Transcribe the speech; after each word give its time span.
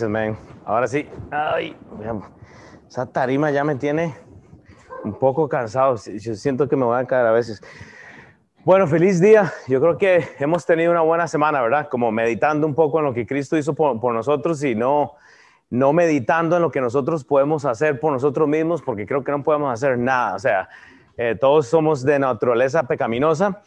Man. 0.00 0.38
Ahora 0.64 0.86
sí, 0.86 1.06
ay, 1.30 1.76
esa 2.88 3.04
tarima 3.12 3.50
ya 3.50 3.62
me 3.62 3.74
tiene 3.74 4.14
un 5.04 5.12
poco 5.18 5.50
cansado. 5.50 5.96
Yo 6.18 6.34
siento 6.34 6.66
que 6.66 6.76
me 6.76 6.86
voy 6.86 6.98
a 6.98 7.04
caer 7.04 7.26
a 7.26 7.32
veces. 7.32 7.62
Bueno, 8.64 8.86
feliz 8.86 9.20
día. 9.20 9.52
Yo 9.68 9.82
creo 9.82 9.98
que 9.98 10.26
hemos 10.38 10.64
tenido 10.64 10.92
una 10.92 11.02
buena 11.02 11.28
semana, 11.28 11.60
¿verdad? 11.60 11.88
Como 11.90 12.10
meditando 12.10 12.66
un 12.66 12.74
poco 12.74 13.00
en 13.00 13.04
lo 13.04 13.12
que 13.12 13.26
Cristo 13.26 13.58
hizo 13.58 13.74
por, 13.74 14.14
nosotros 14.14 14.64
y 14.64 14.74
no, 14.74 15.12
no 15.68 15.92
meditando 15.92 16.56
en 16.56 16.62
lo 16.62 16.70
que 16.70 16.80
nosotros 16.80 17.22
podemos 17.22 17.66
hacer 17.66 18.00
por 18.00 18.14
nosotros 18.14 18.48
mismos, 18.48 18.80
porque 18.80 19.04
creo 19.04 19.22
que 19.22 19.30
no 19.30 19.42
podemos 19.42 19.70
hacer 19.70 19.98
nada. 19.98 20.36
O 20.36 20.38
sea, 20.38 20.70
eh, 21.18 21.36
todos 21.38 21.66
somos 21.66 22.02
de 22.02 22.18
naturaleza 22.18 22.84
pecaminosa. 22.84 23.60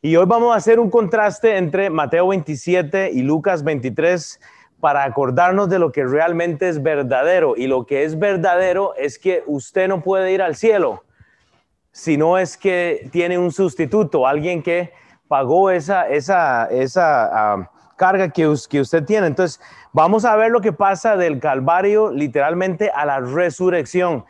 Y 0.00 0.14
hoy 0.14 0.26
vamos 0.26 0.54
a 0.54 0.58
hacer 0.58 0.78
un 0.78 0.90
contraste 0.90 1.56
entre 1.56 1.90
Mateo 1.90 2.28
27 2.28 3.10
y 3.12 3.22
Lucas 3.22 3.64
23 3.64 4.38
para 4.82 5.04
acordarnos 5.04 5.70
de 5.70 5.78
lo 5.78 5.92
que 5.92 6.04
realmente 6.04 6.68
es 6.68 6.82
verdadero. 6.82 7.54
Y 7.56 7.68
lo 7.68 7.86
que 7.86 8.02
es 8.02 8.18
verdadero 8.18 8.94
es 8.96 9.16
que 9.16 9.44
usted 9.46 9.86
no 9.86 10.02
puede 10.02 10.32
ir 10.32 10.42
al 10.42 10.56
cielo 10.56 11.04
si 11.92 12.16
no 12.16 12.38
es 12.38 12.56
que 12.56 13.08
tiene 13.12 13.38
un 13.38 13.52
sustituto, 13.52 14.26
alguien 14.26 14.62
que 14.62 14.92
pagó 15.28 15.70
esa, 15.70 16.08
esa, 16.08 16.66
esa 16.66 17.24
ah, 17.32 17.70
carga 17.96 18.30
que, 18.30 18.52
que 18.68 18.80
usted 18.80 19.04
tiene. 19.04 19.26
Entonces, 19.26 19.60
vamos 19.92 20.24
a 20.24 20.34
ver 20.34 20.50
lo 20.50 20.62
que 20.62 20.72
pasa 20.72 21.16
del 21.16 21.38
Calvario 21.38 22.10
literalmente 22.10 22.90
a 22.94 23.04
la 23.04 23.20
resurrección. 23.20 24.24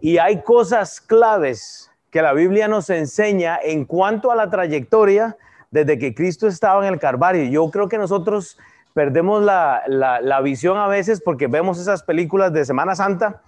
Y 0.00 0.18
hay 0.18 0.42
cosas 0.42 1.00
claves 1.00 1.90
que 2.10 2.22
la 2.22 2.32
Biblia 2.32 2.68
nos 2.68 2.90
enseña 2.90 3.58
en 3.62 3.84
cuanto 3.84 4.30
a 4.30 4.36
la 4.36 4.48
trayectoria 4.48 5.36
desde 5.70 5.98
que 5.98 6.14
Cristo 6.14 6.46
estaba 6.46 6.86
en 6.86 6.94
el 6.94 7.00
Calvario. 7.00 7.44
Yo 7.44 7.70
creo 7.70 7.88
que 7.88 7.98
nosotros 7.98 8.56
perdemos 9.00 9.42
la, 9.42 9.82
la, 9.88 10.40
visión 10.42 10.76
a 10.76 10.86
veces 10.86 11.22
porque 11.24 11.46
vemos 11.46 11.80
esas 11.80 12.02
películas 12.02 12.52
de 12.52 12.66
Semana 12.66 12.94
Santa 12.94 13.40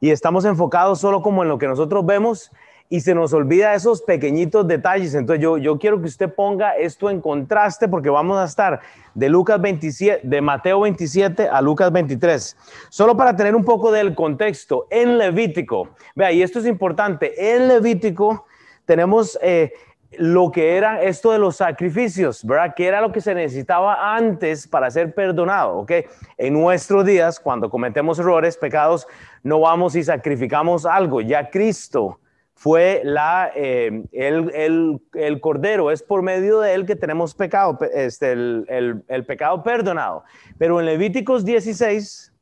y 0.00 0.08
estamos 0.08 0.46
enfocados 0.46 0.98
solo 0.98 1.20
como 1.20 1.42
en 1.42 1.50
lo 1.50 1.58
que 1.58 1.68
nosotros 1.68 2.06
vemos 2.06 2.50
y 2.88 3.02
se 3.02 3.14
nos 3.14 3.34
olvida 3.34 3.74
esos 3.74 4.00
pequeñitos 4.00 4.66
detalles. 4.66 5.12
Entonces 5.12 5.42
yo, 5.42 5.58
yo 5.58 5.78
quiero 5.78 6.00
que 6.00 6.06
usted 6.06 6.34
ponga 6.34 6.70
esto 6.70 7.10
en 7.10 7.20
contraste 7.20 7.86
porque 7.86 8.08
vamos 8.08 8.38
a 8.38 8.44
estar 8.46 8.80
de 9.12 9.28
Lucas 9.28 9.60
27, 9.60 10.26
de 10.26 10.40
Mateo 10.40 10.80
27 10.80 11.50
a 11.50 11.60
Lucas 11.60 11.92
23. 11.92 12.56
Solo 12.88 13.14
para 13.14 13.36
tener 13.36 13.54
un 13.54 13.62
poco 13.62 13.92
del 13.92 14.14
contexto, 14.14 14.86
en 14.88 15.18
Levítico, 15.18 15.90
vea, 16.14 16.32
y 16.32 16.42
esto 16.42 16.60
es 16.60 16.66
importante, 16.66 17.54
en 17.54 17.68
Levítico 17.68 18.46
tenemos 18.86 19.38
eh, 19.42 19.74
lo 20.18 20.50
que 20.50 20.76
era 20.76 21.02
esto 21.02 21.32
de 21.32 21.38
los 21.38 21.56
sacrificios, 21.56 22.44
¿verdad? 22.44 22.74
Que 22.74 22.86
era 22.86 23.00
lo 23.00 23.12
que 23.12 23.20
se 23.20 23.34
necesitaba 23.34 24.16
antes 24.16 24.66
para 24.66 24.90
ser 24.90 25.14
perdonado, 25.14 25.78
¿ok? 25.78 25.92
En 26.38 26.54
nuestros 26.54 27.04
días, 27.04 27.40
cuando 27.40 27.70
cometemos 27.70 28.18
errores, 28.18 28.56
pecados, 28.56 29.06
no 29.42 29.60
vamos 29.60 29.94
y 29.96 30.04
sacrificamos 30.04 30.86
algo. 30.86 31.20
Ya 31.20 31.50
Cristo 31.50 32.20
fue 32.54 33.02
la, 33.04 33.50
eh, 33.54 34.04
el, 34.12 35.00
el, 35.12 35.40
cordero, 35.40 35.90
es 35.90 36.02
por 36.02 36.22
medio 36.22 36.60
de 36.60 36.74
él 36.74 36.86
que 36.86 36.96
tenemos 36.96 37.34
pecado, 37.34 37.78
este, 37.92 38.32
el, 38.32 39.02
el 39.08 39.26
pecado 39.26 39.62
perdonado. 39.62 40.24
Pero 40.58 40.80
en 40.80 40.86
Levíticos 40.86 41.44
16, 41.44 42.34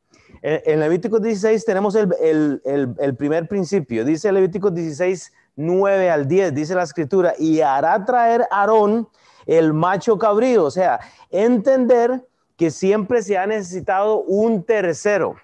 en 0.43 0.81
Levíticos 0.81 1.23
16 1.23 1.65
tenemos 1.65 1.95
el, 1.95 3.15
primer 3.17 3.47
principio. 3.47 4.05
Dice 4.05 4.33
Levíticos 4.33 4.75
16, 4.75 5.33
9 5.57 6.11
al 6.11 6.27
10, 6.27 6.55
dice 6.55 6.75
la 6.75 6.83
escritura, 6.83 7.35
y 7.39 7.61
hará 7.61 8.05
traer 8.05 8.47
Aarón 8.51 9.09
el 9.47 9.73
macho 9.73 10.19
cabrío, 10.19 10.65
o 10.65 10.71
sea, 10.71 11.01
entender 11.31 12.27
que 12.57 12.71
siempre 12.71 13.23
se 13.23 13.37
ha 13.37 13.47
necesitado 13.47 14.23
un 14.23 14.63
tercero, 14.63 15.37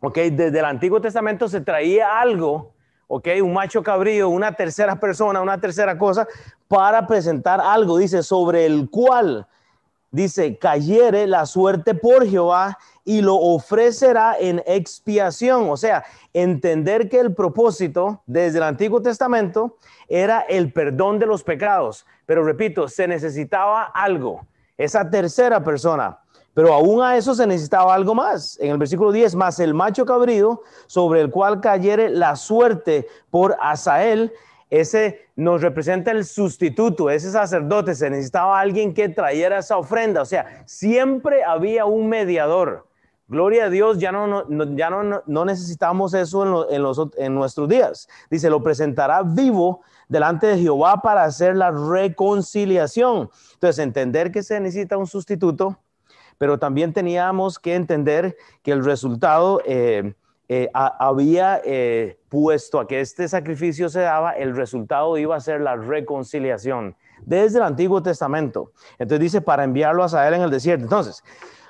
¿ok? 0.00 0.16
Desde 0.32 0.58
el 0.58 0.64
Antiguo 0.64 1.00
Testamento 1.00 1.48
se 1.48 1.60
traía 1.60 2.20
algo, 2.20 2.72
¿ok? 3.08 3.28
Un 3.42 3.52
macho 3.52 3.82
cabrío, 3.82 4.28
una 4.28 4.52
tercera 4.52 4.98
persona, 4.98 5.40
una 5.40 5.60
tercera 5.60 5.98
cosa, 5.98 6.26
para 6.68 7.06
presentar 7.06 7.60
algo, 7.60 7.98
dice, 7.98 8.22
sobre 8.22 8.64
el 8.64 8.88
cual, 8.88 9.46
dice, 10.10 10.56
cayere 10.56 11.26
la 11.26 11.46
suerte 11.46 11.94
por 11.94 12.26
Jehová 12.26 12.78
y 13.04 13.20
lo 13.20 13.36
ofrecerá 13.36 14.36
en 14.38 14.62
expiación. 14.66 15.70
O 15.70 15.76
sea, 15.76 16.04
entender 16.32 17.08
que 17.08 17.20
el 17.20 17.34
propósito 17.34 18.22
desde 18.26 18.58
el 18.58 18.64
Antiguo 18.64 19.02
Testamento 19.02 19.76
era 20.08 20.40
el 20.40 20.72
perdón 20.72 21.18
de 21.18 21.26
los 21.26 21.42
pecados. 21.42 22.06
Pero 22.26 22.44
repito, 22.44 22.88
se 22.88 23.08
necesitaba 23.08 23.84
algo, 23.84 24.46
esa 24.76 25.08
tercera 25.08 25.62
persona. 25.62 26.18
Pero 26.54 26.74
aún 26.74 27.02
a 27.02 27.16
eso 27.16 27.34
se 27.34 27.46
necesitaba 27.46 27.94
algo 27.94 28.14
más. 28.14 28.58
En 28.60 28.70
el 28.70 28.78
versículo 28.78 29.10
10, 29.10 29.34
más 29.36 29.58
el 29.58 29.72
macho 29.72 30.04
cabrío 30.04 30.62
sobre 30.86 31.22
el 31.22 31.30
cual 31.30 31.60
cayere 31.60 32.10
la 32.10 32.36
suerte 32.36 33.06
por 33.30 33.56
Asael, 33.60 34.32
ese 34.68 35.26
nos 35.36 35.60
representa 35.60 36.10
el 36.10 36.24
sustituto, 36.24 37.10
ese 37.10 37.30
sacerdote, 37.30 37.94
se 37.94 38.08
necesitaba 38.08 38.58
alguien 38.58 38.94
que 38.94 39.10
trayera 39.10 39.58
esa 39.58 39.76
ofrenda, 39.76 40.22
o 40.22 40.24
sea, 40.24 40.62
siempre 40.64 41.44
había 41.44 41.84
un 41.84 42.08
mediador. 42.08 42.86
Gloria 43.32 43.64
a 43.64 43.70
Dios, 43.70 43.96
ya 43.98 44.12
no, 44.12 44.44
ya 44.76 44.90
no, 44.90 45.44
necesitamos 45.46 46.12
eso 46.12 46.70
en, 46.70 46.82
los, 46.82 47.00
en 47.16 47.34
nuestros 47.34 47.66
días. 47.66 48.06
Dice, 48.30 48.50
lo 48.50 48.62
presentará 48.62 49.22
vivo 49.22 49.80
delante 50.06 50.48
de 50.48 50.58
Jehová 50.58 51.00
para 51.00 51.24
hacer 51.24 51.56
la 51.56 51.70
reconciliación. 51.70 53.30
Entonces, 53.54 53.78
entender 53.78 54.32
que 54.32 54.42
se 54.42 54.60
necesita 54.60 54.98
un 54.98 55.06
sustituto, 55.06 55.78
pero 56.36 56.58
también 56.58 56.92
teníamos 56.92 57.58
que 57.58 57.74
entender 57.74 58.36
que 58.62 58.72
el 58.72 58.84
resultado 58.84 59.62
eh, 59.64 60.12
eh, 60.50 60.68
había 60.74 61.62
eh, 61.64 62.18
puesto 62.28 62.80
a 62.80 62.86
que 62.86 63.00
este 63.00 63.28
sacrificio 63.28 63.88
se 63.88 64.00
daba, 64.00 64.32
el 64.32 64.54
resultado 64.54 65.16
iba 65.16 65.36
a 65.36 65.40
ser 65.40 65.62
la 65.62 65.76
reconciliación 65.76 66.96
desde 67.24 67.60
el 67.60 67.64
Antiguo 67.64 68.02
Testamento. 68.02 68.72
Entonces 68.98 69.20
dice, 69.20 69.40
para 69.40 69.64
enviarlo 69.64 70.04
a 70.04 70.28
él 70.28 70.34
en 70.34 70.42
el 70.42 70.50
desierto. 70.50 70.84
Entonces, 70.84 71.24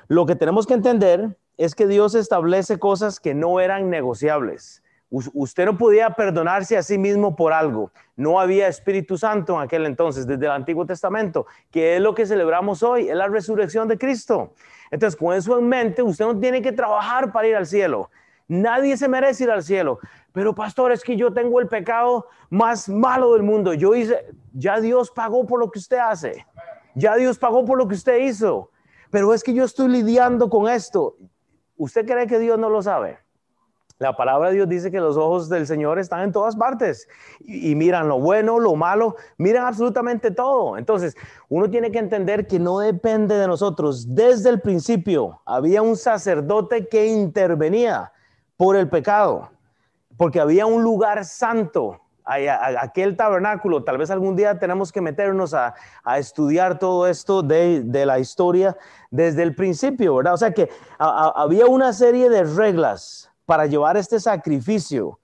lo 0.08 0.26
que 0.26 0.34
tenemos 0.34 0.66
que 0.66 0.74
entender 0.74 1.36
es 1.64 1.74
que 1.74 1.86
Dios 1.86 2.14
establece 2.14 2.78
cosas 2.78 3.20
que 3.20 3.34
no 3.34 3.60
eran 3.60 3.90
negociables. 3.90 4.82
usted 5.10 5.66
no 5.66 5.76
podía 5.76 6.10
perdonarse 6.10 6.76
a 6.76 6.82
sí 6.82 6.96
mismo 6.96 7.36
por 7.36 7.52
algo. 7.52 7.92
No 8.16 8.40
había 8.40 8.66
Espíritu 8.66 9.18
Santo 9.18 9.54
en 9.54 9.60
aquel 9.60 9.84
entonces, 9.86 10.26
desde 10.26 10.46
el 10.46 10.52
Antiguo 10.52 10.86
Testamento, 10.86 11.46
que 11.70 11.96
es 11.96 12.00
lo 12.00 12.14
que 12.14 12.26
celebramos 12.26 12.82
hoy, 12.82 13.08
es 13.10 13.14
la 13.14 13.28
resurrección 13.28 13.88
de 13.88 13.98
Cristo. 13.98 14.54
Entonces, 14.90 15.18
con 15.18 15.34
eso 15.34 15.58
en 15.58 15.68
mente, 15.68 16.02
usted 16.02 16.24
no 16.24 16.38
tiene 16.38 16.62
que 16.62 16.72
trabajar 16.72 17.30
para 17.30 17.46
ir 17.46 17.56
al 17.56 17.66
cielo. 17.66 18.10
Nadie 18.48 18.96
se 18.96 19.08
merece 19.08 19.44
ir 19.44 19.50
al 19.50 19.62
cielo. 19.62 19.98
Pero 20.32 20.54
pastor, 20.54 20.92
es 20.92 21.02
que 21.02 21.16
yo 21.16 21.32
tengo 21.32 21.60
el 21.60 21.68
pecado 21.68 22.26
más 22.50 22.88
malo 22.88 23.34
del 23.34 23.42
mundo. 23.42 23.74
Yo 23.74 23.94
hice, 23.94 24.26
ya 24.52 24.80
Dios 24.80 25.10
pagó 25.10 25.46
por 25.46 25.60
lo 25.60 25.70
que 25.70 25.78
usted 25.78 25.98
hace. 25.98 26.46
Ya 26.94 27.16
Dios 27.16 27.38
pagó 27.38 27.64
por 27.64 27.78
lo 27.78 27.86
que 27.86 27.94
usted 27.94 28.18
hizo. 28.18 28.70
Pero 29.10 29.34
es 29.34 29.44
que 29.44 29.54
yo 29.54 29.64
estoy 29.64 29.88
lidiando 29.88 30.48
con 30.48 30.68
esto. 30.68 31.16
¿Usted 31.82 32.06
cree 32.06 32.28
que 32.28 32.38
Dios 32.38 32.60
no 32.60 32.70
lo 32.70 32.80
sabe? 32.80 33.18
La 33.98 34.14
palabra 34.14 34.50
de 34.50 34.54
Dios 34.54 34.68
dice 34.68 34.92
que 34.92 35.00
los 35.00 35.16
ojos 35.16 35.48
del 35.48 35.66
Señor 35.66 35.98
están 35.98 36.20
en 36.20 36.30
todas 36.30 36.54
partes 36.54 37.08
y, 37.40 37.74
miran 37.74 38.06
lo 38.06 38.20
bueno, 38.20 38.60
lo 38.60 38.76
malo, 38.76 39.16
miran 39.36 39.66
absolutamente 39.66 40.30
todo. 40.30 40.78
Entonces, 40.78 41.16
uno 41.48 41.68
tiene 41.68 41.90
que 41.90 41.98
entender 41.98 42.46
que 42.46 42.60
no 42.60 42.78
depende 42.78 43.34
de 43.34 43.48
nosotros. 43.48 44.14
Desde 44.14 44.50
el 44.50 44.60
principio 44.60 45.40
había 45.44 45.82
un 45.82 45.96
sacerdote 45.96 46.86
que 46.86 47.06
intervenía 47.06 48.12
por 48.56 48.76
el 48.76 48.88
pecado, 48.88 49.50
porque 50.16 50.38
había 50.38 50.66
un 50.66 50.84
lugar 50.84 51.24
santo 51.24 52.00
aquel 52.24 53.16
tabernáculo. 53.16 53.84
Tal 53.84 53.98
vez 53.98 54.10
algún 54.10 54.36
día 54.36 54.58
tenemos 54.58 54.92
que 54.92 55.00
meternos 55.00 55.54
a, 55.54 55.74
estudiar 56.16 56.78
todo 56.78 57.06
esto 57.06 57.42
de, 57.42 57.84
la 58.06 58.18
historia 58.18 58.76
desde 59.10 59.42
el 59.42 59.54
principio, 59.54 60.16
¿verdad? 60.16 60.34
O 60.34 60.38
sea 60.38 60.52
que 60.52 60.68
había 60.98 61.66
una 61.66 61.92
serie 61.92 62.28
de 62.28 62.44
reglas 62.44 63.30
para 63.46 63.66
llevar 63.66 63.96
este 63.96 64.20
sacrificio, 64.20 65.18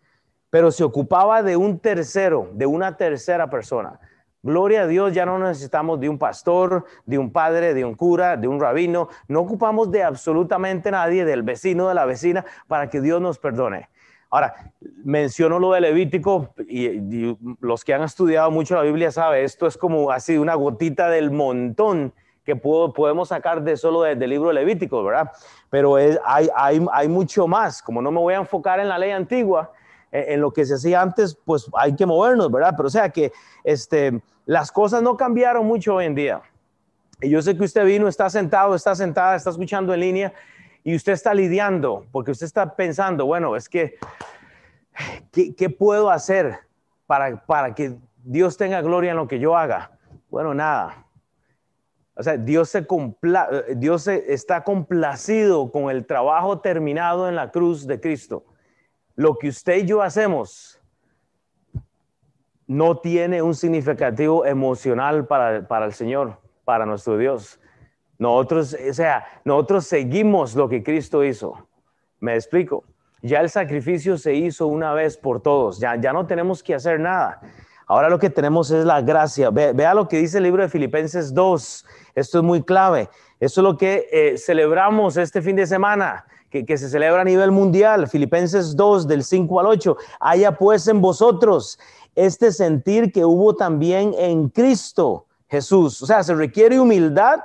pero 0.50 0.71
se 0.71 0.85
ocupaba 0.85 1.43
de 1.43 1.56
un 1.56 1.79
tercero, 1.79 2.50
de 2.53 2.67
una 2.67 2.97
tercera 2.97 3.49
persona. 3.51 4.01
Gloria 4.43 4.83
a 4.83 4.87
Dios, 4.87 5.12
ya 5.12 5.27
no 5.27 5.39
necesitamos 5.39 5.99
de 5.99 6.09
un 6.09 6.17
pastor, 6.17 6.85
de 7.06 7.19
un 7.19 7.33
padre, 7.33 7.75
de 7.75 7.85
un 7.85 7.94
cura, 7.94 8.37
de 8.37 8.47
un 8.47 8.61
rabino, 8.61 9.09
no 9.27 9.41
ocupamos 9.41 9.91
de 9.91 10.05
absolutamente 10.05 10.93
nadie, 10.93 11.25
del 11.25 11.43
vecino, 11.43 11.89
de 11.89 11.94
la 11.94 12.05
vecina, 12.05 12.44
para 12.69 12.89
que 12.89 13.01
Dios 13.01 13.21
nos 13.21 13.39
perdone. 13.39 13.89
Ahora, 14.31 14.73
menciono 15.05 15.59
lo 15.59 15.73
de 15.73 15.81
Levítico 15.81 16.53
y, 16.69 17.37
los 17.61 17.85
que 17.85 17.95
han 17.95 18.03
estudiado 18.03 18.51
mucho 18.51 18.75
la 18.75 18.83
Biblia 18.83 19.11
saben, 19.11 19.45
esto 19.45 19.67
es 19.67 19.79
como 19.79 20.11
así 20.11 20.37
una 20.37 20.55
gotita 20.55 21.09
del 21.09 21.31
montón 21.31 22.13
que 22.45 22.57
podemos 22.57 23.29
sacar 23.29 23.63
de 23.63 23.77
solo 23.77 24.03
del 24.03 24.31
libro 24.31 24.49
de 24.49 24.55
Levítico, 24.55 25.03
¿verdad? 25.05 25.31
Pero 25.71 25.97
hay, 25.97 27.09
mucho 27.09 27.47
más, 27.47 27.83
como 27.83 28.01
no 28.01 28.11
me 28.11 28.21
voy 28.21 28.35
a 28.35 28.39
enfocar 28.39 28.81
en 28.81 28.89
la 28.89 28.99
ley 28.99 29.11
antigua, 29.11 29.73
en, 30.11 30.41
lo 30.41 30.51
que 30.51 30.65
se 30.65 30.75
hacía 30.75 31.03
antes, 31.03 31.37
pues 31.45 31.67
hay 31.75 31.95
que 31.95 32.07
movernos, 32.07 32.51
¿verdad? 32.51 32.73
Pero 32.75 32.87
o 32.87 32.91
sea 32.91 33.11
que 33.11 33.33
este, 33.65 34.23
las 34.47 34.73
cosas 34.73 35.03
no 35.03 35.17
cambiaron 35.17 35.67
mucho 35.67 35.97
hoy 35.97 36.07
en 36.07 36.15
día. 36.15 36.41
Y 37.21 37.29
yo 37.29 37.43
sé 37.43 37.57
que 37.57 37.65
usted 37.65 37.85
vino, 37.85 38.09
está 38.09 38.31
sentado, 38.31 38.75
está 38.75 38.95
sentada, 38.95 39.37
está 39.37 39.51
escuchando 39.51 39.93
en 39.93 40.01
línea 40.01 40.33
y 40.85 40.95
usted 40.95 41.13
está 41.13 41.35
lidiando, 41.35 42.07
porque 42.13 42.31
usted 42.31 42.47
está 42.47 42.75
pensando, 42.75 43.27
bueno, 43.27 43.57
es 43.57 43.69
que, 43.69 43.97
¿qué, 45.33 45.71
puedo 45.71 46.11
hacer 46.11 46.61
para, 47.07 47.45
para 47.45 47.75
que 47.75 47.97
Dios 48.25 48.57
tenga 48.57 48.81
gloria 48.81 49.11
en 49.11 49.17
lo 49.17 49.29
que 49.29 49.39
yo 49.39 49.57
haga? 49.57 49.99
Bueno, 50.31 50.55
nada. 50.55 51.07
O 52.15 52.23
sea, 52.23 52.37
Dios, 52.37 52.69
se 52.69 52.87
Dios 53.77 54.09
está 54.09 54.65
complacido 54.65 55.71
con 55.71 55.89
el 55.91 56.05
trabajo 56.05 56.61
terminado 56.61 57.29
en 57.29 57.37
la 57.37 57.53
cruz 57.53 57.87
de 57.87 58.01
Cristo. 58.01 58.45
Lo 59.15 59.39
que 59.39 59.49
usted 59.49 59.85
y 59.85 59.87
yo 59.87 60.03
hacemos 60.03 60.81
no 62.67 62.99
tiene 62.99 63.41
un 63.41 63.55
significativo 63.55 64.45
emocional 64.45 65.27
para, 65.27 65.67
para 65.67 65.87
el 65.87 65.93
Señor, 65.93 66.39
para 66.65 66.85
nuestro 66.87 67.17
Dios. 67.17 67.61
Nosotros, 68.19 68.76
o 68.88 68.93
sea, 68.93 69.25
nosotros 69.44 69.87
seguimos 69.87 70.55
lo 70.55 70.69
que 70.69 70.82
Cristo 70.82 71.25
hizo. 71.25 71.69
Me 72.20 72.35
explico. 72.35 72.85
Ya 73.23 73.41
el 73.41 73.50
sacrificio 73.50 74.19
se 74.19 74.35
hizo 74.35 74.67
una 74.67 74.93
vez 74.93 75.17
por 75.17 75.41
todos. 75.41 75.79
Ya, 75.79 75.97
ya 75.97 76.12
no 76.12 76.26
tenemos 76.26 76.62
que 76.62 76.75
hacer 76.75 77.00
nada. 77.00 77.41
Ahora 77.87 78.11
lo 78.11 78.19
que 78.19 78.29
tenemos 78.29 78.70
es 78.70 78.85
la 78.85 79.00
gracia. 79.00 79.50
vea 79.50 79.94
lo 79.94 80.09
que 80.09 80.19
dice 80.19 80.38
el 80.38 80.44
libro 80.44 80.62
de 80.62 80.69
Filipenses 80.69 81.32
2. 81.32 81.87
Esto 82.15 82.38
es 82.38 82.44
muy 82.44 82.62
clave. 82.62 83.09
Esto 83.41 83.61
es 83.61 83.65
lo 83.65 83.76
que 83.76 84.09
eh, 84.12 84.37
celebramos 84.37 85.17
este 85.17 85.41
fin 85.41 85.56
de 85.56 85.67
semana, 85.67 86.26
que, 86.50 86.67
que, 86.67 86.76
se 86.76 86.88
celebra 86.88 87.23
a 87.23 87.25
nivel 87.25 87.50
mundial. 87.53 88.09
Filipenses 88.09 88.76
2, 88.76 89.06
del 89.06 89.25
5 89.25 89.61
al 89.61 89.67
8. 89.67 89.97
Haya 90.20 90.53
pues 90.59 90.87
en 90.88 91.00
vosotros 91.00 91.79
este 92.15 92.53
sentir 92.53 93.12
que 93.12 93.25
hubo 93.25 93.55
también 93.55 94.12
en 94.19 94.49
Cristo 94.49 95.26
Jesús. 95.49 96.03
O 96.03 96.06
sea, 96.06 96.23
se 96.23 96.35
requiere 96.35 96.79
humildad 96.79 97.41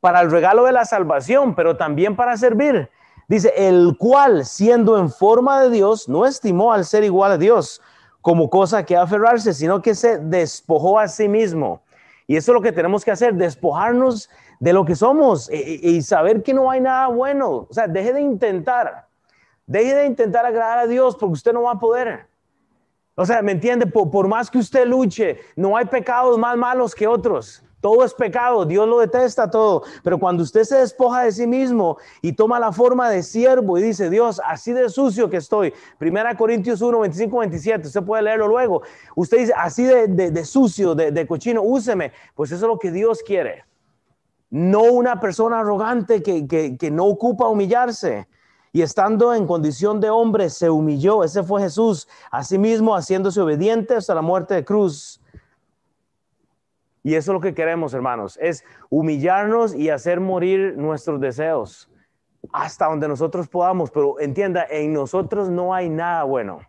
para 0.00 0.20
el 0.20 0.30
regalo 0.30 0.64
de 0.64 0.72
la 0.72 0.84
salvación, 0.84 1.54
pero 1.54 1.76
también 1.76 2.16
para 2.16 2.36
servir. 2.36 2.90
Dice, 3.28 3.52
el 3.56 3.96
cual, 3.96 4.44
siendo 4.44 4.98
en 4.98 5.10
forma 5.10 5.60
de 5.60 5.70
Dios, 5.70 6.08
no 6.08 6.26
estimó 6.26 6.72
al 6.72 6.84
ser 6.84 7.04
igual 7.04 7.32
a 7.32 7.38
Dios 7.38 7.80
como 8.20 8.50
cosa 8.50 8.84
que 8.84 8.96
aferrarse, 8.96 9.54
sino 9.54 9.80
que 9.80 9.94
se 9.94 10.18
despojó 10.18 10.98
a 10.98 11.08
sí 11.08 11.28
mismo. 11.28 11.82
Y 12.26 12.36
eso 12.36 12.52
es 12.52 12.54
lo 12.54 12.60
que 12.60 12.72
tenemos 12.72 13.04
que 13.04 13.10
hacer, 13.10 13.34
despojarnos 13.34 14.28
de 14.58 14.72
lo 14.72 14.84
que 14.84 14.94
somos 14.94 15.50
y, 15.50 16.02
saber 16.02 16.42
que 16.42 16.52
no 16.52 16.70
hay 16.70 16.80
nada 16.80 17.08
bueno. 17.08 17.66
O 17.68 17.72
sea, 17.72 17.88
deje 17.88 18.12
de 18.12 18.20
intentar, 18.20 19.06
deje 19.66 19.94
de 19.94 20.06
intentar 20.06 20.44
agradar 20.44 20.78
a 20.78 20.86
Dios 20.86 21.16
porque 21.16 21.32
usted 21.32 21.52
no 21.52 21.62
va 21.62 21.72
a 21.72 21.78
poder. 21.78 22.26
O 23.14 23.24
sea, 23.24 23.42
¿me 23.42 23.52
entiende? 23.52 23.86
por 23.86 24.28
más 24.28 24.50
que 24.50 24.58
usted 24.58 24.86
luche, 24.86 25.40
no 25.56 25.76
hay 25.76 25.86
pecados 25.86 26.38
más 26.38 26.56
malos 26.56 26.94
que 26.94 27.06
otros. 27.06 27.62
Todo 27.80 28.04
es 28.04 28.12
pecado, 28.12 28.66
Dios 28.66 28.86
lo 28.86 28.98
detesta 28.98 29.50
todo. 29.50 29.82
Pero 30.02 30.18
cuando 30.18 30.42
usted 30.42 30.64
se 30.64 30.76
despoja 30.76 31.22
de 31.22 31.32
sí 31.32 31.46
mismo 31.46 31.96
y 32.20 32.32
toma 32.32 32.60
la 32.60 32.72
forma 32.72 33.08
de 33.08 33.22
siervo 33.22 33.78
y 33.78 33.82
dice, 33.82 34.10
Dios, 34.10 34.40
así 34.46 34.72
de 34.72 34.90
sucio 34.90 35.30
que 35.30 35.38
estoy. 35.38 35.72
Primera 35.98 36.36
Corintios 36.36 36.82
1, 36.82 37.00
25, 37.00 37.38
27, 37.38 37.86
usted 37.86 38.02
puede 38.02 38.22
leerlo 38.22 38.48
luego. 38.48 38.82
Usted 39.16 39.38
dice, 39.38 39.54
así 39.56 39.84
de, 39.84 40.44
sucio, 40.44 40.94
de, 40.94 41.26
cochino, 41.26 41.62
úseme. 41.62 42.12
Pues 42.34 42.52
eso 42.52 42.66
es 42.66 42.68
lo 42.68 42.78
que 42.78 42.90
Dios 42.90 43.22
quiere. 43.22 43.64
No 44.50 44.82
una 44.82 45.18
persona 45.18 45.60
arrogante 45.60 46.22
que, 46.22 46.46
que 46.46 46.90
no 46.90 47.06
ocupa 47.06 47.48
humillarse. 47.48 48.28
Y 48.72 48.82
estando 48.82 49.32
en 49.34 49.46
condición 49.46 50.00
de 50.00 50.10
hombre, 50.10 50.50
se 50.50 50.68
humilló. 50.68 51.24
Ese 51.24 51.42
fue 51.42 51.62
Jesús. 51.62 52.08
Asimismo, 52.30 52.94
haciéndose 52.94 53.40
obediente 53.40 53.94
hasta 53.94 54.14
la 54.14 54.22
muerte 54.22 54.54
de 54.54 54.64
cruz 54.64 55.20
y 57.02 57.14
eso 57.14 57.32
es 57.32 57.34
lo 57.34 57.40
que 57.40 57.54
queremos, 57.54 57.94
hermanos, 57.94 58.38
es 58.42 58.64
humillarnos 58.90 59.74
y 59.74 59.88
hacer 59.88 60.20
morir 60.20 60.74
nuestros 60.76 61.20
deseos 61.20 61.88
hasta 62.52 62.86
donde 62.86 63.08
nosotros 63.08 63.48
podamos. 63.48 63.90
Pero 63.90 64.20
entienda, 64.20 64.66
en 64.68 64.92
nosotros 64.92 65.48
no 65.48 65.72
hay 65.72 65.88
nada 65.88 66.24
bueno. 66.24 66.60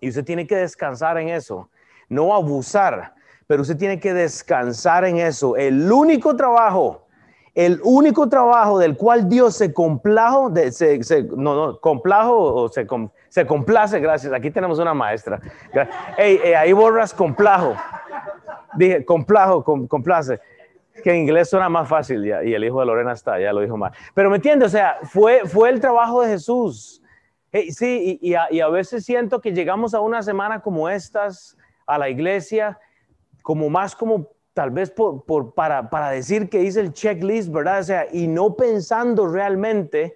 Y 0.00 0.08
usted 0.08 0.24
tiene 0.24 0.46
que 0.46 0.56
descansar 0.56 1.18
en 1.18 1.28
eso, 1.28 1.68
no 2.08 2.34
abusar, 2.34 3.14
pero 3.46 3.60
usted 3.60 3.76
tiene 3.76 4.00
que 4.00 4.14
descansar 4.14 5.04
en 5.04 5.18
eso. 5.18 5.56
El 5.56 5.92
único 5.92 6.34
trabajo, 6.34 7.06
el 7.54 7.80
único 7.84 8.26
trabajo 8.30 8.78
del 8.78 8.96
cual 8.96 9.28
Dios 9.28 9.56
se 9.56 9.74
complajo, 9.74 10.48
de, 10.48 10.72
se, 10.72 11.22
no, 11.36 11.54
no, 11.54 11.80
complajo 11.80 12.54
o 12.54 12.68
se, 12.70 12.86
se 13.28 13.46
complace, 13.46 14.00
gracias. 14.00 14.32
Aquí 14.32 14.50
tenemos 14.50 14.78
una 14.78 14.94
maestra. 14.94 15.38
ahí 16.16 16.72
borras 16.72 17.12
complajo 17.12 17.76
dije, 18.74 19.04
complajo, 19.04 19.64
complace. 19.64 20.40
Que 21.02 21.10
en 21.10 21.22
inglés 21.22 21.48
suena 21.48 21.68
más 21.68 21.88
fácil 21.88 22.26
y 22.26 22.52
el 22.52 22.64
hijo 22.64 22.80
de 22.80 22.86
Lorena 22.86 23.12
está, 23.12 23.38
ya 23.40 23.52
lo 23.52 23.60
dijo 23.60 23.76
mal. 23.76 23.92
Pero 24.14 24.28
me 24.28 24.36
entiende, 24.36 24.66
o 24.66 24.68
sea, 24.68 24.98
fue, 25.04 25.42
fue 25.46 25.70
el 25.70 25.80
trabajo 25.80 26.22
de 26.22 26.28
Jesús. 26.28 27.02
sí, 27.70 28.18
y, 28.20 28.34
a, 28.34 28.68
veces 28.68 29.04
siento 29.04 29.40
que 29.40 29.52
llegamos 29.52 29.94
a 29.94 30.00
una 30.00 30.22
semana 30.22 30.60
como 30.60 30.88
estas, 30.90 31.56
a 31.86 31.96
la 31.96 32.10
iglesia, 32.10 32.78
como 33.42 33.70
más 33.70 33.96
como 33.96 34.28
tal 34.52 34.70
vez 34.70 34.90
por, 34.90 35.24
por, 35.24 35.54
para, 35.54 35.88
para 35.88 36.10
decir 36.10 36.50
que 36.50 36.60
hice 36.62 36.80
el 36.80 36.92
checklist, 36.92 37.50
¿verdad? 37.50 37.80
O 37.80 37.84
sea, 37.84 38.06
y 38.12 38.26
no 38.26 38.56
pensando 38.56 39.26
realmente 39.26 40.14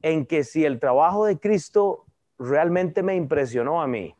en 0.00 0.24
que 0.24 0.44
si 0.44 0.64
el 0.64 0.78
trabajo 0.80 1.26
de 1.26 1.38
Cristo 1.38 2.04
realmente 2.38 3.02
me 3.02 3.14
impresionó 3.16 3.82
a 3.82 3.86
mí. 3.86 4.14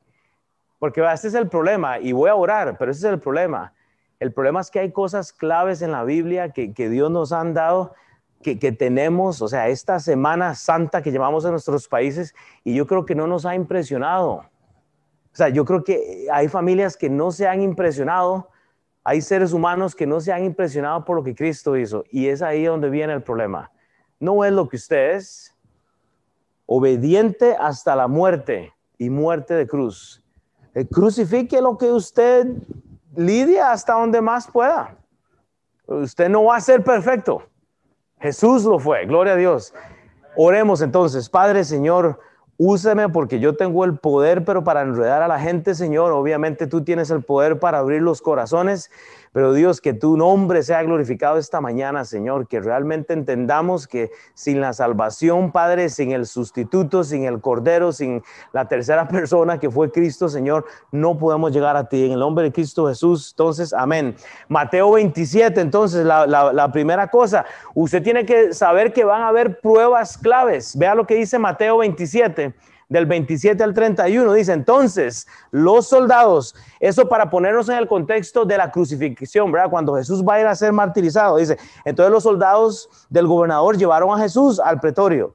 Porque 0.84 1.02
este 1.10 1.28
es 1.28 1.34
el 1.34 1.48
problema, 1.48 1.98
y 1.98 2.12
voy 2.12 2.28
a 2.28 2.34
orar, 2.34 2.76
pero 2.76 2.90
ese 2.90 3.06
es 3.06 3.12
el 3.14 3.18
problema. 3.18 3.72
El 4.20 4.34
problema 4.34 4.60
es 4.60 4.70
que 4.70 4.80
hay 4.80 4.92
cosas 4.92 5.32
claves 5.32 5.80
en 5.80 5.90
la 5.90 6.04
Biblia 6.04 6.50
que, 6.50 6.88
Dios 6.90 7.10
nos 7.10 7.32
han 7.32 7.54
dado, 7.54 7.94
que, 8.42 8.58
que, 8.58 8.70
tenemos, 8.70 9.40
o 9.40 9.48
sea, 9.48 9.68
esta 9.68 9.98
Semana 9.98 10.54
Santa 10.54 11.00
que 11.00 11.10
llevamos 11.10 11.46
en 11.46 11.52
nuestros 11.52 11.88
países, 11.88 12.34
y 12.64 12.74
yo 12.74 12.86
creo 12.86 13.06
que 13.06 13.14
no 13.14 13.26
nos 13.26 13.46
ha 13.46 13.54
impresionado. 13.54 14.30
O 14.32 14.44
sea, 15.32 15.48
yo 15.48 15.64
creo 15.64 15.84
que 15.84 16.26
hay 16.30 16.48
familias 16.48 16.98
que 16.98 17.08
no 17.08 17.30
se 17.30 17.48
han 17.48 17.62
impresionado, 17.62 18.50
hay 19.04 19.22
seres 19.22 19.54
humanos 19.54 19.94
que 19.94 20.06
no 20.06 20.20
se 20.20 20.34
han 20.34 20.44
impresionado 20.44 21.02
por 21.06 21.16
lo 21.16 21.24
que 21.24 21.34
Cristo 21.34 21.78
hizo, 21.78 22.04
y 22.10 22.26
es 22.26 22.42
ahí 22.42 22.64
donde 22.64 22.90
viene 22.90 23.14
el 23.14 23.22
problema. 23.22 23.72
No 24.20 24.44
es 24.44 24.52
lo 24.52 24.68
que 24.68 24.76
usted 24.76 25.12
es, 25.12 25.56
obediente 26.66 27.56
hasta 27.58 27.96
la 27.96 28.06
muerte 28.06 28.74
y 28.98 29.08
muerte 29.08 29.54
de 29.54 29.66
cruz 29.66 30.20
crucifique 30.90 31.60
lo 31.60 31.78
que 31.78 31.90
usted 31.92 32.46
lidia 33.16 33.72
hasta 33.72 33.94
donde 33.94 34.20
más 34.20 34.50
pueda. 34.50 34.96
Usted 35.86 36.28
no 36.28 36.44
va 36.44 36.56
a 36.56 36.60
ser 36.60 36.82
perfecto. 36.82 37.42
Jesús 38.20 38.64
lo 38.64 38.78
fue, 38.78 39.04
gloria 39.06 39.34
a 39.34 39.36
Dios. 39.36 39.74
Oremos 40.36 40.80
entonces, 40.80 41.28
Padre 41.28 41.64
Señor, 41.64 42.18
úseme 42.56 43.08
porque 43.08 43.38
yo 43.38 43.56
tengo 43.56 43.84
el 43.84 43.98
poder, 43.98 44.44
pero 44.44 44.64
para 44.64 44.82
enredar 44.82 45.22
a 45.22 45.28
la 45.28 45.38
gente, 45.38 45.74
Señor, 45.74 46.12
obviamente 46.12 46.66
tú 46.66 46.82
tienes 46.82 47.10
el 47.10 47.22
poder 47.22 47.58
para 47.58 47.78
abrir 47.78 48.02
los 48.02 48.22
corazones 48.22 48.90
pero 49.34 49.52
Dios, 49.52 49.80
que 49.80 49.94
tu 49.94 50.16
nombre 50.16 50.62
sea 50.62 50.84
glorificado 50.84 51.38
esta 51.38 51.60
mañana, 51.60 52.04
Señor, 52.04 52.46
que 52.46 52.60
realmente 52.60 53.14
entendamos 53.14 53.88
que 53.88 54.12
sin 54.32 54.60
la 54.60 54.72
salvación, 54.72 55.50
Padre, 55.50 55.88
sin 55.88 56.12
el 56.12 56.24
sustituto, 56.26 57.02
sin 57.02 57.24
el 57.24 57.40
Cordero, 57.40 57.90
sin 57.90 58.22
la 58.52 58.68
tercera 58.68 59.08
persona 59.08 59.58
que 59.58 59.68
fue 59.68 59.90
Cristo, 59.90 60.28
Señor, 60.28 60.66
no 60.92 61.18
podemos 61.18 61.50
llegar 61.50 61.76
a 61.76 61.88
ti. 61.88 62.06
En 62.06 62.12
el 62.12 62.20
nombre 62.20 62.44
de 62.44 62.52
Cristo 62.52 62.86
Jesús, 62.86 63.32
entonces, 63.32 63.72
amén. 63.72 64.14
Mateo 64.46 64.92
27, 64.92 65.60
entonces, 65.60 66.06
la, 66.06 66.28
la 66.28 66.70
primera 66.70 67.08
cosa, 67.08 67.44
usted 67.74 68.04
tiene 68.04 68.24
que 68.24 68.54
saber 68.54 68.92
que 68.92 69.02
van 69.02 69.22
a 69.22 69.28
haber 69.28 69.58
pruebas 69.58 70.16
claves. 70.16 70.78
Vea 70.78 70.94
lo 70.94 71.08
que 71.08 71.16
dice 71.16 71.40
Mateo 71.40 71.78
27 71.78 72.54
del 72.88 73.06
27 73.06 73.62
al 73.62 73.74
31, 73.74 74.32
dice, 74.32 74.52
entonces 74.52 75.26
los 75.50 75.86
soldados, 75.86 76.54
eso 76.80 77.08
para 77.08 77.30
ponernos 77.30 77.68
en 77.68 77.78
el 77.78 77.88
contexto 77.88 78.44
de 78.44 78.58
la 78.58 78.70
crucifixión, 78.70 79.50
¿verdad? 79.50 79.70
Cuando 79.70 79.94
Jesús 79.96 80.22
va 80.22 80.34
a 80.34 80.40
ir 80.40 80.46
a 80.46 80.54
ser 80.54 80.72
martirizado, 80.72 81.36
dice, 81.36 81.56
entonces 81.84 82.12
los 82.12 82.22
soldados 82.22 82.88
del 83.08 83.26
gobernador 83.26 83.76
llevaron 83.76 84.10
a 84.10 84.22
Jesús 84.22 84.60
al 84.60 84.80
pretorio 84.80 85.34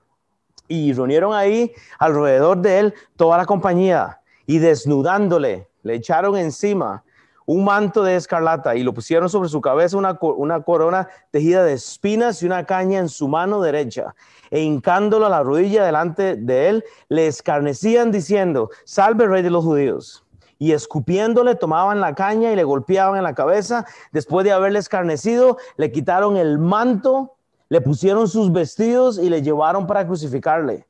y 0.67 0.93
reunieron 0.93 1.33
ahí 1.33 1.73
alrededor 1.97 2.57
de 2.57 2.79
él 2.79 2.93
toda 3.15 3.37
la 3.37 3.45
compañía 3.45 4.21
y 4.45 4.59
desnudándole, 4.59 5.67
le 5.83 5.95
echaron 5.95 6.37
encima 6.37 7.03
un 7.51 7.63
manto 7.63 8.03
de 8.03 8.15
escarlata 8.15 8.75
y 8.75 8.83
lo 8.83 8.93
pusieron 8.93 9.27
sobre 9.27 9.49
su 9.49 9.59
cabeza 9.59 9.97
una, 9.97 10.19
una 10.21 10.61
corona 10.61 11.07
tejida 11.31 11.63
de 11.63 11.73
espinas 11.73 12.43
y 12.43 12.45
una 12.45 12.63
caña 12.67 12.99
en 12.99 13.09
su 13.09 13.27
mano 13.27 13.59
derecha 13.59 14.13
e 14.51 14.61
hincándolo 14.61 15.25
a 15.25 15.29
la 15.29 15.41
rodilla 15.41 15.83
delante 15.83 16.35
de 16.35 16.69
él, 16.69 16.83
le 17.07 17.25
escarnecían 17.25 18.11
diciendo, 18.11 18.69
salve 18.83 19.25
rey 19.25 19.41
de 19.41 19.49
los 19.49 19.65
judíos. 19.65 20.23
Y 20.59 20.73
escupiéndole 20.73 21.55
tomaban 21.55 21.99
la 21.99 22.13
caña 22.13 22.51
y 22.51 22.55
le 22.55 22.63
golpeaban 22.63 23.17
en 23.17 23.23
la 23.23 23.33
cabeza. 23.33 23.83
Después 24.11 24.43
de 24.43 24.51
haberle 24.51 24.77
escarnecido, 24.77 25.57
le 25.77 25.91
quitaron 25.91 26.37
el 26.37 26.59
manto, 26.59 27.33
le 27.69 27.81
pusieron 27.81 28.27
sus 28.27 28.51
vestidos 28.51 29.17
y 29.17 29.27
le 29.27 29.41
llevaron 29.41 29.87
para 29.87 30.05
crucificarle. 30.05 30.85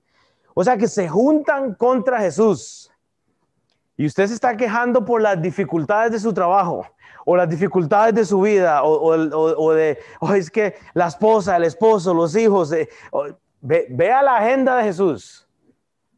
O 0.55 0.63
sea 0.65 0.75
que 0.75 0.89
se 0.89 1.07
juntan 1.07 1.73
contra 1.75 2.19
Jesús. 2.19 2.88
Y 3.99 4.05
usted 4.05 4.27
se 4.27 4.33
está 4.33 4.55
quejando 4.55 5.03
por 5.03 5.21
las 5.21 5.41
dificultades 5.41 6.13
de 6.13 6.21
su 6.21 6.33
trabajo 6.33 6.87
o 7.25 7.35
las 7.35 7.49
dificultades 7.49 8.15
de 8.15 8.23
su 8.23 8.39
vida 8.39 8.81
o, 8.81 9.73
de, 9.73 9.99
o 10.21 10.33
es 10.33 10.49
que 10.49 10.75
la 10.93 11.07
esposa, 11.07 11.57
el 11.57 11.65
esposo, 11.65 12.13
los 12.13 12.33
hijos, 12.33 12.73
Ve, 13.59 13.87
vea 13.89 14.23
la 14.23 14.37
agenda 14.37 14.77
de 14.77 14.83
Jesús. 14.85 15.45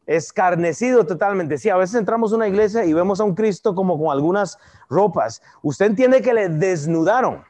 Escarnecido 0.06 1.04
totalmente. 1.04 1.58
Sí, 1.58 1.70
a 1.70 1.76
veces 1.76 1.96
entramos 1.96 2.32
a 2.32 2.36
una 2.36 2.46
iglesia 2.46 2.84
y 2.84 2.92
vemos 2.92 3.20
a 3.20 3.24
un 3.24 3.34
Cristo 3.34 3.74
como 3.74 3.98
con 3.98 4.12
algunas 4.12 4.60
ropas. 4.88 5.42
Usted 5.60 5.86
entiende 5.86 6.22
que 6.22 6.34
le 6.34 6.50
desnudaron. 6.50 7.42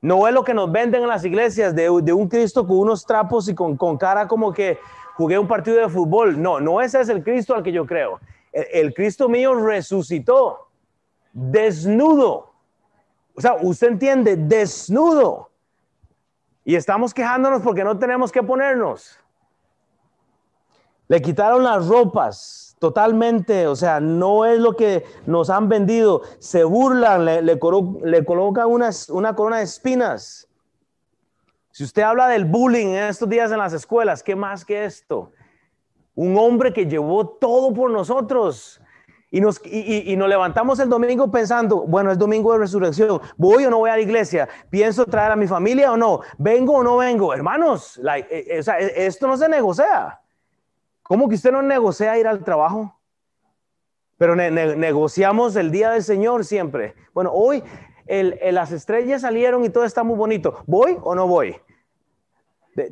No 0.00 0.28
es 0.28 0.32
lo 0.32 0.44
que 0.44 0.54
nos 0.54 0.70
venden 0.70 1.02
en 1.02 1.08
las 1.08 1.24
iglesias 1.24 1.74
de, 1.74 1.90
un 1.90 2.28
Cristo 2.28 2.64
con 2.64 2.78
unos 2.78 3.04
trapos 3.04 3.48
y 3.48 3.54
con, 3.56 3.76
cara 3.98 4.28
como 4.28 4.52
que 4.52 4.78
jugué 5.16 5.40
un 5.40 5.48
partido 5.48 5.78
de 5.78 5.88
fútbol. 5.88 6.40
No, 6.40 6.60
no 6.60 6.80
ese 6.80 7.00
es 7.00 7.08
el 7.08 7.24
Cristo 7.24 7.56
al 7.56 7.64
que 7.64 7.72
yo 7.72 7.84
creo. 7.84 8.20
El 8.52 8.94
Cristo 8.94 9.28
mío 9.28 9.54
resucitó 9.54 10.70
desnudo. 11.32 12.52
O 13.34 13.40
sea, 13.40 13.54
usted 13.60 13.88
entiende, 13.88 14.36
desnudo. 14.36 15.50
Y 16.64 16.74
estamos 16.74 17.14
quejándonos 17.14 17.62
porque 17.62 17.84
no 17.84 17.98
tenemos 17.98 18.30
que 18.30 18.42
ponernos. 18.42 19.18
Le 21.08 21.20
quitaron 21.20 21.64
las 21.64 21.88
ropas 21.88 22.76
totalmente, 22.78 23.66
o 23.66 23.74
sea, 23.74 24.00
no 24.00 24.44
es 24.44 24.58
lo 24.58 24.76
que 24.76 25.04
nos 25.26 25.50
han 25.50 25.68
vendido. 25.68 26.22
Se 26.38 26.64
burlan, 26.64 27.24
le, 27.24 27.58
colocan 27.58 28.68
una 28.68 29.34
corona 29.34 29.58
de 29.58 29.64
espinas. 29.64 30.48
Si 31.72 31.84
usted 31.84 32.02
habla 32.02 32.28
del 32.28 32.44
bullying 32.44 32.88
en 32.88 33.04
estos 33.04 33.28
días 33.28 33.50
en 33.52 33.58
las 33.58 33.72
escuelas, 33.72 34.22
¿qué 34.22 34.36
más 34.36 34.64
que 34.64 34.84
esto? 34.84 35.32
Un 36.14 36.36
hombre 36.36 36.72
que 36.72 36.86
llevó 36.86 37.28
todo 37.28 37.72
por 37.72 37.90
nosotros. 37.90 38.80
Y 39.32 39.40
nos, 39.40 39.60
y, 39.64 40.16
nos 40.16 40.28
levantamos 40.28 40.80
el 40.80 40.88
domingo 40.88 41.30
pensando, 41.30 41.86
bueno, 41.86 42.10
es 42.10 42.18
domingo 42.18 42.52
de 42.52 42.58
resurrección, 42.58 43.20
¿voy 43.36 43.64
o 43.64 43.70
no 43.70 43.78
voy 43.78 43.90
a 43.90 43.94
la 43.94 44.02
iglesia? 44.02 44.48
¿Pienso 44.70 45.06
traer 45.06 45.30
a 45.30 45.36
mi 45.36 45.46
familia 45.46 45.92
o 45.92 45.96
no? 45.96 46.20
¿Vengo 46.36 46.78
o 46.78 46.82
no 46.82 46.96
vengo? 46.96 47.32
Hermanos, 47.32 47.98
eh, 47.98 48.26
eh, 48.28 48.60
e, 48.80 49.06
esto 49.06 49.28
no 49.28 49.36
se 49.36 49.48
negocia. 49.48 50.20
¿Cómo 51.04 51.28
que 51.28 51.36
usted 51.36 51.52
no 51.52 51.62
negocia 51.62 52.18
ir 52.18 52.26
al 52.26 52.42
trabajo? 52.42 52.96
Pero 54.18 54.34
negociamos 54.34 55.54
el 55.56 55.70
día 55.70 55.90
del 55.90 56.02
Señor 56.02 56.44
siempre. 56.44 56.94
Bueno, 57.14 57.30
hoy 57.32 57.62
las 58.06 58.70
estrellas 58.70 59.22
salieron 59.22 59.64
y 59.64 59.70
todo 59.70 59.84
está 59.84 60.02
muy 60.02 60.16
bonito. 60.16 60.62
¿Voy 60.66 60.98
o 61.02 61.14
no 61.14 61.26
voy? 61.26 61.56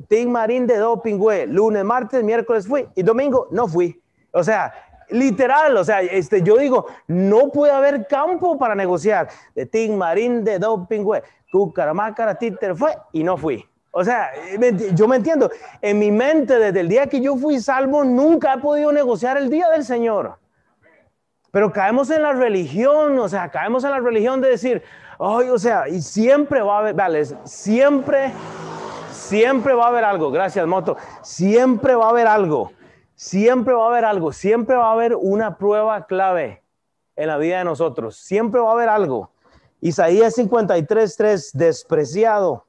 Tim 0.09 0.31
Marín 0.31 0.67
de 0.67 0.77
Doping, 0.77 1.19
Lunes, 1.49 1.85
martes, 1.85 2.23
miércoles 2.23 2.67
fui 2.67 2.87
y 2.95 3.03
domingo 3.03 3.49
no 3.51 3.69
fui. 3.69 4.01
O 4.33 4.43
sea, 4.43 4.73
Literal, 5.11 5.75
o 5.77 5.85
sea, 5.85 6.03
este, 6.03 6.43
yo 6.43 6.59
digo, 6.59 6.87
no 7.07 7.49
puede 7.49 7.73
haber 7.73 8.07
campo 8.07 8.59
para 8.59 8.75
negociar. 8.75 9.29
De 9.55 9.65
Tim 9.65 9.97
Marín, 9.97 10.45
de 10.45 10.59
Doping, 10.59 11.03
güey, 11.03 11.23
Cucaramácara, 11.51 12.35
Títer 12.35 12.77
fue 12.77 12.95
y 13.13 13.25
no 13.25 13.37
fui. 13.37 13.67
O 13.91 14.05
sea, 14.05 14.31
yo 14.95 15.09
me 15.09 15.17
entiendo. 15.17 15.51
En 15.81 15.99
mi 15.99 16.11
mente, 16.11 16.59
desde 16.59 16.81
el 16.81 16.89
día 16.89 17.07
que 17.07 17.21
yo 17.21 17.37
fui 17.37 17.59
salvo, 17.59 18.05
nunca 18.05 18.55
he 18.55 18.59
podido 18.59 18.93
negociar 18.93 19.39
el 19.39 19.49
día 19.49 19.71
del 19.71 19.85
Señor. 19.85 20.37
Pero 21.51 21.73
caemos 21.73 22.11
en 22.11 22.23
la 22.23 22.33
religión, 22.33 23.19
o 23.19 23.29
sea, 23.29 23.51
caemos 23.51 23.83
en 23.85 23.91
la 23.91 24.01
religión 24.01 24.43
de 24.43 24.51
decir, 24.51 24.83
ay, 25.19 25.49
o 25.49 25.59
sea, 25.59 25.89
y 25.89 26.03
siempre 26.03 26.61
va 26.61 26.77
a 26.77 26.79
haber, 26.81 26.95
vale, 26.95 27.25
siempre, 27.45 28.31
siempre 29.29 29.75
va 29.75 29.85
a 29.85 29.89
haber 29.89 30.05
algo, 30.05 30.31
gracias, 30.31 30.67
Moto, 30.67 30.97
siempre 31.23 31.95
va 31.95 32.07
a 32.07 32.11
haber 32.11 32.27
algo 32.27 32.73
Siempre 33.19 33.75
va 33.75 33.87
a 33.87 33.89
haber 33.89 34.05
algo, 34.05 34.33
siempre 34.33 34.77
va 34.77 34.91
a 34.91 34.93
haber 34.93 35.17
una 35.17 35.59
prueba 35.59 36.07
clave 36.07 36.63
en 37.17 37.27
la 37.27 37.37
vida 37.37 37.59
de 37.59 37.65
nosotros. 37.65 38.15
Siempre 38.17 38.61
va 38.61 38.69
a 38.69 38.75
haber 38.75 38.89
algo. 38.89 39.33
Isaías 39.81 40.37
53, 40.37 41.51
despreciado. 41.55 42.68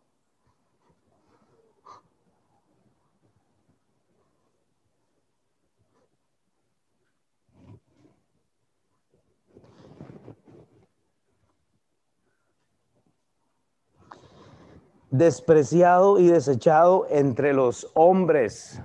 Despreciado 15.11 16.19
y 16.19 16.27
desechado 16.27 17.07
entre 17.09 17.53
los 17.53 17.89
hombres. 17.93 18.81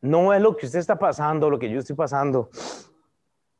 No 0.00 0.34
es 0.34 0.42
lo 0.42 0.56
que 0.56 0.66
usted 0.66 0.78
está 0.78 0.98
pasando, 0.98 1.48
lo 1.48 1.58
que 1.58 1.70
yo 1.70 1.78
estoy 1.78 1.96
pasando. 1.96 2.50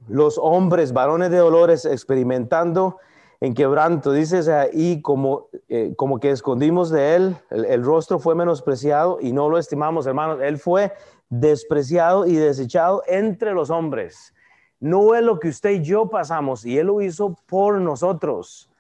Los 0.09 0.39
hombres, 0.39 0.93
varones 0.93 1.31
de 1.31 1.39
dolores, 1.39 1.85
experimentando 1.85 2.99
en 3.43 3.55
quebranto, 3.55 4.13
dice, 4.13 4.41
y 4.73 5.03
como, 5.03 5.49
eh, 5.69 5.95
como 5.97 6.21
que 6.21 6.31
escondimos 6.31 6.91
de 6.91 7.17
él, 7.17 7.37
el, 7.51 7.83
rostro 7.83 8.21
fue 8.21 8.37
menospreciado 8.37 9.19
y 9.21 9.33
no 9.33 9.49
lo 9.49 9.59
estimamos, 9.59 10.07
hermanos. 10.07 10.39
Él 10.43 10.59
fue 10.59 10.93
despreciado 11.29 12.27
y 12.27 12.37
desechado 12.37 13.03
entre 13.09 13.53
los 13.53 13.71
hombres. 13.71 14.33
No 14.79 15.17
es 15.17 15.23
lo 15.23 15.41
que 15.41 15.49
usted 15.49 15.71
y 15.71 15.83
yo 15.83 16.09
pasamos, 16.09 16.65
y 16.65 16.79
él 16.79 16.87
lo 16.89 17.01
hizo 17.01 17.37
por 17.47 17.81
nosotros. 17.81 18.71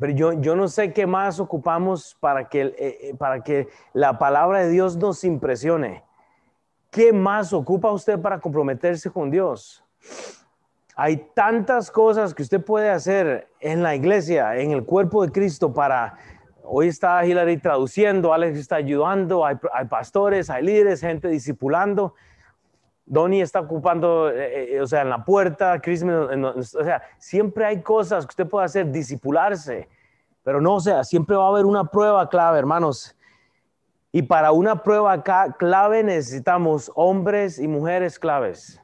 Pero 0.00 0.12
yo, 0.14 0.32
yo 0.40 0.56
no 0.56 0.66
sé 0.66 0.94
qué 0.94 1.06
más 1.06 1.38
ocupamos 1.38 2.16
para 2.18 2.48
que, 2.48 2.62
eh, 2.62 2.74
eh, 2.78 3.14
para 3.18 3.42
que 3.42 3.68
la 3.92 4.18
palabra 4.18 4.60
de 4.60 4.70
Dios 4.70 4.96
nos 4.96 5.22
impresione. 5.24 6.02
¿Qué 6.90 7.12
más 7.12 7.52
ocupa 7.52 7.92
usted 7.92 8.18
para 8.18 8.40
comprometerse 8.40 9.10
con 9.10 9.30
Dios? 9.30 9.84
Hay 10.96 11.18
tantas 11.34 11.90
cosas 11.90 12.34
que 12.34 12.42
usted 12.42 12.64
puede 12.64 12.88
hacer 12.88 13.48
en 13.60 13.82
la 13.82 13.94
iglesia, 13.94 14.56
en 14.56 14.72
el 14.72 14.84
cuerpo 14.84 15.24
de 15.24 15.30
Cristo 15.30 15.72
para... 15.72 16.16
Hoy 16.72 16.88
está 16.88 17.24
Hilary 17.26 17.58
traduciendo, 17.58 18.32
Alex 18.32 18.56
está 18.56 18.76
ayudando, 18.76 19.44
hay, 19.44 19.56
pastores, 19.88 20.48
hay 20.50 20.62
líderes, 20.62 21.00
gente 21.00 21.28
discipulando. 21.28 22.14
Donnie 23.10 23.40
está 23.40 23.58
ocupando, 23.58 24.30
eh, 24.30 24.80
o 24.80 24.86
sea, 24.86 25.02
en 25.02 25.10
la 25.10 25.24
puerta, 25.24 25.80
Chris, 25.80 26.04
o 26.04 26.62
sea, 26.62 27.02
siempre 27.18 27.64
hay 27.64 27.82
cosas 27.82 28.24
que 28.24 28.30
usted 28.30 28.46
puede 28.46 28.66
hacer, 28.66 28.88
disipularse, 28.92 29.88
pero 30.44 30.60
no, 30.60 30.76
o 30.76 30.80
sea, 30.80 31.02
siempre 31.02 31.34
va 31.34 31.46
a 31.46 31.48
haber 31.48 31.66
una 31.66 31.86
prueba 31.86 32.28
clave, 32.28 32.60
hermanos. 32.60 33.16
Y 34.12 34.22
para 34.22 34.52
una 34.52 34.84
prueba 34.84 35.24
clave 35.58 36.04
necesitamos 36.04 36.92
hombres 36.94 37.58
y 37.58 37.66
mujeres 37.66 38.16
claves. 38.16 38.80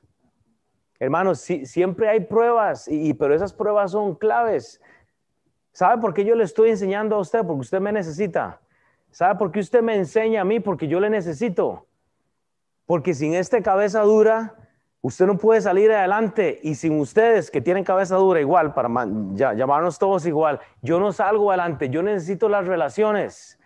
Hermanos, 0.99 1.39
siempre 1.39 2.09
hay 2.09 2.19
pruebas, 2.19 2.89
y, 2.89 3.15
pero 3.15 3.33
esas 3.33 3.53
pruebas 3.53 3.93
son 3.93 4.17
claves. 4.17 4.81
¿Sabe 5.71 6.01
por 6.01 6.13
qué 6.13 6.25
yo 6.25 6.35
le 6.35 6.43
estoy 6.43 6.71
enseñando 6.71 7.15
a 7.15 7.21
usted? 7.21 7.45
Porque 7.47 7.61
usted 7.61 7.81
me 7.81 7.93
necesita. 7.93 8.61
¿Sabe 9.13 9.39
por 9.39 9.53
qué 9.53 9.61
usted 9.61 9.83
me 9.83 9.95
enseña 9.95 10.41
a 10.41 10.45
mí? 10.45 10.59
Porque 10.59 10.89
yo 10.89 10.99
le 10.99 11.11
necesito. 11.11 11.86
Porque 12.87 13.15
sin 13.15 13.35
esta 13.35 13.61
cabeza 13.63 14.01
dura, 14.03 14.55
usted 15.03 15.27
no 15.27 15.37
puede 15.37 15.61
salir 15.61 15.91
adelante. 15.93 16.61
Y 16.63 16.77
sin 16.77 16.99
ustedes 17.01 17.51
que 17.51 17.61
tienen 17.61 17.85
cabeza 17.85 18.17
dura 18.17 18.41
igual, 18.41 18.75
para 18.75 18.89
llamarnos 19.35 19.99
todos 19.99 20.25
igual, 20.27 20.61
yo 20.83 21.01
no 21.01 21.13
salgo 21.13 21.51
adelante. 21.51 21.89
Yo 21.91 22.03
necesito 22.03 22.49
las 22.49 22.67
relaciones. 22.67 23.59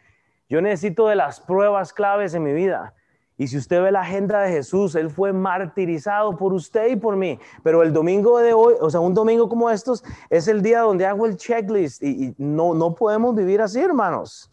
Yo 0.49 0.61
necesito 0.61 1.07
de 1.07 1.17
las 1.17 1.41
pruebas 1.41 1.93
claves 1.93 2.35
en 2.35 2.43
mi 2.43 2.53
vida. 2.53 2.95
Y 3.37 3.47
si 3.47 3.57
usted 3.57 3.83
ve 3.83 3.91
la 3.91 4.03
agenda 4.03 4.41
de 4.43 4.51
Jesús, 4.51 4.95
Él 4.95 5.09
fue 5.09 5.33
martirizado 5.33 6.37
por 6.37 6.53
usted 6.53 6.89
y 6.91 6.97
por 6.97 7.17
mí. 7.17 7.39
Pero 7.63 7.83
el 7.83 7.93
domingo 7.93 8.39
de 8.39 8.53
hoy, 8.53 8.75
o 8.81 8.91
sea, 8.91 9.01
un 9.01 9.15
domingo 9.15 9.49
como 9.49 9.71
estos, 9.71 10.05
es 10.29 10.47
el 10.47 10.61
día 10.61 10.81
donde 10.81 11.07
hago 11.07 11.25
el 11.25 11.37
checklist 11.37 12.03
y, 12.03 12.27
y 12.27 12.35
no, 12.37 12.75
no 12.75 12.95
podemos 12.95 13.35
vivir 13.35 13.63
así, 13.63 13.81
hermanos. 13.81 14.51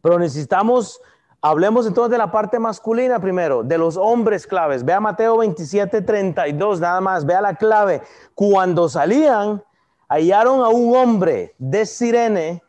Pero 0.00 0.18
necesitamos 0.18 1.00
Hablemos 1.40 1.86
entonces 1.86 2.10
de 2.10 2.18
la 2.18 2.32
parte 2.32 2.58
masculina 2.58 3.20
primero, 3.20 3.62
de 3.62 3.78
los 3.78 3.96
hombres 3.96 4.44
claves. 4.44 4.84
Vea 4.84 4.98
Mateo 4.98 5.38
27, 5.38 6.02
32, 6.02 6.80
nada 6.80 7.00
más, 7.00 7.24
vea 7.24 7.40
la 7.40 7.54
clave. 7.54 8.02
Cuando 8.34 8.88
salían, 8.88 9.62
hallaron 10.08 10.64
a 10.64 10.68
un 10.68 10.96
hombre 10.96 11.54
de 11.58 11.86
Sirene 11.86 12.60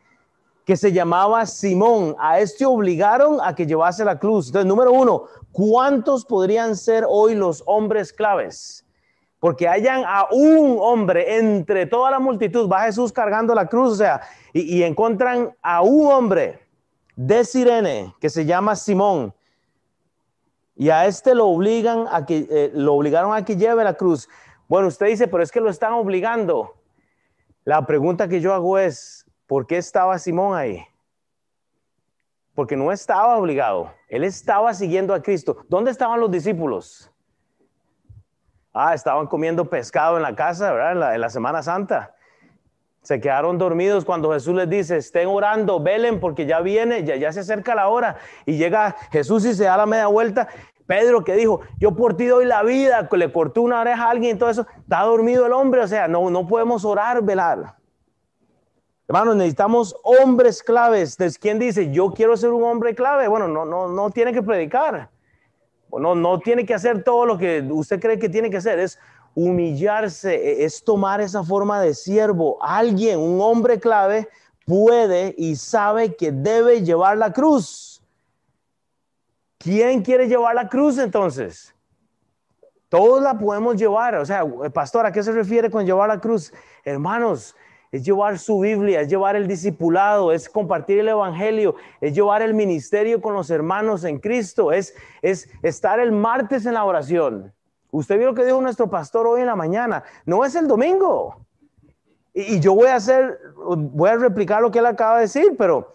que 0.64 0.76
se 0.76 0.92
llamaba 0.92 1.46
Simón. 1.46 2.14
A 2.20 2.38
este 2.38 2.64
obligaron 2.64 3.38
a 3.42 3.56
que 3.56 3.66
llevase 3.66 4.04
la 4.04 4.20
cruz. 4.20 4.46
Entonces, 4.46 4.68
número 4.68 4.92
uno, 4.92 5.24
¿cuántos 5.50 6.24
podrían 6.24 6.76
ser 6.76 7.04
hoy 7.08 7.34
los 7.34 7.64
hombres 7.66 8.12
claves? 8.12 8.86
Porque 9.40 9.66
hayan 9.66 10.04
a 10.06 10.28
un 10.30 10.78
hombre 10.80 11.38
entre 11.38 11.86
toda 11.86 12.12
la 12.12 12.20
multitud, 12.20 12.70
va 12.70 12.82
Jesús 12.82 13.10
cargando 13.10 13.52
la 13.52 13.66
cruz, 13.66 13.94
o 13.94 13.96
sea, 13.96 14.20
y, 14.52 14.76
y 14.76 14.84
encuentran 14.84 15.56
a 15.60 15.82
un 15.82 16.06
hombre 16.12 16.59
de 17.20 17.44
Sirene 17.44 18.14
que 18.18 18.30
se 18.30 18.46
llama 18.46 18.74
Simón. 18.74 19.34
Y 20.74 20.88
a 20.88 21.04
este 21.04 21.34
lo 21.34 21.48
obligan 21.48 22.06
a 22.10 22.24
que 22.24 22.46
eh, 22.48 22.70
lo 22.72 22.94
obligaron 22.94 23.34
a 23.34 23.44
que 23.44 23.56
lleve 23.56 23.84
la 23.84 23.92
cruz. 23.94 24.26
Bueno, 24.68 24.88
usted 24.88 25.06
dice, 25.06 25.28
pero 25.28 25.42
es 25.42 25.52
que 25.52 25.60
lo 25.60 25.68
están 25.68 25.92
obligando. 25.92 26.76
La 27.64 27.84
pregunta 27.84 28.26
que 28.26 28.40
yo 28.40 28.54
hago 28.54 28.78
es, 28.78 29.26
¿por 29.46 29.66
qué 29.66 29.76
estaba 29.76 30.18
Simón 30.18 30.56
ahí? 30.56 30.82
Porque 32.54 32.74
no 32.74 32.90
estaba 32.90 33.36
obligado. 33.36 33.92
Él 34.08 34.24
estaba 34.24 34.72
siguiendo 34.72 35.12
a 35.12 35.20
Cristo. 35.22 35.58
¿Dónde 35.68 35.90
estaban 35.90 36.20
los 36.20 36.30
discípulos? 36.30 37.12
Ah, 38.72 38.94
estaban 38.94 39.26
comiendo 39.26 39.68
pescado 39.68 40.16
en 40.16 40.22
la 40.22 40.34
casa, 40.34 40.72
¿verdad? 40.72 40.92
En 40.92 41.00
la, 41.00 41.14
en 41.16 41.20
la 41.20 41.28
Semana 41.28 41.62
Santa. 41.62 42.14
Se 43.02 43.20
quedaron 43.20 43.56
dormidos 43.56 44.04
cuando 44.04 44.32
Jesús 44.32 44.54
les 44.54 44.68
dice, 44.68 44.98
estén 44.98 45.26
orando, 45.28 45.80
velen 45.80 46.20
porque 46.20 46.44
ya 46.44 46.60
viene, 46.60 47.02
ya, 47.04 47.16
ya 47.16 47.32
se 47.32 47.40
acerca 47.40 47.74
la 47.74 47.88
hora. 47.88 48.16
Y 48.44 48.56
llega 48.58 48.94
Jesús 49.10 49.44
y 49.46 49.54
se 49.54 49.64
da 49.64 49.76
la 49.76 49.86
media 49.86 50.06
vuelta. 50.06 50.48
Pedro 50.86 51.22
que 51.22 51.34
dijo, 51.34 51.60
yo 51.78 51.94
por 51.94 52.16
ti 52.16 52.26
doy 52.26 52.44
la 52.44 52.62
vida, 52.62 53.08
le 53.12 53.32
cortó 53.32 53.62
una 53.62 53.80
oreja 53.80 54.06
a 54.06 54.10
alguien 54.10 54.36
y 54.36 54.38
todo 54.38 54.50
eso, 54.50 54.66
está 54.80 55.02
dormido 55.02 55.46
el 55.46 55.52
hombre, 55.52 55.82
o 55.82 55.86
sea, 55.86 56.08
no, 56.08 56.28
no 56.30 56.46
podemos 56.48 56.84
orar, 56.84 57.22
velar. 57.22 57.76
Hermanos, 59.06 59.36
necesitamos 59.36 59.96
hombres 60.02 60.62
claves. 60.62 61.16
¿quién 61.40 61.58
dice, 61.58 61.90
yo 61.90 62.10
quiero 62.10 62.36
ser 62.36 62.50
un 62.50 62.64
hombre 62.64 62.94
clave? 62.94 63.28
Bueno, 63.28 63.48
no, 63.48 63.64
no, 63.64 63.88
no 63.88 64.10
tiene 64.10 64.32
que 64.32 64.42
predicar. 64.42 65.10
No, 65.92 66.14
no 66.14 66.38
tiene 66.38 66.64
que 66.64 66.74
hacer 66.74 67.02
todo 67.02 67.26
lo 67.26 67.38
que 67.38 67.66
usted 67.70 68.00
cree 68.00 68.18
que 68.18 68.28
tiene 68.28 68.50
que 68.50 68.58
hacer. 68.58 68.78
Es 68.78 68.98
humillarse, 69.48 70.34
e, 70.34 70.64
es 70.64 70.84
tomar 70.84 71.20
esa 71.20 71.42
forma 71.42 71.80
de 71.80 71.94
siervo. 71.94 72.58
Alguien, 72.62 73.18
un 73.18 73.40
hombre 73.40 73.80
clave, 73.80 74.28
puede 74.66 75.34
y 75.38 75.56
sabe 75.56 76.14
que 76.14 76.32
debe 76.32 76.82
llevar 76.82 77.16
la 77.16 77.32
cruz. 77.32 78.02
¿Quién 79.58 80.02
quiere 80.02 80.26
llevar 80.28 80.54
la 80.54 80.68
cruz 80.68 80.98
entonces? 80.98 81.74
Todos 82.88 83.22
la 83.22 83.38
podemos 83.38 83.76
llevar. 83.76 84.14
O 84.16 84.24
sea, 84.24 84.44
pastor, 84.72 85.06
¿a 85.06 85.12
qué 85.12 85.22
se 85.22 85.32
refiere 85.32 85.70
con 85.70 85.86
llevar 85.86 86.08
la 86.08 86.20
cruz? 86.20 86.52
Hermanos, 86.84 87.54
es 87.92 88.04
llevar 88.04 88.38
su 88.38 88.60
Biblia, 88.60 89.00
es 89.00 89.08
llevar 89.08 89.36
el 89.36 89.46
discipulado, 89.46 90.32
es 90.32 90.48
compartir 90.48 91.00
el 91.00 91.08
Evangelio, 91.08 91.74
es 92.00 92.14
llevar 92.14 92.42
el 92.42 92.54
ministerio 92.54 93.20
con 93.20 93.34
los 93.34 93.50
hermanos 93.50 94.04
en 94.04 94.18
Cristo, 94.18 94.72
es, 94.72 94.94
es 95.22 95.48
estar 95.62 95.98
el 95.98 96.12
martes 96.12 96.66
en 96.66 96.74
la 96.74 96.84
oración. 96.84 97.52
Usted 97.90 98.18
vio 98.18 98.28
lo 98.28 98.34
que 98.34 98.44
dijo 98.44 98.60
nuestro 98.60 98.88
pastor 98.88 99.26
hoy 99.26 99.40
en 99.40 99.46
la 99.46 99.56
mañana. 99.56 100.04
No 100.24 100.44
es 100.44 100.54
el 100.54 100.68
domingo. 100.68 101.44
Y, 102.32 102.60
yo 102.60 102.74
voy 102.74 102.88
a 102.88 102.96
hacer, 102.96 103.38
voy 103.56 104.10
a 104.10 104.16
replicar 104.16 104.62
lo 104.62 104.70
que 104.70 104.78
él 104.78 104.86
acaba 104.86 105.16
de 105.16 105.22
decir, 105.22 105.56
pero 105.58 105.94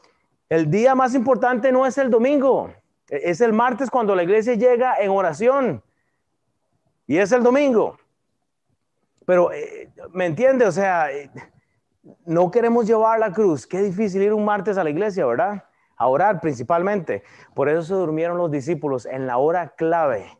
el 0.49 0.69
día 0.69 0.93
más 0.95 1.15
importante 1.15 1.71
no 1.71 1.85
es 1.85 1.97
el 1.97 2.09
domingo. 2.09 2.69
E, 3.09 3.29
es 3.29 3.39
el 3.39 3.53
martes 3.53 3.89
cuando 3.89 4.15
la 4.15 4.23
iglesia 4.23 4.55
llega 4.55 4.97
en 4.99 5.11
oración. 5.11 5.83
Y 7.07 7.17
es 7.17 7.31
el 7.31 7.43
domingo. 7.43 7.97
Pero, 9.25 9.51
eh, 9.53 9.91
¿me 10.11 10.25
entiende? 10.25 10.65
O 10.65 10.71
sea, 10.71 11.11
eh, 11.11 11.31
no 12.25 12.51
queremos 12.51 12.85
llevar 12.85 13.19
la 13.19 13.31
cruz. 13.31 13.65
Qué 13.65 13.81
difícil 13.81 14.21
ir 14.21 14.33
un 14.33 14.43
martes 14.43 14.77
a 14.77 14.83
la 14.83 14.89
iglesia, 14.89 15.25
¿verdad? 15.25 15.63
A 15.95 16.07
orar 16.07 16.41
principalmente. 16.41 17.23
Por 17.53 17.69
eso 17.69 17.81
se 17.83 17.93
durmieron 17.93 18.37
los 18.37 18.51
discípulos 18.51 19.05
en 19.05 19.25
la 19.25 19.37
hora 19.37 19.69
clave 19.69 20.37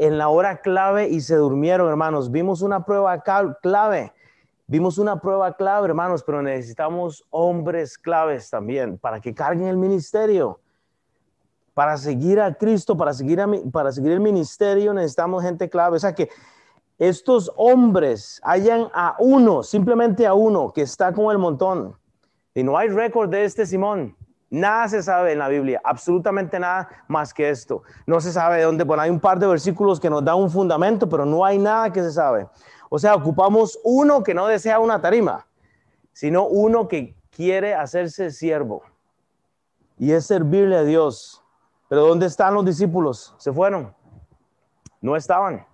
en 0.00 0.16
la 0.16 0.30
hora 0.30 0.62
clave 0.62 1.10
y 1.10 1.20
se 1.20 1.36
durmieron, 1.36 1.86
hermanos. 1.86 2.30
Vimos 2.30 2.62
una 2.62 2.86
prueba 2.86 3.22
clave. 3.60 4.14
Vimos 4.66 4.96
una 4.96 5.20
prueba 5.20 5.54
clave, 5.54 5.88
hermanos, 5.88 6.22
pero 6.24 6.40
necesitamos 6.40 7.26
hombres 7.28 7.98
claves 7.98 8.48
también 8.48 8.96
para 8.96 9.20
que 9.20 9.34
carguen 9.34 9.68
el 9.68 9.76
ministerio. 9.76 10.58
Para 11.74 11.98
seguir 11.98 12.40
a 12.40 12.54
Cristo, 12.54 12.96
para 12.96 13.12
seguir, 13.12 13.40
para 13.70 13.92
seguir 13.92 14.12
el 14.12 14.20
ministerio, 14.20 14.94
necesitamos 14.94 15.42
gente 15.42 15.68
clave. 15.68 15.96
O 15.96 16.00
sea 16.00 16.14
que 16.14 16.30
estos 16.98 17.52
hombres 17.56 18.40
hayan 18.42 18.88
a 18.94 19.16
uno, 19.18 19.62
simplemente 19.62 20.26
a 20.26 20.32
uno, 20.32 20.72
que 20.72 20.80
está 20.80 21.12
con 21.12 21.30
el 21.30 21.36
montón. 21.36 21.94
Y 22.54 22.62
no 22.62 22.78
hay 22.78 22.88
récord 22.88 23.28
de 23.28 23.44
este 23.44 23.66
Simón. 23.66 24.16
Nada 24.50 24.88
se 24.88 25.00
sabe 25.00 25.32
en 25.32 25.38
la 25.38 25.46
Biblia, 25.46 25.80
absolutamente 25.84 26.58
nada 26.58 26.88
más 27.06 27.32
que 27.32 27.48
esto. 27.48 27.84
No 28.04 28.20
se 28.20 28.32
sabe 28.32 28.56
de 28.56 28.64
dónde, 28.64 28.82
bueno, 28.82 29.04
hay 29.04 29.10
un 29.10 29.20
par 29.20 29.38
de 29.38 29.46
versículos 29.46 30.00
que 30.00 30.10
nos 30.10 30.24
dan 30.24 30.34
un 30.36 30.50
fundamento, 30.50 31.08
pero 31.08 31.24
no 31.24 31.44
hay 31.44 31.56
nada 31.56 31.92
que 31.92 32.02
se 32.02 32.10
sabe. 32.10 32.48
O 32.88 32.98
sea, 32.98 33.14
ocupamos 33.14 33.78
uno 33.84 34.24
que 34.24 34.34
no 34.34 34.48
desea 34.48 34.80
una 34.80 35.00
tarima, 35.00 35.46
sino 36.12 36.48
uno 36.48 36.88
que 36.88 37.14
quiere 37.30 37.76
hacerse 37.76 38.32
siervo 38.32 38.82
y 39.96 40.10
es 40.10 40.26
servirle 40.26 40.76
a 40.76 40.82
Dios. 40.82 41.44
Pero 41.88 42.06
¿dónde 42.06 42.26
están 42.26 42.54
los 42.54 42.64
discípulos? 42.64 43.34
Se 43.38 43.52
fueron. 43.52 43.94
No 45.00 45.14
estaban. 45.14 45.64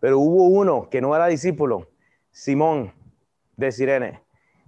Pero 0.00 0.18
hubo 0.18 0.44
uno 0.44 0.88
que 0.88 1.02
no 1.02 1.14
era 1.14 1.26
discípulo, 1.26 1.88
Simón 2.30 2.94
de 3.56 3.70
Sirene. 3.70 4.22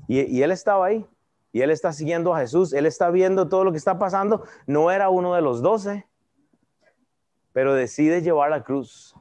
Y, 0.08 0.20
y 0.20 0.42
él 0.42 0.50
estaba 0.50 0.86
ahí 0.86 1.06
y 1.52 1.62
él 1.62 1.70
está 1.70 1.92
siguiendo 1.92 2.34
a 2.34 2.40
Jesús, 2.40 2.72
él 2.72 2.86
está 2.86 3.10
viendo 3.10 3.48
todo 3.48 3.64
lo 3.64 3.72
que 3.72 3.78
está 3.78 3.98
pasando, 3.98 4.44
no 4.66 4.90
era 4.90 5.08
uno 5.08 5.34
de 5.34 5.42
los 5.42 5.62
doce, 5.62 6.06
pero 7.52 7.74
decide 7.74 8.22
llevar 8.22 8.50
la 8.50 8.62
cruz. 8.62 9.14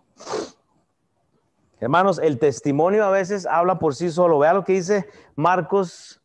Hermanos, 1.79 2.19
el 2.19 2.37
testimonio 2.39 3.05
a 3.05 3.09
veces 3.09 3.45
habla 3.45 3.79
por 3.79 3.95
sí 3.95 4.11
solo. 4.11 4.37
Vea 4.37 4.53
lo 4.53 4.65
que 4.65 4.73
dice 4.73 5.07
Marcos 5.35 6.21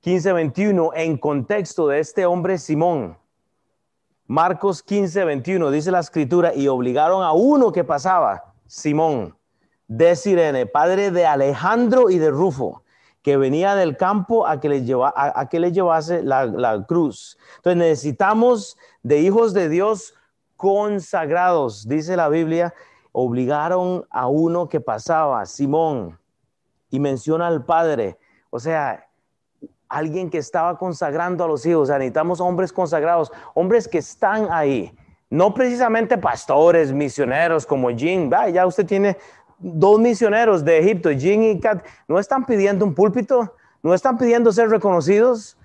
15, 0.00 0.32
21 0.32 0.90
en 0.94 1.16
contexto 1.16 1.86
de 1.86 2.00
este 2.00 2.26
hombre 2.26 2.58
Simón. 2.58 3.16
Marcos 4.26 4.82
15, 4.82 5.24
21 5.24 5.70
dice 5.70 5.90
la 5.90 6.00
escritura 6.00 6.54
y 6.54 6.68
obligaron 6.68 7.22
a 7.22 7.32
uno 7.32 7.72
que 7.72 7.84
pasaba, 7.84 8.52
Simón, 8.66 9.38
de 9.86 10.16
Sirene, 10.16 10.66
padre 10.66 11.10
de 11.12 11.24
Alejandro 11.24 12.10
y 12.10 12.18
de 12.18 12.30
Rufo 12.30 12.82
que 13.22 13.36
venía 13.36 13.74
del 13.74 13.96
campo 13.96 14.46
a 14.46 14.60
que 14.60 14.68
le, 14.68 14.84
lleva, 14.84 15.12
a, 15.14 15.48
que 15.48 15.60
le 15.60 15.72
llevase 15.72 16.22
la, 16.22 16.46
la, 16.46 16.84
cruz. 16.86 17.36
Entonces 17.56 17.76
necesitamos 17.76 18.78
de 19.02 19.20
hijos 19.20 19.52
de 19.54 19.68
Dios 19.68 20.14
consagrados, 20.56 21.88
dice 21.88 22.16
la 22.16 22.28
Biblia, 22.28 22.74
obligaron 23.12 24.06
a 24.10 24.28
uno 24.28 24.68
que 24.68 24.80
pasaba, 24.80 25.44
Simón, 25.46 26.18
y 26.90 27.00
menciona 27.00 27.46
al 27.46 27.64
padre, 27.64 28.18
o 28.50 28.58
sea, 28.58 29.06
alguien 29.88 30.30
que 30.30 30.38
estaba 30.38 30.78
consagrando 30.78 31.44
a 31.44 31.48
los 31.48 31.64
hijos, 31.66 31.82
o 31.82 31.86
sea, 31.86 31.98
necesitamos 31.98 32.40
hombres 32.40 32.72
consagrados, 32.72 33.32
hombres 33.54 33.88
que 33.88 33.98
están 33.98 34.48
ahí, 34.50 34.94
no 35.30 35.52
precisamente 35.52 36.16
pastores, 36.16 36.92
misioneros 36.92 37.66
como 37.66 37.90
Jim, 37.90 38.30
ya 38.52 38.66
usted 38.66 38.86
tiene 38.86 39.16
dos 39.58 40.00
misioneros 40.00 40.64
de 40.64 40.78
Egipto, 40.78 41.10
Jin 41.10 41.42
y 41.42 41.60
Kat, 41.60 41.84
no 42.06 42.18
están 42.18 42.46
pidiendo 42.46 42.84
un 42.84 42.94
púlpito, 42.94 43.54
no 43.82 43.94
están 43.94 44.18
pidiendo 44.18 44.52
ser 44.52 44.68
reconocidos, 44.68 45.56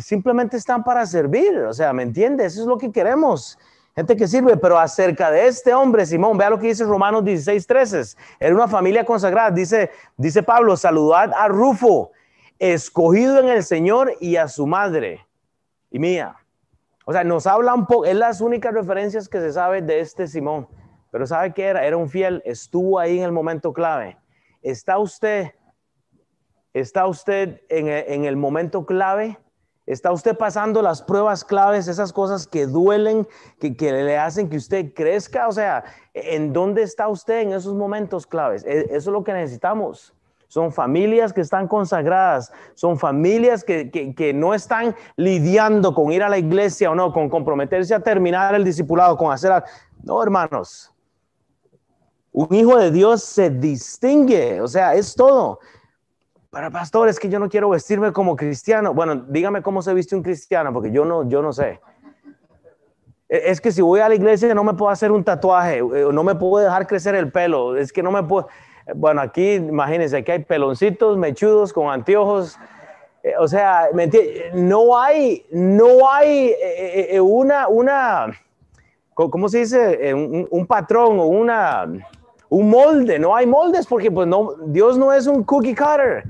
simplemente 0.00 0.56
están 0.56 0.82
para 0.82 1.04
servir, 1.06 1.58
o 1.58 1.72
sea, 1.72 1.92
¿me 1.92 2.02
entiendes? 2.02 2.54
Eso 2.54 2.62
es 2.62 2.68
lo 2.68 2.78
que 2.78 2.90
queremos. 2.90 3.58
Gente 3.94 4.16
que 4.16 4.26
sirve, 4.26 4.56
pero 4.56 4.78
acerca 4.78 5.30
de 5.30 5.46
este 5.46 5.74
hombre, 5.74 6.06
Simón, 6.06 6.38
vea 6.38 6.48
lo 6.48 6.58
que 6.58 6.68
dice 6.68 6.84
Romanos 6.84 7.24
16, 7.24 7.66
13. 7.66 8.02
Era 8.40 8.54
una 8.54 8.66
familia 8.66 9.04
consagrada. 9.04 9.50
Dice, 9.50 9.90
dice 10.16 10.42
Pablo, 10.42 10.78
saludad 10.78 11.30
a 11.36 11.46
Rufo, 11.48 12.10
escogido 12.58 13.38
en 13.38 13.48
el 13.48 13.62
Señor 13.62 14.14
y 14.18 14.36
a 14.36 14.48
su 14.48 14.66
madre 14.66 15.26
y 15.90 15.98
mía. 15.98 16.36
O 17.04 17.12
sea, 17.12 17.22
nos 17.22 17.46
habla 17.46 17.74
un 17.74 17.86
poco, 17.86 18.06
es 18.06 18.16
las 18.16 18.40
únicas 18.40 18.72
referencias 18.72 19.28
que 19.28 19.40
se 19.40 19.52
sabe 19.52 19.82
de 19.82 20.00
este 20.00 20.26
Simón. 20.26 20.66
Pero 21.12 21.26
¿sabe 21.26 21.52
qué 21.52 21.66
era? 21.66 21.84
Era 21.84 21.98
un 21.98 22.08
fiel, 22.08 22.42
estuvo 22.46 22.98
ahí 22.98 23.18
en 23.18 23.24
el 23.24 23.32
momento 23.32 23.74
clave. 23.74 24.16
¿Está 24.62 24.98
usted, 24.98 25.52
está 26.72 27.06
usted 27.06 27.60
en, 27.68 28.24
el 28.24 28.36
momento 28.36 28.86
clave? 28.86 29.38
¿Está 29.84 30.10
usted 30.10 30.38
pasando 30.38 30.80
las 30.80 31.02
pruebas 31.02 31.44
claves, 31.44 31.86
esas 31.86 32.14
cosas 32.14 32.46
que 32.46 32.66
duelen, 32.66 33.28
que, 33.60 33.76
que, 33.76 33.92
le 33.92 34.16
hacen 34.16 34.48
que 34.48 34.56
usted 34.56 34.94
crezca? 34.94 35.48
O 35.48 35.52
sea, 35.52 35.84
¿en 36.14 36.50
dónde 36.54 36.82
está 36.82 37.08
usted 37.08 37.40
en 37.40 37.52
esos 37.52 37.74
momentos 37.74 38.26
claves? 38.26 38.64
E, 38.64 38.86
eso 38.86 38.96
es 38.96 39.06
lo 39.08 39.22
que 39.22 39.34
necesitamos. 39.34 40.14
Son 40.48 40.72
familias 40.72 41.34
que 41.34 41.42
están 41.42 41.68
consagradas, 41.68 42.52
son 42.74 42.98
familias 42.98 43.64
que, 43.64 44.32
no 44.34 44.54
están 44.54 44.94
lidiando 45.16 45.94
con 45.94 46.10
ir 46.10 46.22
a 46.22 46.30
la 46.30 46.38
iglesia 46.38 46.90
o 46.90 46.94
no, 46.94 47.12
con 47.12 47.28
comprometerse 47.28 47.94
a 47.94 48.00
terminar 48.00 48.54
el 48.54 48.64
discipulado, 48.64 49.16
con 49.18 49.30
hacer... 49.30 49.62
No, 50.02 50.22
hermanos, 50.22 50.91
un 52.32 52.54
hijo 52.54 52.78
de 52.78 52.90
Dios 52.90 53.22
se 53.22 53.50
distingue, 53.50 54.60
o 54.60 54.66
sea, 54.66 54.94
es 54.94 55.14
todo. 55.14 55.60
Para 56.50 56.70
pastor, 56.70 57.08
es 57.08 57.18
que 57.18 57.28
yo 57.28 57.38
no 57.38 57.48
quiero 57.48 57.70
vestirme 57.70 58.12
como 58.12 58.36
cristiano. 58.36 58.92
Bueno, 58.94 59.16
dígame 59.28 59.62
cómo 59.62 59.82
se 59.82 59.92
viste 59.94 60.16
un 60.16 60.22
cristiano, 60.22 60.72
porque 60.72 60.90
yo 60.90 61.04
no, 61.04 61.28
yo 61.28 61.42
no 61.42 61.52
sé. 61.52 61.80
E, 63.28 63.50
es 63.50 63.60
que 63.60 63.70
si 63.70 63.82
voy 63.82 64.00
a 64.00 64.08
la 64.08 64.14
iglesia 64.14 64.54
no 64.54 64.64
me 64.64 64.74
puedo 64.74 64.90
hacer 64.90 65.12
un 65.12 65.24
tatuaje, 65.24 65.78
eh, 65.78 66.08
no 66.12 66.24
me 66.24 66.34
puedo 66.34 66.64
dejar 66.64 66.86
crecer 66.86 67.14
el 67.14 67.30
pelo, 67.30 67.76
es 67.76 67.92
que 67.92 68.02
no 68.02 68.10
me 68.10 68.22
puedo... 68.22 68.48
Bueno, 68.94 69.20
aquí 69.20 69.52
imagínense, 69.52 70.16
aquí 70.16 70.32
hay 70.32 70.44
peloncitos 70.44 71.16
mechudos 71.16 71.72
con 71.72 71.88
anteojos. 71.88 72.58
Eh, 73.22 73.34
o 73.38 73.46
sea, 73.46 73.88
no 74.54 74.98
hay, 74.98 75.46
no 75.52 76.10
hay 76.10 76.54
eh, 76.60 77.20
una, 77.20 77.68
una, 77.68 78.32
¿cómo 79.14 79.48
se 79.48 79.58
dice? 79.58 80.12
un 80.14 80.66
patrón 80.66 81.20
o 81.20 81.26
una 81.26 81.86
un 82.52 82.68
molde, 82.68 83.18
no 83.18 83.34
hay 83.34 83.46
moldes 83.46 83.86
porque 83.86 84.10
pues 84.10 84.28
no, 84.28 84.54
Dios 84.66 84.98
no 84.98 85.10
es 85.10 85.26
un 85.26 85.42
cookie 85.42 85.74
cutter. 85.74 86.22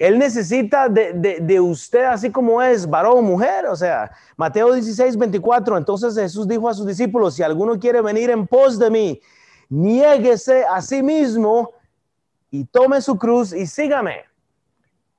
Él 0.00 0.18
necesita 0.18 0.88
de, 0.88 1.60
usted 1.60 2.02
así 2.06 2.28
como 2.32 2.60
es, 2.60 2.90
varón 2.90 3.18
o 3.18 3.22
mujer. 3.22 3.66
O 3.66 3.76
sea, 3.76 4.10
Mateo 4.36 4.72
16, 4.72 5.16
24. 5.16 5.78
Entonces 5.78 6.16
Jesús 6.16 6.48
dijo 6.48 6.68
a 6.68 6.74
sus 6.74 6.88
discípulos, 6.88 7.34
si 7.34 7.44
alguno 7.44 7.78
quiere 7.78 8.00
venir 8.02 8.30
en 8.30 8.48
pos 8.48 8.80
de 8.80 8.90
mí, 8.90 9.20
niéguese 9.68 10.64
a 10.64 10.82
sí 10.82 11.04
mismo 11.04 11.70
y 12.50 12.64
tome 12.64 13.00
su 13.00 13.16
cruz 13.16 13.52
y 13.52 13.66
sígame. 13.66 14.24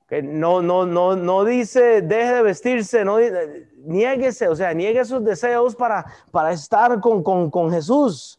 Que 0.06 0.22
no, 0.22 0.60
no, 0.60 0.84
no, 0.84 1.16
no 1.16 1.44
dice 1.46 2.02
deje 2.02 2.34
de 2.34 2.42
vestirse, 2.42 3.06
no 3.06 3.16
niéguese, 3.86 4.48
o 4.48 4.54
sea, 4.54 4.74
niegue 4.74 5.02
sus 5.06 5.24
deseos 5.24 5.74
para, 5.74 6.04
para 6.30 6.52
estar 6.52 7.00
con, 7.00 7.22
con, 7.22 7.50
con 7.50 7.72
Jesús. 7.72 8.38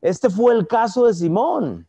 Este 0.00 0.30
fue 0.30 0.54
el 0.54 0.66
caso 0.66 1.06
de 1.06 1.14
Simón. 1.14 1.86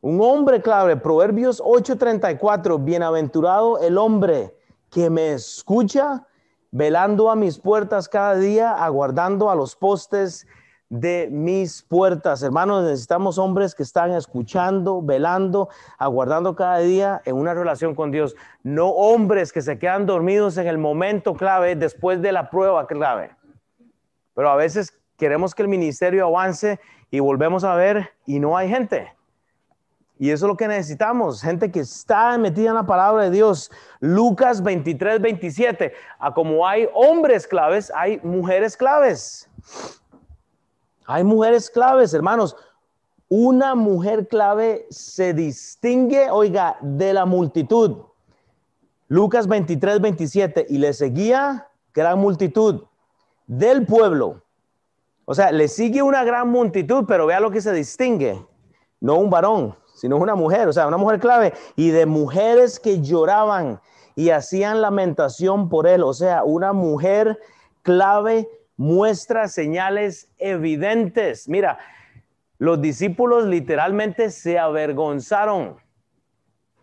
Un 0.00 0.20
hombre 0.22 0.62
clave, 0.62 0.96
Proverbios 0.96 1.60
8:34, 1.60 2.78
bienaventurado 2.78 3.78
el 3.80 3.98
hombre 3.98 4.56
que 4.90 5.10
me 5.10 5.32
escucha, 5.32 6.26
velando 6.70 7.30
a 7.30 7.36
mis 7.36 7.58
puertas 7.58 8.08
cada 8.08 8.34
día, 8.36 8.72
aguardando 8.72 9.50
a 9.50 9.54
los 9.54 9.76
postes 9.76 10.46
de 10.88 11.28
mis 11.30 11.82
puertas. 11.82 12.42
Hermanos, 12.42 12.82
necesitamos 12.84 13.38
hombres 13.38 13.74
que 13.74 13.82
están 13.82 14.10
escuchando, 14.12 15.02
velando, 15.02 15.68
aguardando 15.98 16.56
cada 16.56 16.78
día 16.78 17.20
en 17.26 17.36
una 17.36 17.52
relación 17.54 17.94
con 17.94 18.10
Dios. 18.10 18.34
No 18.62 18.88
hombres 18.88 19.52
que 19.52 19.60
se 19.60 19.78
quedan 19.78 20.06
dormidos 20.06 20.56
en 20.56 20.66
el 20.66 20.78
momento 20.78 21.34
clave, 21.34 21.76
después 21.76 22.22
de 22.22 22.32
la 22.32 22.50
prueba 22.50 22.86
clave. 22.86 23.36
Pero 24.34 24.50
a 24.50 24.56
veces 24.56 24.99
queremos 25.20 25.54
que 25.54 25.60
el 25.60 25.68
ministerio 25.68 26.26
avance 26.26 26.80
y 27.10 27.20
volvemos 27.20 27.62
a 27.62 27.74
ver 27.74 28.10
y 28.24 28.40
no 28.40 28.56
hay 28.56 28.70
gente. 28.70 29.12
Y 30.18 30.30
eso 30.30 30.46
es 30.46 30.48
lo 30.48 30.56
que 30.56 30.66
necesitamos, 30.66 31.42
gente 31.42 31.70
que 31.70 31.80
está 31.80 32.36
metida 32.38 32.70
en 32.70 32.74
la 32.74 32.86
palabra 32.86 33.24
de 33.24 33.30
Dios. 33.30 33.70
Lucas 34.00 34.62
23, 34.62 35.20
27. 35.20 35.92
A 36.18 36.32
como 36.32 36.66
hay 36.66 36.88
hombres 36.94 37.46
claves, 37.46 37.92
hay 37.94 38.18
mujeres 38.22 38.78
claves. 38.78 39.48
Hay 41.04 41.22
mujeres 41.22 41.70
claves, 41.70 42.14
hermanos. 42.14 42.56
Una 43.28 43.74
mujer 43.74 44.26
clave 44.26 44.86
se 44.88 45.34
distingue, 45.34 46.30
oiga, 46.30 46.78
de 46.80 47.12
la 47.12 47.26
multitud. 47.26 48.04
Lucas 49.08 49.46
23, 49.46 50.00
27. 50.00 50.66
Y 50.70 50.78
le 50.78 50.94
seguía 50.94 51.68
gran 51.92 52.18
multitud 52.18 52.84
del 53.46 53.84
pueblo. 53.84 54.42
O 55.30 55.34
sea, 55.36 55.52
le 55.52 55.68
sigue 55.68 56.02
una 56.02 56.24
gran 56.24 56.48
multitud, 56.48 57.04
pero 57.06 57.24
vea 57.24 57.38
lo 57.38 57.52
que 57.52 57.60
se 57.60 57.72
distingue. 57.72 58.44
No 58.98 59.14
un 59.14 59.30
varón, 59.30 59.76
sino 59.94 60.16
una 60.16 60.34
mujer, 60.34 60.66
o 60.66 60.72
sea, 60.72 60.88
una 60.88 60.96
mujer 60.96 61.20
clave, 61.20 61.52
y 61.76 61.90
de 61.90 62.04
mujeres 62.04 62.80
que 62.80 63.00
lloraban 63.00 63.80
y 64.16 64.30
hacían 64.30 64.80
lamentación 64.80 65.68
por 65.68 65.86
él, 65.86 66.02
o 66.02 66.12
sea, 66.14 66.42
una 66.42 66.72
mujer 66.72 67.38
clave 67.82 68.48
muestra 68.76 69.46
señales 69.46 70.32
evidentes. 70.36 71.48
Mira, 71.48 71.78
los 72.58 72.82
discípulos 72.82 73.44
literalmente 73.44 74.30
se 74.30 74.58
avergonzaron 74.58 75.76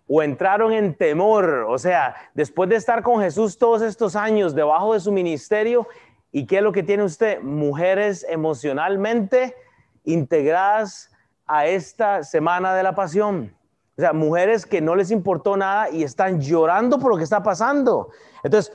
o 0.08 0.24
entraron 0.24 0.72
en 0.72 0.96
temor, 0.96 1.66
o 1.68 1.78
sea, 1.78 2.16
después 2.34 2.70
de 2.70 2.78
estar 2.78 3.04
con 3.04 3.22
Jesús 3.22 3.58
todos 3.58 3.82
estos 3.82 4.16
años 4.16 4.56
debajo 4.56 4.94
de 4.94 5.02
su 5.02 5.12
ministerio, 5.12 5.86
¿y 6.32 6.46
qué 6.46 6.58
es 6.58 6.64
lo 6.64 6.72
que 6.72 6.84
tiene 6.84 7.04
usted? 7.04 7.42
Mujeres 7.42 8.26
emocionalmente 8.30 9.56
integradas 10.04 11.12
a 11.46 11.66
esta 11.68 12.24
semana 12.24 12.74
de 12.74 12.84
la 12.84 12.96
pasión. 12.96 13.54
O 13.98 14.02
sea, 14.02 14.14
mujeres 14.14 14.66
que 14.66 14.82
no 14.82 14.96
les 14.96 15.12
importó 15.12 15.58
nada 15.58 15.90
y 15.90 16.04
están 16.04 16.40
llorando 16.40 17.00
por 17.00 17.12
lo 17.12 17.18
que 17.18 17.24
está 17.24 17.42
pasando. 17.42 18.10
Entonces, 18.44 18.72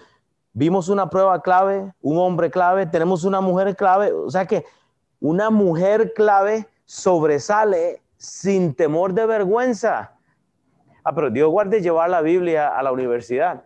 vimos 0.53 0.88
una 0.88 1.09
prueba 1.09 1.41
clave, 1.41 1.93
un 2.01 2.19
hombre 2.19 2.51
clave, 2.51 2.87
tenemos 2.87 3.25
una 3.25 3.41
mujer 3.41 3.77
clave. 3.77 4.12
O 4.12 4.31
sea 4.31 4.47
que 4.47 4.65
una 5.21 5.51
mujer 5.51 6.12
clave 6.15 6.67
sobresale 6.85 8.03
sin 8.17 8.75
temor 8.75 9.15
de 9.15 9.27
vergüenza. 9.27 10.17
Ah, 11.05 11.15
pero 11.15 11.31
Dios 11.31 11.51
guarde 11.51 11.81
llevar 11.81 12.11
la 12.11 12.21
Biblia 12.21 12.69
a 12.69 12.83
la 12.83 12.93
universidad. 12.93 13.62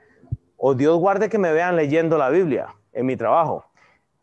O 0.56 0.74
Dios 0.74 0.98
guarde 0.98 1.28
que 1.28 1.38
me 1.38 1.52
vean 1.52 1.76
leyendo 1.76 2.18
la 2.18 2.30
Biblia 2.30 2.74
en 2.92 3.06
mi 3.06 3.16
trabajo 3.16 3.65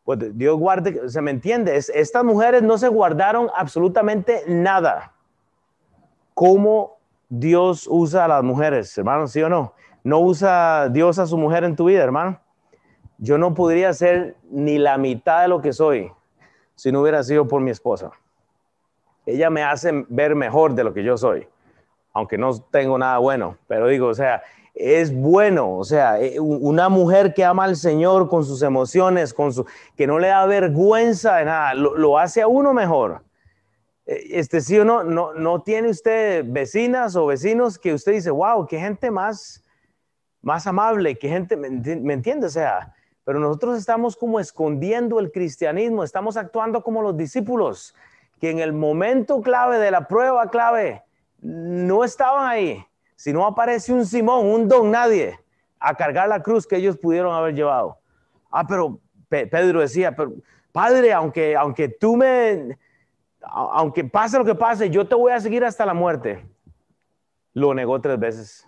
pues 0.04 0.38
Dios 0.38 0.58
guarde, 0.58 1.10
se 1.10 1.22
me 1.22 1.32
entiende, 1.32 1.76
estas 1.76 2.24
mujeres 2.24 2.62
no 2.62 2.78
se 2.78 2.90
guardaron 2.90 3.50
absolutamente 3.56 4.44
nada. 4.48 5.14
¿Cómo 6.34 6.98
Dios 7.30 7.88
usa 7.90 8.26
a 8.26 8.28
las 8.28 8.44
mujeres, 8.44 8.98
hermano? 8.98 9.28
¿Sí 9.28 9.42
o 9.42 9.50
no? 9.50 9.74
¿No 10.04 10.20
usa 10.20 10.90
Dios 10.90 11.20
a 11.20 11.26
su 11.26 11.38
mujer 11.38 11.64
en 11.64 11.76
tu 11.76 11.86
vida, 11.86 12.04
hermano? 12.04 12.40
Yo 13.18 13.38
no 13.38 13.54
podría 13.54 13.94
ser 13.94 14.36
ni 14.52 14.78
la 14.78 14.98
mitad 14.98 15.44
de 15.44 15.48
lo 15.48 15.62
que 15.62 15.72
soy 15.72 16.12
si 16.76 16.92
no 16.92 17.02
hubiera 17.02 17.24
sido 17.24 17.48
por 17.48 17.62
mi 17.62 17.72
esposa. 17.72 18.12
Ella 19.26 19.50
me 19.50 19.64
hace 19.64 20.06
ver 20.10 20.36
mejor 20.36 20.74
de 20.74 20.84
lo 20.84 20.94
que 20.94 21.04
yo 21.04 21.18
soy, 21.18 21.48
aunque 22.12 22.38
no 22.38 22.60
tengo 22.60 22.98
nada 22.98 23.20
bueno, 23.20 23.58
pero 23.68 23.88
digo, 23.88 24.08
o 24.08 24.14
sea, 24.14 24.44
es 24.74 25.14
bueno, 25.14 25.78
o 25.78 25.84
sea, 25.84 26.20
eh, 26.20 26.40
una 26.40 26.90
mujer 26.90 27.34
que 27.34 27.46
ama 27.46 27.66
al 27.66 27.76
Señor 27.76 28.28
con 28.28 28.44
sus 28.44 28.62
emociones, 28.64 29.34
con 29.34 29.54
su, 29.54 29.66
que 29.96 30.08
no 30.08 30.18
le 30.18 30.30
da 30.30 30.46
vergüenza 30.48 31.38
de 31.38 31.46
nada, 31.46 31.74
lo, 31.76 32.18
hace 32.18 32.42
a 32.42 32.48
uno 32.48 32.74
mejor. 32.74 33.24
Eh, 34.06 34.24
este 34.32 34.62
sí 34.62 34.80
o 34.80 34.86
no, 34.86 35.04
no, 35.04 35.34
no 35.34 35.62
tiene 35.62 35.90
usted 35.90 36.44
vecinas 36.48 37.16
o 37.16 37.28
vecinos 37.28 37.78
que 37.78 37.94
usted 37.94 38.14
dice, 38.14 38.32
wow, 38.32 38.66
qué 38.66 38.80
gente 38.80 39.12
más, 39.12 39.64
más 40.42 40.66
amable, 40.66 41.20
qué 41.20 41.30
gente, 41.30 41.56
¿me, 41.56 41.70
¿me 41.70 42.14
entiende? 42.14 42.48
O 42.48 42.50
sea, 42.50 42.96
pero 43.24 43.40
nosotros 43.40 43.78
estamos 43.78 44.18
como 44.18 44.40
escondiendo 44.40 45.20
el 45.20 45.32
cristianismo, 45.32 46.04
estamos 46.04 46.36
actuando 46.36 46.82
como 46.82 47.04
los 47.04 47.16
discípulos, 47.16 47.94
que 48.40 48.50
en 48.50 48.58
el 48.58 48.74
momento 48.74 49.40
clave 49.42 49.78
de 49.78 49.92
la 49.92 50.08
prueba 50.08 50.50
clave 50.50 51.04
no 51.40 52.04
estaban 52.04 52.50
ahí 52.50 52.84
si 53.24 53.32
no 53.32 53.46
aparece 53.46 53.94
un 53.94 54.06
Simón, 54.06 54.46
un 54.48 54.68
don 54.68 54.92
nadie, 54.92 55.40
a 55.80 55.96
cargar 55.96 56.28
la 56.28 56.44
cruz 56.44 56.68
que 56.68 56.76
ellos 56.76 56.98
pudieron 56.98 57.34
haber 57.34 57.56
llevado. 57.56 57.98
Ah, 58.52 58.68
pero 58.68 59.00
Pedro 59.30 59.80
decía, 59.80 60.14
pero 60.14 60.34
Padre, 60.74 61.14
aunque, 61.14 61.56
aunque 61.56 61.88
tú 61.88 62.18
me, 62.18 62.78
aunque 63.40 64.04
pase 64.04 64.38
lo 64.38 64.44
que 64.44 64.56
pase, 64.56 64.90
yo 64.90 65.08
te 65.08 65.16
voy 65.16 65.32
a 65.32 65.40
seguir 65.40 65.64
hasta 65.64 65.86
la 65.86 65.94
muerte. 65.94 66.46
Lo 67.54 67.74
negó 67.74 68.02
tres 68.02 68.20
veces. 68.20 68.68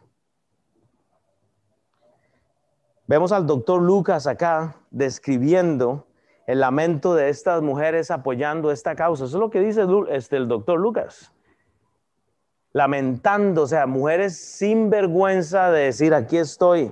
Vemos 3.08 3.34
al 3.34 3.46
doctor 3.46 3.82
Lucas 3.82 4.26
acá 4.26 4.78
describiendo 4.90 6.08
el 6.48 6.62
lamento 6.62 7.14
de 7.14 7.28
estas 7.28 7.62
mujeres 7.62 8.10
apoyando 8.10 8.72
esta 8.72 8.96
causa. 8.96 9.26
Eso 9.26 9.36
es 9.36 9.42
lo 9.42 9.50
que 9.50 9.60
dice 9.60 9.86
este, 10.12 10.38
el 10.38 10.48
doctor 10.48 10.80
Lucas 10.80 11.35
lamentando, 12.76 13.62
o 13.62 13.68
sea, 13.68 13.86
mujeres 13.86 14.38
sin 14.38 14.90
vergüenza 14.90 15.72
de 15.72 15.84
decir, 15.84 16.14
aquí 16.14 16.36
estoy. 16.36 16.92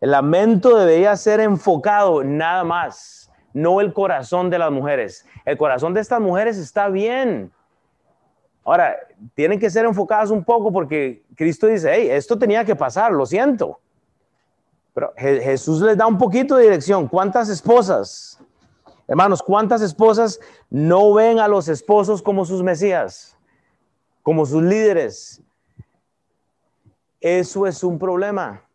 El 0.00 0.12
lamento 0.12 0.78
debería 0.78 1.16
ser 1.16 1.40
enfocado 1.40 2.22
nada 2.22 2.62
más, 2.62 3.28
no 3.52 3.80
el 3.80 3.92
corazón 3.92 4.48
de 4.48 4.60
las 4.60 4.70
mujeres. 4.70 5.26
El 5.44 5.58
corazón 5.58 5.92
de 5.92 6.00
estas 6.00 6.20
mujeres 6.20 6.56
está 6.56 6.88
bien. 6.88 7.50
Ahora, 8.64 8.94
tienen 9.34 9.58
que 9.58 9.70
ser 9.70 9.86
enfocadas 9.86 10.30
un 10.30 10.44
poco 10.44 10.72
porque 10.72 11.24
Cristo 11.34 11.66
dice, 11.66 11.90
hey, 11.92 12.06
esto 12.08 12.38
tenía 12.38 12.64
que 12.64 12.76
pasar, 12.76 13.10
lo 13.10 13.26
siento. 13.26 13.80
Pero 14.94 15.12
Jesús 15.16 15.82
les 15.82 15.96
da 15.96 16.06
un 16.06 16.16
poquito 16.16 16.54
de 16.54 16.62
dirección. 16.62 17.08
¿Cuántas 17.08 17.48
esposas, 17.48 18.38
hermanos, 19.08 19.42
cuántas 19.42 19.82
esposas 19.82 20.38
no 20.70 21.12
ven 21.12 21.40
a 21.40 21.48
los 21.48 21.66
esposos 21.66 22.22
como 22.22 22.44
sus 22.44 22.62
mesías? 22.62 23.35
Como 24.26 24.44
sus 24.44 24.60
líderes. 24.60 25.40
Eso 27.20 27.64
es 27.64 27.84
un 27.84 27.96
problema. 27.96 28.68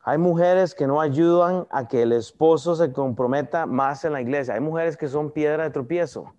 Hay 0.00 0.18
mujeres 0.18 0.74
que 0.74 0.88
no 0.88 1.00
ayudan 1.00 1.64
a 1.70 1.86
que 1.86 2.02
el 2.02 2.10
esposo 2.10 2.74
se 2.74 2.92
comprometa 2.92 3.64
más 3.64 4.04
en 4.04 4.14
la 4.14 4.20
iglesia. 4.20 4.54
Hay 4.54 4.60
mujeres 4.60 4.96
que 4.96 5.06
son 5.06 5.30
piedra 5.30 5.62
de 5.62 5.70
tropiezo, 5.70 6.34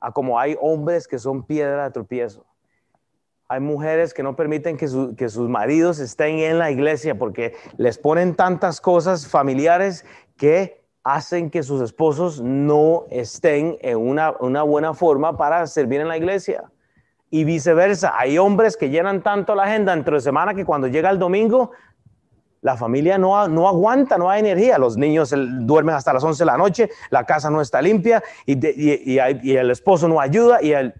a 0.00 0.12
como 0.12 0.38
hay 0.38 0.54
hombres 0.60 1.08
que 1.08 1.18
son 1.18 1.44
piedra 1.44 1.84
de 1.84 1.92
tropiezo. 1.92 2.44
Hay 3.48 3.60
mujeres 3.60 4.12
que 4.12 4.22
no 4.22 4.36
permiten 4.36 4.76
que, 4.76 4.86
que 5.16 5.28
sus 5.30 5.48
maridos 5.48 5.98
estén 5.98 6.40
en 6.40 6.58
la 6.58 6.70
iglesia 6.70 7.18
porque 7.18 7.54
les 7.78 7.96
ponen 7.96 8.34
tantas 8.34 8.82
cosas 8.82 9.26
familiares 9.26 10.04
que 10.36 10.79
hacen 11.02 11.50
que 11.50 11.62
sus 11.62 11.80
esposos 11.80 12.40
no 12.40 13.04
estén 13.10 13.78
en 13.80 13.98
una, 13.98 14.32
buena 14.62 14.94
forma 14.94 15.36
para 15.36 15.66
servir 15.66 16.00
en 16.00 16.08
la 16.08 16.16
iglesia. 16.16 16.70
Y 17.30 17.44
viceversa, 17.44 18.14
hay 18.16 18.38
hombres 18.38 18.76
que 18.76 18.90
llenan 18.90 19.22
tanto 19.22 19.54
la 19.54 19.64
agenda 19.64 19.92
entre 19.92 20.20
semana 20.20 20.54
que 20.54 20.64
cuando 20.64 20.88
llega 20.88 21.10
el 21.10 21.18
domingo, 21.18 21.70
la 22.60 22.76
familia 22.76 23.16
no, 23.16 23.48
no 23.48 23.68
aguanta, 23.68 24.18
no 24.18 24.28
hay 24.28 24.40
energía. 24.40 24.78
Los 24.78 24.96
niños 24.96 25.32
duermen 25.60 25.94
hasta 25.94 26.12
las 26.12 26.24
11 26.24 26.42
de 26.42 26.46
la 26.46 26.58
noche, 26.58 26.90
la 27.10 27.24
casa 27.24 27.50
no 27.50 27.60
está 27.60 27.80
limpia 27.80 28.22
y, 28.44 28.58
y 29.14 29.56
el 29.56 29.70
esposo 29.70 30.08
no 30.08 30.20
ayuda 30.20 30.60
y 30.60 30.72
el, 30.72 30.92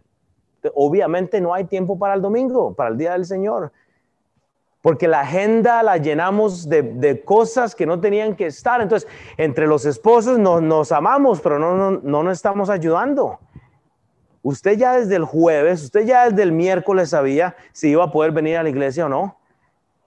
obviamente 0.75 1.41
no 1.41 1.53
hay 1.53 1.65
tiempo 1.65 1.99
para 1.99 2.15
el 2.15 2.23
domingo, 2.23 2.75
para 2.75 2.91
el 2.91 2.97
día 2.97 3.13
del 3.13 3.27
Señor 3.27 3.73
porque 4.83 5.09
la 5.09 5.21
agenda 5.21 5.83
la 5.83 5.99
llenamos 5.99 6.69
de, 6.69 7.23
cosas 7.25 7.75
que 7.75 7.85
no 7.85 8.01
tenían 8.01 8.35
que 8.35 8.47
estar. 8.47 8.81
Entonces, 8.81 9.09
entre 9.37 9.67
los 9.67 9.85
esposos 9.85 10.39
nos, 10.39 10.63
nos 10.63 10.91
amamos, 10.93 11.41
pero 11.41 11.59
no, 11.59 11.77
no, 11.77 12.01
no, 12.03 12.23
nos 12.23 12.33
estamos 12.33 12.71
ayudando. 12.71 13.39
usted 14.43 14.79
ya 14.79 14.95
desde 14.95 15.17
el 15.17 15.25
jueves, 15.25 15.85
usted 15.85 16.07
ya 16.07 16.29
desde 16.29 16.43
el 16.43 16.53
miércoles 16.53 17.11
sabía 17.11 17.57
si 17.73 17.91
iba 17.91 18.05
a 18.05 18.11
poder 18.11 18.33
venir 18.33 18.57
a 18.57 18.63
la 18.63 18.71
iglesia 18.71 19.07
o 19.07 19.09
no. 19.09 19.39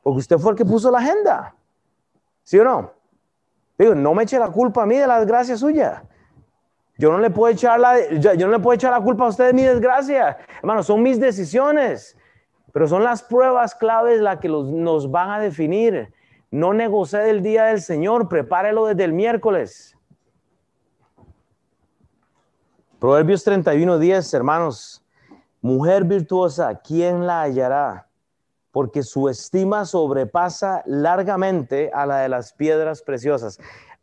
Porque 0.01 0.19
usted 0.19 0.37
fue 0.37 0.53
el 0.53 0.57
que 0.57 0.65
puso 0.65 0.89
la 0.89 0.99
agenda. 0.99 1.55
¿Sí 2.43 2.57
o 2.57 2.63
no? 2.63 2.91
Digo, 3.77 3.95
no 3.95 4.13
me 4.13 4.23
eche 4.23 4.39
la 4.39 4.49
culpa 4.49 4.83
a 4.83 4.85
mí 4.85 4.97
de 4.97 5.07
la 5.07 5.19
desgracia 5.19 5.55
suya. 5.55 6.03
Yo 6.97 7.11
no 7.11 7.19
le 7.19 7.29
puedo 7.29 7.51
echar 7.51 7.79
la, 7.79 8.09
yo 8.09 8.47
no 8.47 8.53
le 8.53 8.59
puedo 8.59 8.73
echar 8.73 8.91
la 8.91 9.01
culpa 9.01 9.25
a 9.25 9.29
usted 9.29 9.47
de 9.47 9.53
mi 9.53 9.63
desgracia. 9.63 10.37
Hermano, 10.59 10.83
son 10.83 11.01
mis 11.01 11.19
decisiones. 11.19 12.17
Pero 12.73 12.87
son 12.87 13.03
las 13.03 13.23
pruebas 13.23 13.75
claves 13.75 14.19
las 14.19 14.39
que 14.39 14.49
nos 14.49 15.09
van 15.09 15.29
a 15.29 15.39
definir. 15.39 16.11
No 16.51 16.73
negocie 16.73 17.29
el 17.29 17.41
día 17.41 17.65
del 17.65 17.81
Señor, 17.81 18.27
prepárelo 18.27 18.87
desde 18.87 19.05
el 19.05 19.13
miércoles. 19.13 19.95
Proverbios 22.99 23.43
31, 23.43 23.99
10, 23.99 24.33
hermanos. 24.33 25.05
Mujer 25.61 26.03
virtuosa, 26.03 26.79
¿quién 26.79 27.27
la 27.27 27.43
hallará? 27.43 28.07
Porque 28.71 29.03
su 29.03 29.29
estima 29.29 29.85
sobrepasa 29.85 30.83
largamente 30.85 31.91
a 31.93 32.05
la 32.05 32.17
de 32.17 32.29
las 32.29 32.53
piedras 32.53 33.01
preciosas. 33.01 33.59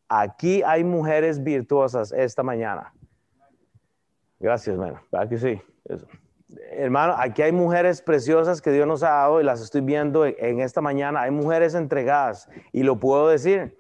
Aquí 0.08 0.62
hay 0.62 0.84
mujeres 0.84 1.42
virtuosas 1.42 2.12
esta 2.12 2.42
mañana. 2.42 2.92
Gracias, 4.38 4.74
hermano. 4.74 5.00
Aquí 5.12 5.38
sí. 5.38 5.60
Hermano, 6.72 7.14
aquí 7.18 7.42
hay 7.42 7.52
mujeres 7.52 8.02
preciosas 8.02 8.60
que 8.60 8.72
Dios 8.72 8.86
nos 8.86 9.02
ha 9.02 9.10
dado 9.10 9.40
y 9.40 9.44
las 9.44 9.60
estoy 9.60 9.80
viendo 9.80 10.24
en 10.26 10.60
esta 10.60 10.80
mañana. 10.80 11.22
Hay 11.22 11.30
mujeres 11.30 11.74
entregadas 11.74 12.48
y 12.72 12.82
lo 12.82 12.98
puedo 12.98 13.28
decir. 13.28 13.78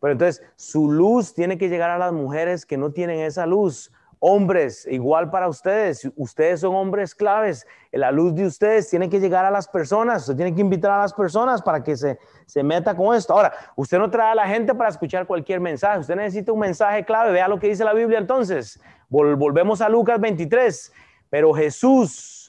Pero 0.00 0.12
entonces, 0.12 0.42
su 0.56 0.90
luz 0.90 1.34
tiene 1.34 1.58
que 1.58 1.68
llegar 1.68 1.90
a 1.90 1.98
las 1.98 2.12
mujeres 2.12 2.66
que 2.66 2.76
no 2.76 2.92
tienen 2.92 3.20
esa 3.20 3.46
luz 3.46 3.92
Hombres, 4.24 4.86
igual 4.88 5.30
para 5.30 5.48
ustedes, 5.48 6.08
ustedes 6.14 6.60
son 6.60 6.76
hombres 6.76 7.12
claves, 7.12 7.66
la 7.90 8.12
luz 8.12 8.32
de 8.36 8.46
ustedes 8.46 8.88
tiene 8.88 9.10
que 9.10 9.18
llegar 9.18 9.44
a 9.44 9.50
las 9.50 9.66
personas, 9.66 10.22
usted 10.22 10.36
tiene 10.36 10.54
que 10.54 10.60
invitar 10.60 10.92
a 10.92 10.98
las 10.98 11.12
personas 11.12 11.60
para 11.60 11.82
que 11.82 11.96
se, 11.96 12.20
se 12.46 12.62
meta 12.62 12.94
con 12.94 13.16
esto. 13.16 13.32
Ahora, 13.32 13.52
usted 13.74 13.98
no 13.98 14.08
trae 14.08 14.30
a 14.30 14.34
la 14.36 14.46
gente 14.46 14.76
para 14.76 14.90
escuchar 14.90 15.26
cualquier 15.26 15.58
mensaje, 15.58 15.98
usted 15.98 16.14
necesita 16.14 16.52
un 16.52 16.60
mensaje 16.60 17.04
clave, 17.04 17.32
vea 17.32 17.48
lo 17.48 17.58
que 17.58 17.66
dice 17.66 17.82
la 17.82 17.94
Biblia 17.94 18.18
entonces. 18.18 18.80
volvemos 19.08 19.80
a 19.80 19.88
Lucas 19.88 20.20
23, 20.20 20.92
pero 21.32 21.54
Jesús 21.54 22.42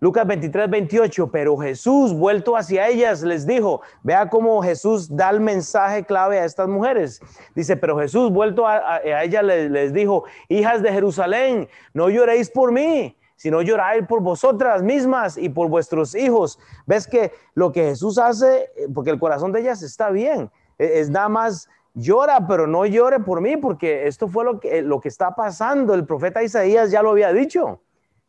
Lucas 0.00 0.26
23, 0.26 0.68
28, 0.68 1.30
pero 1.30 1.56
Jesús, 1.56 2.12
vuelto 2.12 2.58
hacia 2.58 2.88
ellas, 2.88 3.22
les 3.22 3.46
dijo, 3.46 3.80
vea 4.02 4.28
cómo 4.28 4.62
Jesús 4.62 5.08
da 5.16 5.30
el 5.30 5.40
mensaje 5.40 6.04
clave 6.04 6.38
a 6.38 6.44
estas 6.44 6.68
mujeres. 6.68 7.22
Dice, 7.54 7.74
pero 7.74 7.98
Jesús, 7.98 8.30
vuelto 8.30 8.66
a, 8.66 9.00
ellas, 9.02 9.42
les, 9.42 9.94
dijo, 9.94 10.24
hijas 10.50 10.82
de 10.82 10.92
Jerusalén, 10.92 11.68
no 11.94 12.10
lloréis 12.10 12.50
por 12.50 12.70
mí, 12.70 13.16
sino 13.36 13.62
lloráis 13.62 14.06
por 14.06 14.20
vosotras 14.20 14.82
mismas 14.82 15.38
y 15.38 15.48
por 15.48 15.68
vuestros 15.68 16.14
hijos. 16.14 16.58
Ves 16.84 17.06
que 17.06 17.32
lo 17.54 17.72
que 17.72 17.84
Jesús 17.84 18.18
hace, 18.18 18.70
porque 18.92 19.08
el 19.08 19.18
corazón 19.18 19.52
de 19.52 19.60
ellas 19.60 19.82
está 19.82 20.10
bien, 20.10 20.50
e, 20.78 21.00
es 21.00 21.08
nada 21.08 21.30
más 21.30 21.66
llora, 21.94 22.46
pero 22.46 22.66
no 22.66 22.84
llore 22.84 23.20
por 23.20 23.40
mí, 23.40 23.56
porque 23.56 24.06
esto 24.06 24.28
fue 24.28 24.44
lo 24.44 24.60
que, 24.60 24.82
lo 24.82 25.00
que 25.00 25.08
está 25.08 25.34
pasando. 25.34 25.94
El 25.94 26.04
profeta 26.04 26.42
Isaías 26.42 26.90
ya 26.90 27.00
lo 27.00 27.12
había 27.12 27.32
dicho. 27.32 27.80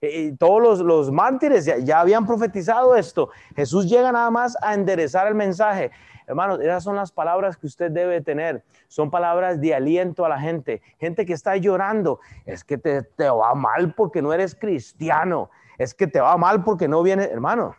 Eh, 0.06 0.36
todos 0.38 0.80
los, 0.80 1.12
mártires 1.12 1.66
ya, 1.66 2.00
habían 2.00 2.26
profetizado 2.26 2.96
esto. 2.96 3.30
Jesús 3.56 3.90
llega 3.90 4.12
nada 4.12 4.30
más 4.32 4.58
a 4.62 4.74
enderezar 4.74 5.28
el 5.28 5.36
mensaje. 5.36 5.92
Hermanos, 6.28 6.60
esas 6.62 6.84
son 6.84 6.96
las 6.96 7.12
palabras 7.12 7.58
que 7.58 7.68
usted 7.68 7.92
debe 7.92 8.22
tener. 8.22 8.64
Son 8.88 9.12
palabras 9.12 9.62
de 9.62 9.76
aliento 9.76 10.26
a 10.26 10.30
la 10.30 10.40
gente. 10.40 10.82
Gente 11.00 11.26
que 11.26 11.34
está 11.34 11.56
llorando. 11.58 12.20
Es 12.46 12.64
que 12.64 12.78
te, 12.78 13.04
te 13.04 13.30
va 13.30 13.54
mal 13.54 13.94
porque 13.94 14.22
no 14.22 14.34
eres 14.34 14.56
cristiano. 14.56 15.50
Es 15.78 15.94
que 15.94 16.08
te 16.08 16.20
va 16.20 16.36
mal 16.38 16.64
porque 16.64 16.88
no 16.88 17.04
viene, 17.04 17.26
hermano. 17.26 17.76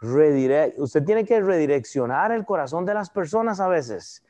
usted 0.00 1.04
tiene 1.04 1.24
que 1.24 1.40
redireccionar 1.40 2.32
el 2.32 2.44
corazón 2.44 2.86
de 2.86 2.94
las 2.94 3.10
personas 3.10 3.60
a 3.60 3.68
veces. 3.68 4.24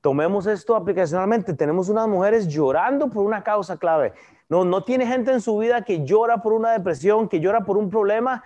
Tomemos 0.00 0.46
esto 0.46 0.76
aplicacionalmente. 0.76 1.54
Tenemos 1.54 1.88
unas 1.88 2.06
mujeres 2.08 2.46
llorando 2.48 3.08
por 3.08 3.24
una 3.24 3.42
causa 3.42 3.76
clave. 3.76 4.14
No, 4.48 4.64
no 4.64 4.82
tiene 4.82 5.06
gente 5.06 5.30
en 5.30 5.40
su 5.40 5.58
vida 5.58 5.82
que 5.82 6.04
llora 6.04 6.40
por 6.40 6.54
una 6.54 6.72
depresión, 6.72 7.28
que 7.28 7.40
llora 7.40 7.60
por 7.60 7.76
un 7.76 7.90
problema. 7.90 8.42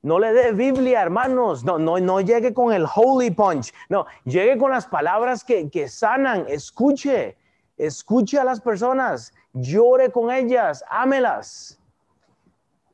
No 0.00 0.18
le 0.18 0.32
dé 0.32 0.52
Biblia, 0.52 1.02
hermanos. 1.02 1.62
No, 1.62 1.78
no, 1.78 1.98
no 1.98 2.20
llegue 2.20 2.54
con 2.54 2.72
el 2.72 2.86
holy 2.92 3.30
punch. 3.30 3.72
No, 3.88 4.06
llegue 4.24 4.56
con 4.56 4.70
las 4.70 4.86
palabras 4.86 5.44
que, 5.44 5.68
que 5.68 5.88
sanan. 5.88 6.46
Escuche, 6.48 7.36
escuche 7.76 8.38
a 8.38 8.44
las 8.44 8.60
personas. 8.60 9.34
Llore 9.52 10.10
con 10.10 10.30
ellas, 10.30 10.82
ámelas. 10.88 11.78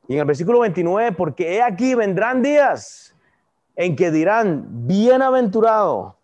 Y 0.09 0.13
en 0.15 0.19
el 0.19 0.25
versículo 0.25 0.59
29, 0.59 1.13
porque 1.13 1.55
he 1.55 1.61
aquí 1.61 1.95
vendrán 1.95 2.41
días 2.41 3.15
en 3.75 3.95
que 3.95 4.11
dirán, 4.11 4.65
bienaventurado 4.85 6.17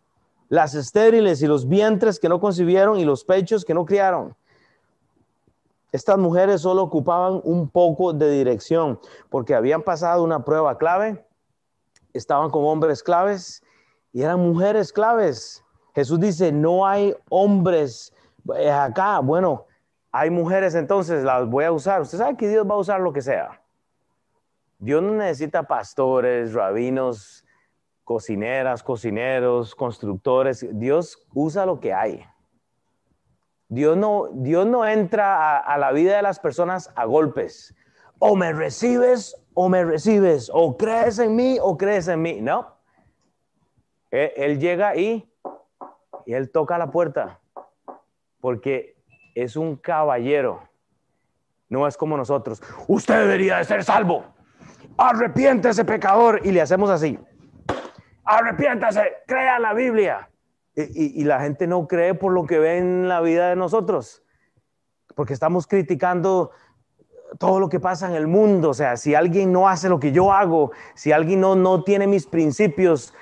las 0.50 0.76
estériles 0.76 1.42
y 1.42 1.48
los 1.48 1.70
vientres 1.70 2.20
que 2.20 2.28
no 2.28 2.42
concibieron 2.42 3.00
y 3.00 3.06
los 3.06 3.24
pechos 3.24 3.64
que 3.64 3.74
no 3.74 3.86
criaron 3.86 4.36
estas 5.92 6.18
mujeres 6.18 6.62
solo 6.62 6.84
ocupaban 6.84 7.42
un 7.44 7.70
poco 7.70 8.14
de 8.14 8.30
dirección 8.30 9.00
porque 9.30 9.56
habían 9.56 9.82
pasado 9.82 10.24
una 10.24 10.44
prueba 10.44 10.78
clave, 10.78 11.26
estaban 12.14 12.50
con 12.50 12.66
hombres 12.66 13.04
claves 13.04 13.64
y 14.12 14.22
eran 14.22 14.40
mujeres 14.40 14.92
claves. 14.92 15.64
Jesús 15.94 16.20
dice, 16.20 16.52
no 16.52 16.86
hay 16.86 17.16
hombres 17.30 18.14
eh, 18.56 18.72
acá. 18.72 19.20
Bueno, 19.20 19.66
hay 20.12 20.30
mujeres 20.30 20.76
entonces, 20.76 21.24
las 21.24 21.48
voy 21.48 21.66
a 21.66 21.72
usar. 21.72 22.02
Usted 22.02 22.18
sabe 22.18 22.38
que 22.38 22.48
Dios 22.48 22.66
va 22.70 22.76
a 22.76 22.80
usar 22.80 23.02
lo 23.02 23.14
que 23.14 23.22
sea. 23.22 23.62
Dios 24.78 25.02
no 25.02 25.14
necesita 25.14 25.64
pastores, 25.64 26.54
rabinos, 26.54 27.46
cocineras, 28.04 28.84
cocineros, 28.84 29.74
constructores. 29.76 30.66
Dios 30.74 31.26
usa 31.34 31.66
lo 31.66 31.80
que 31.80 31.94
hay. 31.94 32.26
Dios 33.68 33.98
no, 33.98 34.30
Dios 34.32 34.66
no 34.68 34.86
entra 34.86 35.58
a, 35.58 35.78
la 35.78 35.92
vida 35.92 36.16
de 36.16 36.22
las 36.22 36.40
personas 36.40 36.92
a 36.96 37.06
golpes. 37.06 37.76
O 38.20 38.36
me 38.36 38.54
recibes 38.54 39.36
o 39.54 39.70
me 39.70 39.84
recibes. 39.84 40.50
O 40.54 40.78
crees 40.78 41.20
en 41.20 41.36
mí 41.36 41.58
o 41.62 41.78
crees 41.78 42.08
en 42.08 42.22
mí. 42.22 42.42
No. 42.42 42.78
Él, 44.12 44.60
llega 44.60 44.96
y, 44.96 45.30
y 46.26 46.34
él 46.34 46.52
toca 46.52 46.78
la 46.78 46.92
puerta. 46.92 47.40
Porque 48.40 48.96
es 49.34 49.56
un 49.56 49.76
caballero. 49.76 50.70
No 51.68 51.88
es 51.88 51.98
como 51.98 52.16
nosotros. 52.16 52.62
Usted 52.88 53.20
debería 53.20 53.58
de 53.58 53.66
ser 53.66 53.84
salvo. 53.84 54.24
Arrepiéntese, 54.98 55.84
pecador. 55.84 56.40
Y 56.44 56.52
le 56.52 56.62
hacemos 56.62 56.90
así. 56.90 57.20
Arrepiéntase, 58.24 59.18
crea 59.28 59.60
la 59.60 59.74
Biblia. 59.74 60.30
Y, 60.76 61.24
la 61.24 61.40
gente 61.40 61.68
no 61.68 61.88
cree 61.88 62.14
por 62.16 62.34
lo 62.34 62.46
que 62.46 62.60
ve 62.60 62.78
en 62.78 63.08
la 63.08 63.22
vida 63.22 63.50
de 63.50 63.56
nosotros, 63.56 64.24
porque 65.16 65.34
estamos 65.34 65.68
criticando 65.68 66.52
todo 67.40 67.62
lo 67.62 67.70
que 67.70 67.80
pasa 67.80 68.10
en 68.10 68.16
el 68.16 68.28
mundo. 68.28 68.72
O 68.72 68.74
sea, 68.74 68.98
si 68.98 69.16
alguien 69.16 69.54
no 69.54 69.70
hace 69.70 69.88
lo 69.88 70.00
que 70.00 70.12
yo 70.12 70.34
hago, 70.34 70.72
si 70.94 71.14
alguien 71.14 71.40
no, 71.40 71.56
no 71.56 71.84
tiene 71.84 72.08
mis 72.08 72.28
principios, 72.28 73.14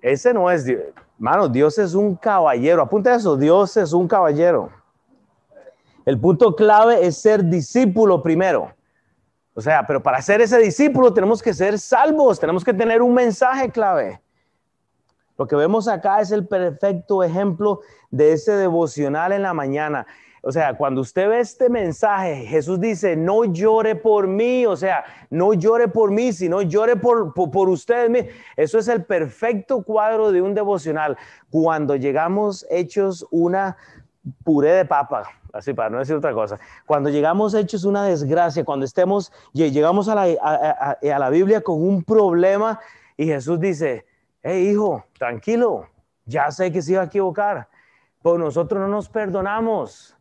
ese 0.00 0.32
no 0.32 0.50
es 0.50 0.64
Dios. 0.64 0.82
Hermano, 1.18 1.48
Dios 1.48 1.78
es 1.78 1.94
un 1.94 2.14
caballero. 2.14 2.82
Apunta 2.82 3.14
eso, 3.14 3.36
Dios 3.36 3.76
es 3.76 3.92
un 3.92 4.08
caballero. 4.08 4.70
El 6.04 6.20
punto 6.20 6.54
clave 6.54 7.06
es 7.06 7.16
ser 7.16 7.44
discípulo 7.44 8.22
primero. 8.22 8.72
O 9.54 9.60
sea, 9.60 9.86
pero 9.86 10.02
para 10.02 10.20
ser 10.20 10.40
ese 10.40 10.58
discípulo 10.58 11.12
tenemos 11.12 11.42
que 11.42 11.54
ser 11.54 11.78
salvos, 11.78 12.38
tenemos 12.38 12.62
que 12.62 12.74
tener 12.74 13.00
un 13.00 13.14
mensaje 13.14 13.70
clave. 13.70 14.20
Lo 15.38 15.46
que 15.46 15.56
vemos 15.56 15.88
acá 15.88 16.20
es 16.20 16.30
el 16.30 16.46
perfecto 16.46 17.22
ejemplo 17.22 17.80
de 18.10 18.32
ese 18.32 18.52
devocional 18.52 19.32
en 19.32 19.42
la 19.42 19.52
mañana. 19.54 20.06
O 20.42 20.52
sea, 20.52 20.76
cuando 20.76 21.00
usted 21.00 21.28
ve 21.28 21.40
este 21.40 21.68
mensaje, 21.68 22.46
Jesús 22.46 22.80
dice, 22.80 23.16
no 23.16 23.44
llore 23.44 23.96
por 23.96 24.28
mí, 24.28 24.64
o 24.64 24.76
sea, 24.76 25.04
no 25.28 25.54
llore 25.54 25.88
por 25.88 26.12
mí, 26.12 26.32
sino 26.32 26.62
llore 26.62 26.94
por, 26.94 27.34
por, 27.34 27.50
por 27.50 27.68
ustedes. 27.68 28.32
Eso 28.56 28.78
es 28.78 28.86
el 28.86 29.04
perfecto 29.04 29.82
cuadro 29.82 30.30
de 30.30 30.40
un 30.40 30.54
devocional. 30.54 31.18
Cuando 31.50 31.96
llegamos 31.96 32.64
hechos 32.70 33.26
una 33.32 33.76
puré 34.44 34.70
de 34.70 34.84
papa, 34.84 35.24
así 35.52 35.72
para 35.72 35.90
no 35.90 35.98
decir 35.98 36.14
otra 36.14 36.32
cosa, 36.32 36.60
cuando 36.86 37.10
llegamos 37.10 37.52
hechos 37.54 37.84
una 37.84 38.04
desgracia, 38.04 38.64
cuando 38.64 38.84
estemos, 38.84 39.32
llegamos 39.52 40.08
a 40.08 40.14
la, 40.14 40.26
a, 40.40 40.90
a 40.92 41.18
la 41.18 41.28
Biblia 41.30 41.60
con 41.60 41.82
un 41.82 42.04
problema 42.04 42.78
y 43.16 43.26
Jesús 43.26 43.58
dice, 43.58 44.06
hey 44.46 44.70
hijo, 44.70 45.04
tranquilo, 45.18 45.88
ya 46.24 46.50
sé 46.50 46.70
que 46.70 46.80
se 46.80 46.92
iba 46.92 47.02
a 47.02 47.06
equivocar, 47.06 47.68
pero 48.22 48.38
nosotros 48.38 48.80
no 48.80 48.88
nos 48.88 49.08
perdonamos. 49.08 50.16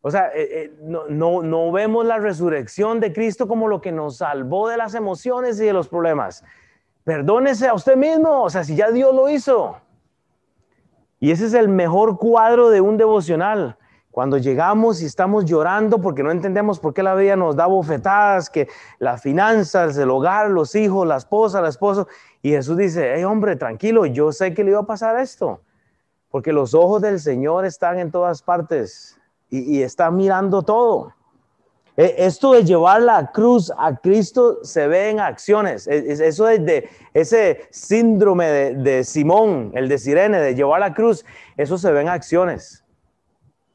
O 0.00 0.10
sea, 0.10 0.28
eh, 0.28 0.48
eh, 0.50 0.78
no, 0.80 1.08
no, 1.08 1.42
no 1.42 1.72
vemos 1.72 2.06
la 2.06 2.18
resurrección 2.18 3.00
de 3.00 3.12
Cristo 3.12 3.48
como 3.48 3.66
lo 3.66 3.80
que 3.80 3.90
nos 3.90 4.18
salvó 4.18 4.68
de 4.68 4.76
las 4.76 4.94
emociones 4.94 5.60
y 5.60 5.64
de 5.64 5.72
los 5.72 5.88
problemas. 5.88 6.44
Perdónese 7.02 7.66
a 7.66 7.74
usted 7.74 7.96
mismo, 7.96 8.42
o 8.42 8.50
sea, 8.50 8.62
si 8.62 8.76
ya 8.76 8.90
Dios 8.92 9.12
lo 9.14 9.28
hizo. 9.28 9.76
Y 11.18 11.32
ese 11.32 11.46
es 11.46 11.54
el 11.54 11.68
mejor 11.68 12.16
cuadro 12.16 12.70
de 12.70 12.80
un 12.80 12.96
devocional 12.96 13.76
Cuando 14.10 14.38
llegamos 14.38 15.02
y 15.02 15.06
estamos 15.06 15.44
llorando 15.44 16.00
porque 16.00 16.22
no 16.22 16.30
entendemos 16.30 16.80
por 16.80 16.94
qué 16.94 17.02
la 17.02 17.14
vida 17.14 17.36
nos 17.36 17.56
da 17.56 17.66
bofetadas, 17.66 18.50
que 18.50 18.68
las 18.98 19.22
finanzas, 19.22 19.96
el 19.96 20.10
hogar, 20.10 20.50
los 20.50 20.74
hijos, 20.74 21.06
la 21.06 21.16
esposa, 21.16 21.60
el 21.60 21.66
esposo. 21.66 22.08
Y 22.48 22.52
Jesús 22.52 22.78
dice, 22.78 23.12
hey 23.14 23.24
hombre, 23.24 23.56
tranquilo, 23.56 24.06
yo 24.06 24.32
sé 24.32 24.54
que 24.54 24.64
le 24.64 24.70
iba 24.70 24.80
a 24.80 24.86
pasar 24.86 25.18
esto. 25.18 25.60
Porque 26.30 26.50
los 26.50 26.72
ojos 26.72 27.02
del 27.02 27.20
Señor 27.20 27.66
están 27.66 27.98
en 27.98 28.10
todas 28.10 28.40
partes 28.40 29.20
y, 29.50 29.76
y 29.76 29.82
está 29.82 30.10
mirando 30.10 30.62
todo. 30.62 31.12
E, 31.94 32.14
esto 32.16 32.52
de 32.54 32.64
llevar 32.64 33.02
la 33.02 33.30
cruz 33.32 33.70
a 33.76 33.96
Cristo 33.96 34.60
se 34.62 34.88
ve 34.88 35.10
en 35.10 35.20
acciones. 35.20 35.86
E, 35.86 36.26
eso 36.26 36.46
de, 36.46 36.88
ese 37.12 37.68
síndrome 37.70 38.46
de, 38.46 39.04
Simón, 39.04 39.70
el 39.74 39.86
de 39.86 39.98
Sirene, 39.98 40.38
de 40.38 40.54
llevar 40.54 40.80
la 40.80 40.94
cruz, 40.94 41.26
eso 41.58 41.76
se 41.76 41.92
ve 41.92 42.00
en 42.00 42.08
acciones. 42.08 42.82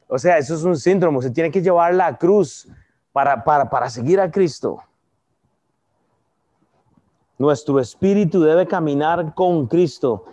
O 0.08 0.18
sea, 0.18 0.36
eso 0.36 0.56
es 0.56 0.64
un 0.64 0.76
síndrome. 0.76 1.22
Se 1.22 1.30
tiene 1.30 1.52
que 1.52 1.62
llevar 1.62 1.94
la 1.94 2.18
cruz 2.18 2.68
para, 3.12 3.44
para, 3.44 3.88
seguir 3.88 4.18
a 4.18 4.28
Cristo. 4.32 4.82
Nuestro 7.44 7.78
espíritu 7.78 8.40
debe 8.40 8.66
caminar 8.66 9.34
con 9.34 9.66
Cristo. 9.66 10.24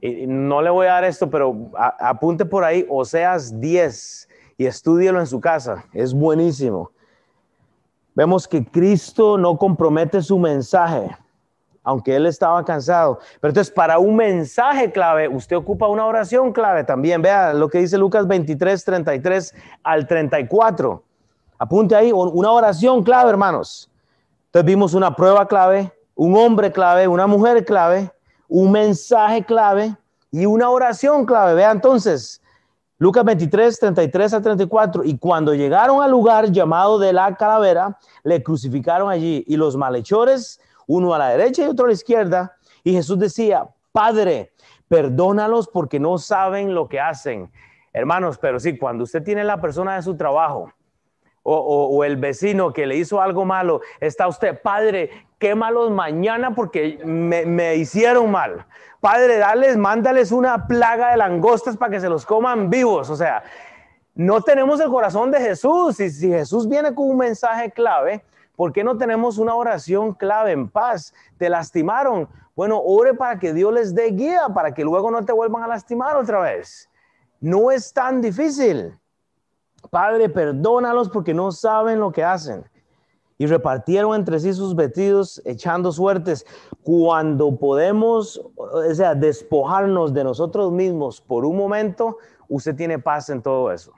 No 0.00 0.62
le 0.62 0.70
voy 0.70 0.86
a 0.86 0.92
dar 0.92 1.04
esto, 1.04 1.28
pero 1.28 1.72
apunte 1.98 2.44
por 2.44 2.62
ahí 2.62 2.86
Oseas 2.88 3.60
10 3.60 4.28
y 4.56 4.66
estúdielo 4.66 5.18
en 5.18 5.26
su 5.26 5.40
casa. 5.40 5.84
Es 5.92 6.14
buenísimo. 6.14 6.92
Vemos 8.14 8.46
que 8.46 8.64
Cristo 8.64 9.36
no 9.36 9.58
compromete 9.58 10.22
su 10.22 10.38
mensaje, 10.38 11.10
aunque 11.82 12.14
él 12.14 12.26
estaba 12.26 12.64
cansado. 12.64 13.18
Pero 13.40 13.50
entonces, 13.50 13.74
para 13.74 13.98
un 13.98 14.14
mensaje 14.14 14.92
clave, 14.92 15.26
usted 15.26 15.56
ocupa 15.56 15.88
una 15.88 16.06
oración 16.06 16.52
clave 16.52 16.84
también. 16.84 17.20
Vea 17.20 17.52
lo 17.52 17.68
que 17.68 17.78
dice 17.78 17.98
Lucas 17.98 18.28
23, 18.28 18.84
33 18.84 19.54
al 19.82 20.06
34. 20.06 21.02
Apunte 21.58 21.96
ahí, 21.96 22.12
una 22.12 22.52
oración 22.52 23.02
clave, 23.02 23.30
hermanos. 23.30 23.90
Entonces 24.46 24.66
vimos 24.66 24.94
una 24.94 25.16
prueba 25.16 25.48
clave, 25.48 25.92
un 26.20 26.36
hombre 26.36 26.70
clave, 26.70 27.08
una 27.08 27.26
mujer 27.26 27.64
clave, 27.64 28.12
un 28.46 28.70
mensaje 28.70 29.42
clave 29.42 29.96
y 30.30 30.44
una 30.44 30.68
oración 30.68 31.24
clave. 31.24 31.54
Vea 31.54 31.70
entonces, 31.70 32.42
Lucas 32.98 33.24
23, 33.24 33.78
33 33.80 34.34
a 34.34 34.42
34. 34.42 35.04
Y 35.04 35.16
cuando 35.16 35.54
llegaron 35.54 36.02
al 36.02 36.10
lugar 36.10 36.52
llamado 36.52 36.98
de 36.98 37.14
la 37.14 37.34
calavera, 37.36 37.98
le 38.22 38.42
crucificaron 38.42 39.08
allí. 39.08 39.44
Y 39.46 39.56
los 39.56 39.78
malhechores, 39.78 40.60
uno 40.86 41.14
a 41.14 41.18
la 41.18 41.30
derecha 41.30 41.64
y 41.64 41.68
otro 41.68 41.86
a 41.86 41.88
la 41.88 41.94
izquierda. 41.94 42.54
Y 42.84 42.92
Jesús 42.92 43.18
decía, 43.18 43.70
Padre, 43.90 44.52
perdónalos 44.88 45.68
porque 45.68 45.98
no 45.98 46.18
saben 46.18 46.74
lo 46.74 46.86
que 46.86 47.00
hacen. 47.00 47.50
Hermanos, 47.94 48.36
pero 48.36 48.60
sí, 48.60 48.76
cuando 48.76 49.04
usted 49.04 49.22
tiene 49.22 49.42
la 49.42 49.58
persona 49.58 49.96
de 49.96 50.02
su 50.02 50.14
trabajo 50.18 50.70
o, 51.42 52.04
el 52.04 52.16
vecino 52.16 52.72
que 52.72 52.86
le 52.86 52.96
hizo 52.96 53.20
algo 53.20 53.44
malo, 53.44 53.80
está 54.00 54.28
usted, 54.28 54.60
Padre, 54.60 55.10
quémalos 55.38 55.90
mañana 55.90 56.54
porque 56.54 57.00
me, 57.04 57.46
me 57.46 57.76
hicieron 57.76 58.30
mal. 58.30 58.66
Padre, 59.00 59.38
dales, 59.38 59.78
mándales 59.78 60.30
una 60.30 60.66
plaga 60.66 61.12
de 61.12 61.16
langostas 61.16 61.76
para 61.76 61.92
que 61.92 62.00
se 62.00 62.08
los 62.08 62.26
coman 62.26 62.68
vivos. 62.68 63.08
O 63.08 63.16
sea, 63.16 63.42
no 64.14 64.42
tenemos 64.42 64.78
el 64.80 64.90
corazón 64.90 65.30
de 65.30 65.40
Jesús. 65.40 65.98
Y 66.00 66.10
si 66.10 66.28
Jesús 66.28 66.68
viene 66.68 66.94
con 66.94 67.08
un 67.08 67.16
mensaje 67.16 67.70
clave, 67.70 68.22
¿por 68.56 68.72
qué 68.72 68.84
no 68.84 68.98
tenemos 68.98 69.38
una 69.38 69.54
oración 69.54 70.12
clave 70.12 70.52
en 70.52 70.68
paz? 70.68 71.14
Te 71.38 71.48
lastimaron. 71.48 72.28
Bueno, 72.54 72.78
ore 72.78 73.14
para 73.14 73.38
que 73.38 73.54
Dios 73.54 73.72
les 73.72 73.94
dé 73.94 74.10
guía, 74.10 74.48
para 74.54 74.74
que 74.74 74.84
luego 74.84 75.10
no 75.10 75.24
te 75.24 75.32
vuelvan 75.32 75.62
a 75.62 75.68
lastimar 75.68 76.16
otra 76.16 76.40
vez. 76.40 76.90
No 77.40 77.70
es 77.70 77.94
tan 77.94 78.20
difícil. 78.20 78.98
Padre, 79.88 80.28
perdónalos 80.28 81.08
porque 81.08 81.32
no 81.34 81.52
saben 81.52 82.00
lo 82.00 82.12
que 82.12 82.22
hacen 82.22 82.64
y 83.40 83.46
repartieron 83.46 84.14
entre 84.14 84.38
sí 84.38 84.52
sus 84.52 84.76
vestidos 84.76 85.40
echando 85.46 85.92
suertes. 85.92 86.44
Cuando 86.82 87.56
podemos, 87.56 88.38
o 88.54 88.94
sea, 88.94 89.14
despojarnos 89.14 90.12
de 90.12 90.24
nosotros 90.24 90.70
mismos 90.70 91.22
por 91.22 91.46
un 91.46 91.56
momento, 91.56 92.18
usted 92.48 92.76
tiene 92.76 92.98
paz 92.98 93.30
en 93.30 93.40
todo 93.40 93.72
eso. 93.72 93.94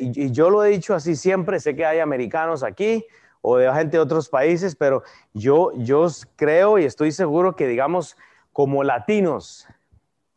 Y 0.00 0.32
yo 0.32 0.50
lo 0.50 0.64
he 0.64 0.70
dicho 0.70 0.92
así 0.92 1.14
siempre, 1.14 1.60
sé 1.60 1.76
que 1.76 1.86
hay 1.86 2.00
americanos 2.00 2.64
aquí 2.64 3.06
o 3.42 3.56
de 3.58 3.72
gente 3.72 3.96
de 3.96 4.02
otros 4.02 4.28
países, 4.28 4.74
pero 4.74 5.04
yo, 5.32 5.70
yo 5.76 6.08
creo 6.34 6.78
y 6.78 6.84
estoy 6.86 7.12
seguro 7.12 7.54
que, 7.54 7.68
digamos, 7.68 8.16
como 8.52 8.82
latinos, 8.82 9.68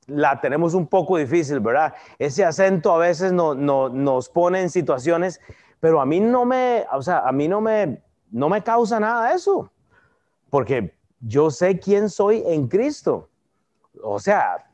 la 0.08 0.39
tenemos 0.42 0.74
un 0.74 0.88
poco 0.88 1.18
difícil, 1.18 1.60
¿verdad? 1.60 1.94
Ese 2.20 2.44
acento 2.46 2.94
a 2.94 2.98
veces 2.98 3.32
no, 3.32 3.56
no, 3.56 3.89
nos 3.89 4.30
pone 4.30 4.62
en 4.62 4.70
situaciones 4.70 5.39
pero 5.84 6.00
a 6.00 6.06
mí 6.06 6.22
no 6.22 6.46
me, 6.46 6.86
o 6.94 7.02
sea, 7.02 7.28
a 7.28 7.34
mí 7.34 7.50
no 7.50 7.60
me, 7.60 8.02
no 8.32 8.48
me 8.48 8.63
causa 8.63 9.02
nada 9.02 9.34
eso, 9.34 9.70
porque 10.50 10.96
yo 11.20 11.52
sé 11.52 11.78
quién 11.78 12.10
soy 12.10 12.42
en 12.48 12.70
Cristo. 12.70 13.28
O 14.02 14.18
sea, 14.18 14.66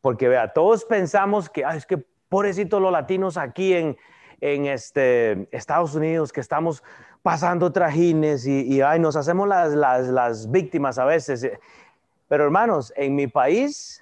porque 0.00 0.28
vea, 0.28 0.50
todos 0.50 0.86
pensamos 0.86 1.50
que, 1.50 1.62
es 1.76 1.84
que 1.84 1.98
pobrecitos 2.30 2.80
los 2.80 2.90
latinos 2.90 3.36
aquí 3.36 3.74
en, 3.74 3.98
en 4.40 4.64
este, 4.64 5.46
Estados 5.54 5.94
Unidos, 5.94 6.32
que 6.32 6.40
estamos 6.40 6.82
pasando 7.20 7.70
trajines 7.70 8.46
y, 8.46 8.62
y 8.62 8.80
ay, 8.80 8.98
nos 8.98 9.16
hacemos 9.16 9.46
las, 9.46 9.74
las, 9.74 10.06
las, 10.06 10.50
víctimas 10.50 10.98
a 10.98 11.04
veces. 11.04 11.50
Pero 12.28 12.44
hermanos, 12.44 12.94
en 12.96 13.14
mi 13.14 13.26
país, 13.26 13.99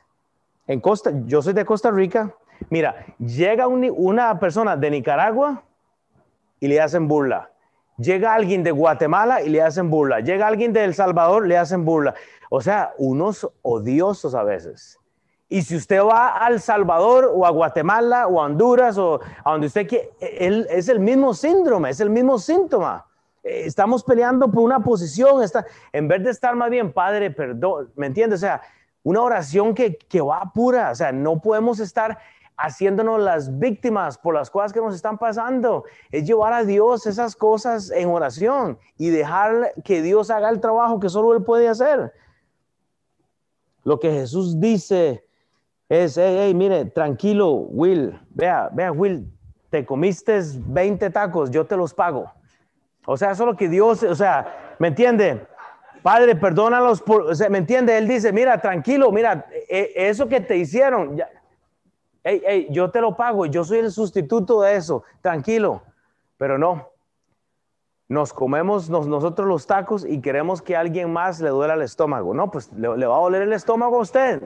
en 0.69 0.81
Costa, 0.81 1.11
yo 1.25 1.43
soy 1.43 1.55
de 1.55 1.65
Costa 1.65 1.91
Rica, 1.91 2.35
mira, 2.69 3.07
llega 3.19 3.67
una 3.67 4.39
persona 4.39 4.77
de 4.77 4.91
Nicaragua 4.91 5.65
y 6.61 6.69
le 6.69 6.81
hacen 6.81 7.09
burla. 7.09 7.51
Llega 7.97 8.35
alguien 8.35 8.63
de 8.63 8.71
Guatemala 8.71 9.43
y 9.43 9.49
le 9.49 9.63
hacen 9.63 9.91
burla. 9.91 10.21
Llega 10.21 10.47
alguien 10.47 10.73
de 10.73 10.85
El 10.85 10.95
Salvador, 10.95 11.47
le 11.47 11.57
hacen 11.57 11.85
burla. 11.85 12.15
O 12.51 12.61
sea, 12.61 12.93
unos 12.99 13.51
odiosos 13.63 14.35
a 14.35 14.45
veces. 14.45 14.99
Y 15.49 15.63
si 15.63 15.77
usted 15.77 16.03
va 16.03 16.37
al 16.37 16.61
Salvador 16.61 17.33
o 17.35 17.47
a 17.47 17.51
Guatemala 17.51 18.27
o 18.27 18.41
a 18.41 18.45
Honduras 18.45 18.99
o 18.99 19.21
a 19.43 19.53
donde 19.53 19.69
usted 19.69 19.89
quiera, 19.89 20.07
él, 20.21 20.67
es 20.71 20.91
el 20.91 21.01
mismo 21.01 21.33
síndrome, 21.33 21.89
es 21.89 22.01
el 22.01 22.11
mismo 22.11 22.39
síntoma. 22.39 23.07
Eh, 23.43 23.63
estamos 23.65 24.05
peleando 24.05 24.51
por 24.51 24.63
una 24.63 24.81
posición, 24.81 25.43
está, 25.43 25.65
en 25.93 26.07
vez 26.07 26.23
de 26.23 26.31
estar 26.31 26.55
más 26.55 26.69
bien, 26.69 26.93
Padre, 26.93 27.31
perdón, 27.31 27.91
¿me 27.97 28.07
entiende? 28.07 28.37
O 28.37 28.39
sea, 28.39 28.61
una 29.03 29.23
oración 29.23 29.75
que, 29.75 29.97
que 29.97 30.21
va 30.21 30.53
pura, 30.55 30.91
o 30.91 30.95
sea, 30.95 31.13
no 31.13 31.41
podemos 31.41 31.81
estar 31.81 32.19
haciéndonos 32.59 33.21
las 33.21 33.59
víctimas 33.59 34.19
por 34.19 34.35
las 34.35 34.51
cosas 34.51 34.73
que 34.73 34.81
nos 34.81 34.95
están 34.95 35.17
pasando. 35.17 35.85
Es 36.11 36.27
llevar 36.27 36.53
a 36.53 36.65
Dios 36.65 37.07
esas 37.07 37.37
cosas 37.37 37.91
en 37.91 38.09
oración 38.09 38.79
y 38.99 39.11
dejar 39.11 39.73
que 39.85 40.03
Dios 40.03 40.29
haga 40.31 40.51
el 40.51 40.61
trabajo 40.61 40.99
que 40.99 41.09
solo 41.09 41.35
Él 41.35 41.45
puede 41.45 41.69
hacer. 41.69 42.13
Lo 43.85 44.01
que 44.01 44.11
Jesús 44.11 44.61
dice 44.61 45.25
es, 45.89 46.19
hey, 46.19 46.37
hey, 46.41 46.55
mire, 46.55 46.85
tranquilo, 46.87 47.53
Will, 47.53 48.21
vea, 48.31 48.69
vea, 48.73 48.93
Will, 48.93 49.33
te 49.71 49.87
comiste 49.87 50.41
20 50.67 51.11
tacos, 51.11 51.51
yo 51.51 51.65
te 51.65 51.77
los 51.77 51.95
pago. 51.95 52.31
O 53.07 53.17
sea, 53.17 53.31
eso 53.31 53.45
es 53.45 53.47
lo 53.47 53.57
que 53.57 53.69
Dios, 53.69 54.03
o 54.03 54.15
sea, 54.15 54.75
¿me 54.79 54.89
entiende? 54.89 55.47
Padre, 56.03 56.37
perdónalos 56.37 57.03
por, 57.03 57.23
o 57.23 57.51
¿me 57.51 57.59
entiende? 57.59 57.97
Él 57.97 58.07
dice, 58.09 58.33
mira, 58.33 58.61
tranquilo, 58.61 59.11
mira, 59.11 59.47
e, 59.69 59.93
eso 59.95 60.29
que 60.29 60.41
te 60.41 60.57
hicieron, 60.57 61.17
ya, 61.17 61.29
hey, 62.25 62.43
hey, 62.47 62.67
yo 62.71 62.91
te 62.91 63.01
lo 63.01 63.17
pago, 63.17 63.47
yo 63.47 63.65
soy 63.65 63.79
el 63.79 63.91
sustituto 63.91 64.63
de 64.63 64.77
eso, 64.77 65.03
tranquilo. 65.21 65.83
Pero 66.37 66.57
no, 66.57 66.91
nos 68.09 68.33
comemos 68.33 68.89
nosotros 68.89 69.47
los 69.47 69.67
tacos 69.67 70.05
y 70.05 70.21
queremos 70.21 70.63
que 70.63 70.77
alguien 70.77 71.13
más 71.13 71.41
le 71.41 71.51
duela 71.51 71.75
el 71.75 71.83
estómago. 71.83 72.33
No, 72.33 72.51
pues 72.51 72.73
le, 72.73 72.89
va 72.89 73.17
a 73.17 73.21
doler 73.21 73.43
el 73.43 73.53
estómago 73.53 73.99
a 73.99 74.01
usted. 74.01 74.43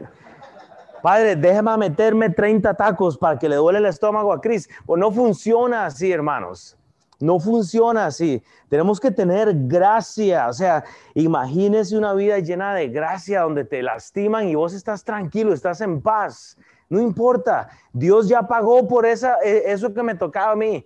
Padre, 1.02 1.36
déjeme 1.36 1.76
meterme 1.76 2.30
30 2.30 2.74
tacos 2.74 3.18
para 3.18 3.38
que 3.38 3.48
le 3.48 3.56
duele 3.56 3.78
el 3.78 3.86
estómago 3.86 4.32
a 4.32 4.40
Cris. 4.40 4.68
Pues 4.86 4.98
no 4.98 5.12
funciona 5.12 5.86
así, 5.86 6.10
hermanos. 6.10 6.76
No 7.22 7.38
funciona 7.38 8.06
así. 8.06 8.42
Tenemos 8.68 8.98
que 8.98 9.12
tener 9.12 9.52
gracia. 9.68 10.48
O 10.48 10.52
sea, 10.52 10.82
imagínese 11.14 11.96
una 11.96 12.14
vida 12.14 12.40
llena 12.40 12.74
de 12.74 12.88
gracia 12.88 13.42
donde 13.42 13.64
te 13.64 13.80
lastiman 13.80 14.48
y 14.48 14.56
vos 14.56 14.74
estás 14.74 15.04
tranquilo, 15.04 15.52
estás 15.52 15.80
en 15.82 16.02
paz. 16.02 16.58
No 16.88 17.00
importa, 17.00 17.68
Dios 17.92 18.28
ya 18.28 18.42
pagó 18.42 18.88
por 18.88 19.06
esa, 19.06 19.36
e, 19.44 19.70
eso 19.70 19.94
que 19.94 20.02
me 20.02 20.16
tocaba 20.16 20.50
a 20.50 20.56
mí. 20.56 20.84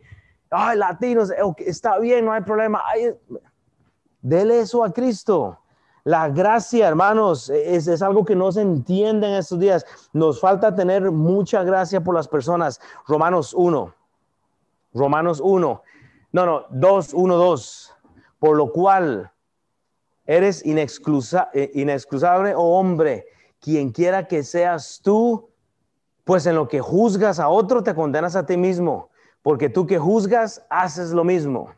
Ay, 0.50 0.76
latinos, 0.76 1.32
está 1.56 1.98
bien, 1.98 2.26
no 2.26 2.32
hay 2.32 2.42
problema. 2.42 2.82
Ay, 2.84 3.14
dele 4.20 4.60
eso 4.60 4.84
a 4.84 4.92
Cristo. 4.92 5.58
La 6.04 6.28
gracia, 6.28 6.86
hermanos, 6.86 7.48
es, 7.48 7.88
es, 7.88 8.02
algo 8.02 8.26
que 8.26 8.36
no 8.36 8.52
se 8.52 8.60
entiende 8.60 9.26
en 9.26 9.36
estos 9.36 9.58
días. 9.58 9.86
Nos 10.12 10.38
falta 10.38 10.74
tener 10.74 11.10
mucha 11.10 11.64
gracia 11.64 12.02
por 12.02 12.14
las 12.14 12.28
personas. 12.28 12.78
Romanos 13.08 13.54
1. 13.54 13.94
Romanos 14.92 15.40
1. 15.42 15.82
No, 16.36 16.44
no, 16.44 16.66
2, 16.68 17.14
1, 17.14 17.34
2. 17.34 17.96
Por 18.38 18.58
lo 18.58 18.70
cual 18.70 19.32
eres 20.26 20.62
eh, 20.66 21.70
inexcusable, 21.72 22.54
oh 22.54 22.78
hombre, 22.78 23.24
quien 23.58 23.90
quiera 23.90 24.28
que 24.28 24.42
seas 24.42 25.00
tú, 25.02 25.48
pues 26.24 26.44
en 26.44 26.56
lo 26.56 26.68
que 26.68 26.82
juzgas 26.82 27.40
a 27.40 27.48
otro 27.48 27.82
te 27.82 27.94
condenas 27.94 28.36
a 28.36 28.44
ti 28.44 28.58
mismo, 28.58 29.08
porque 29.40 29.70
tú 29.70 29.86
que 29.86 29.98
juzgas 29.98 30.62
haces 30.68 31.12
lo 31.12 31.24
mismo. 31.24 31.70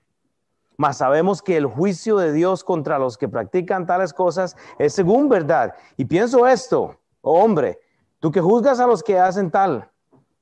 Mas 0.77 0.97
sabemos 0.97 1.41
que 1.41 1.57
el 1.57 1.67
juicio 1.67 2.17
de 2.17 2.33
Dios 2.33 2.65
contra 2.65 2.99
los 2.99 3.17
que 3.17 3.29
practican 3.29 3.87
tales 3.87 4.13
cosas 4.13 4.57
es 4.81 4.93
según 4.93 5.29
verdad. 5.29 5.73
Y 5.97 6.05
pienso 6.05 6.49
esto, 6.49 6.99
oh 7.21 7.45
hombre, 7.45 7.79
tú 8.19 8.33
que 8.33 8.41
juzgas 8.41 8.81
a 8.81 8.89
los 8.89 9.05
que 9.05 9.21
hacen 9.21 9.53
tal, 9.53 9.89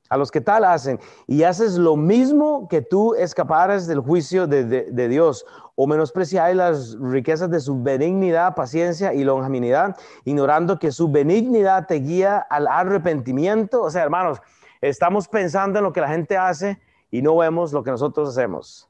a 0.09 0.17
los 0.17 0.31
que 0.31 0.41
tal 0.41 0.65
hacen, 0.65 1.01
y 1.27 1.43
haces 1.43 1.77
lo 1.77 1.97
mismo 1.97 2.69
que 2.69 2.83
tú 2.83 3.15
escaparas 3.15 3.87
del 3.87 4.01
juicio 4.01 4.47
de, 4.47 5.09
Dios, 5.09 5.45
o 5.75 5.87
menospreciáis 5.87 6.57
las 6.57 6.97
riquezas 7.01 7.51
de 7.51 7.61
su 7.61 7.83
benignidad, 7.83 8.55
paciencia 8.55 9.13
y 9.13 9.25
longanimidad, 9.25 9.97
ignorando 10.25 10.79
que 10.79 10.93
su 10.93 11.11
benignidad 11.11 11.87
te 11.87 11.97
guía 11.97 12.39
al 12.39 12.67
arrepentimiento. 12.67 13.83
O 13.83 13.91
sea, 13.91 14.03
hermanos, 14.03 14.41
estamos 14.81 15.29
pensando 15.29 15.79
en 15.79 15.85
lo 15.85 15.93
que 15.93 16.01
la 16.01 16.09
gente 16.09 16.37
hace 16.37 16.81
y 17.11 17.23
no 17.23 17.37
vemos 17.37 17.73
lo 17.73 17.83
que 17.83 17.91
nosotros 17.91 18.29
hacemos. 18.29 18.89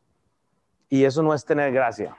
Y 0.88 1.04
eso 1.04 1.22
no 1.22 1.34
es 1.34 1.44
tener 1.44 1.72
gracia. 1.72 2.16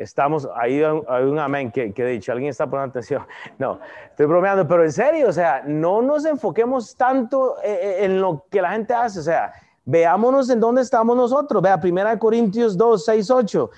Estamos, 0.00 0.48
ahí 0.56 0.82
hay 0.82 1.24
un 1.24 1.38
amén 1.38 1.70
que, 1.70 1.92
he 1.94 2.06
dicho, 2.06 2.32
alguien 2.32 2.48
está 2.48 2.66
poniendo 2.66 2.88
atención. 2.88 3.22
No, 3.58 3.78
estoy 4.08 4.24
bromeando, 4.24 4.66
pero 4.66 4.82
en 4.82 4.92
serio, 4.92 5.28
o 5.28 5.32
sea, 5.32 5.62
no 5.66 6.00
nos 6.00 6.24
enfoquemos 6.24 6.96
tanto 6.96 7.58
eh, 7.62 7.68
eh, 7.70 8.04
en, 8.06 8.18
lo 8.18 8.46
que 8.50 8.62
la 8.62 8.70
gente 8.70 8.94
hace, 8.94 9.18
o 9.18 9.22
sea, 9.22 9.52
veámonos 9.84 10.48
en 10.48 10.58
dónde 10.58 10.80
estamos 10.80 11.14
nosotros. 11.14 11.60
Vea, 11.60 11.78
1 11.82 12.18
Corintios 12.18 12.78
2, 12.78 13.04
6, 13.04 13.30
8. 13.30 13.70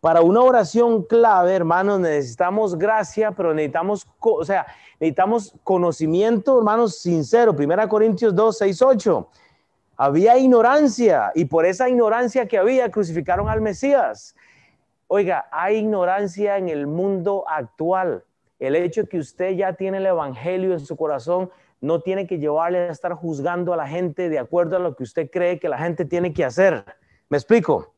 Para 0.00 0.20
una 0.20 0.40
oración 0.40 1.04
clave, 1.04 1.54
hermanos, 1.54 2.00
necesitamos 2.00 2.76
gracia, 2.76 3.30
pero 3.30 3.54
necesitamos, 3.54 4.04
o 4.18 4.44
sea, 4.44 4.66
necesitamos 4.98 5.54
conocimiento, 5.62 6.58
hermanos, 6.58 6.98
sincero. 6.98 7.54
1 7.56 7.88
Corintios 7.88 8.34
2, 8.34 8.58
6, 8.58 8.82
8. 8.82 9.28
Había 9.96 10.36
ignorancia 10.38 11.30
y 11.36 11.44
por 11.44 11.64
esa 11.64 11.88
ignorancia 11.88 12.48
que 12.48 12.58
había 12.58 12.90
crucificaron 12.90 13.48
al 13.48 13.60
Mesías. 13.60 14.34
Oiga, 15.10 15.48
hay 15.50 15.76
ignorancia 15.76 16.58
en 16.58 16.68
el 16.68 16.86
mundo 16.86 17.44
actual. 17.48 18.24
El 18.58 18.76
hecho 18.76 19.06
que 19.08 19.18
usted 19.18 19.52
ya 19.52 19.72
tiene 19.72 19.96
el 19.96 20.06
Evangelio 20.06 20.74
en 20.74 20.80
su 20.80 20.96
corazón 20.96 21.50
no 21.80 22.02
tiene 22.02 22.26
que 22.26 22.38
llevarle 22.38 22.80
a 22.80 22.90
estar 22.90 23.14
juzgando 23.14 23.72
a 23.72 23.76
la 23.76 23.88
gente 23.88 24.28
de 24.28 24.38
acuerdo 24.38 24.76
a 24.76 24.80
lo 24.80 24.94
que 24.94 25.04
usted 25.04 25.30
cree 25.30 25.58
que 25.58 25.70
la 25.70 25.78
gente 25.78 26.04
tiene 26.04 26.34
que 26.34 26.44
hacer. 26.44 26.84
¿Me 27.30 27.38
explico? 27.38 27.94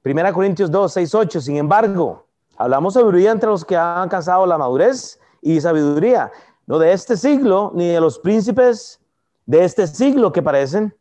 Primera 0.00 0.32
Corintios 0.32 0.70
2, 0.70 0.90
6, 0.90 1.14
8. 1.14 1.40
Sin 1.42 1.56
embargo, 1.56 2.26
hablamos 2.56 2.94
sabiduría 2.94 3.32
entre 3.32 3.50
los 3.50 3.62
que 3.62 3.76
han 3.76 3.98
alcanzado 3.98 4.46
la 4.46 4.56
madurez 4.56 5.20
y 5.42 5.60
sabiduría, 5.60 6.32
no 6.66 6.78
de 6.78 6.92
este 6.92 7.18
siglo, 7.18 7.72
ni 7.74 7.88
de 7.88 8.00
los 8.00 8.18
príncipes 8.18 9.00
de 9.44 9.64
este 9.64 9.86
siglo 9.86 10.32
que 10.32 10.42
parecen, 10.42 10.94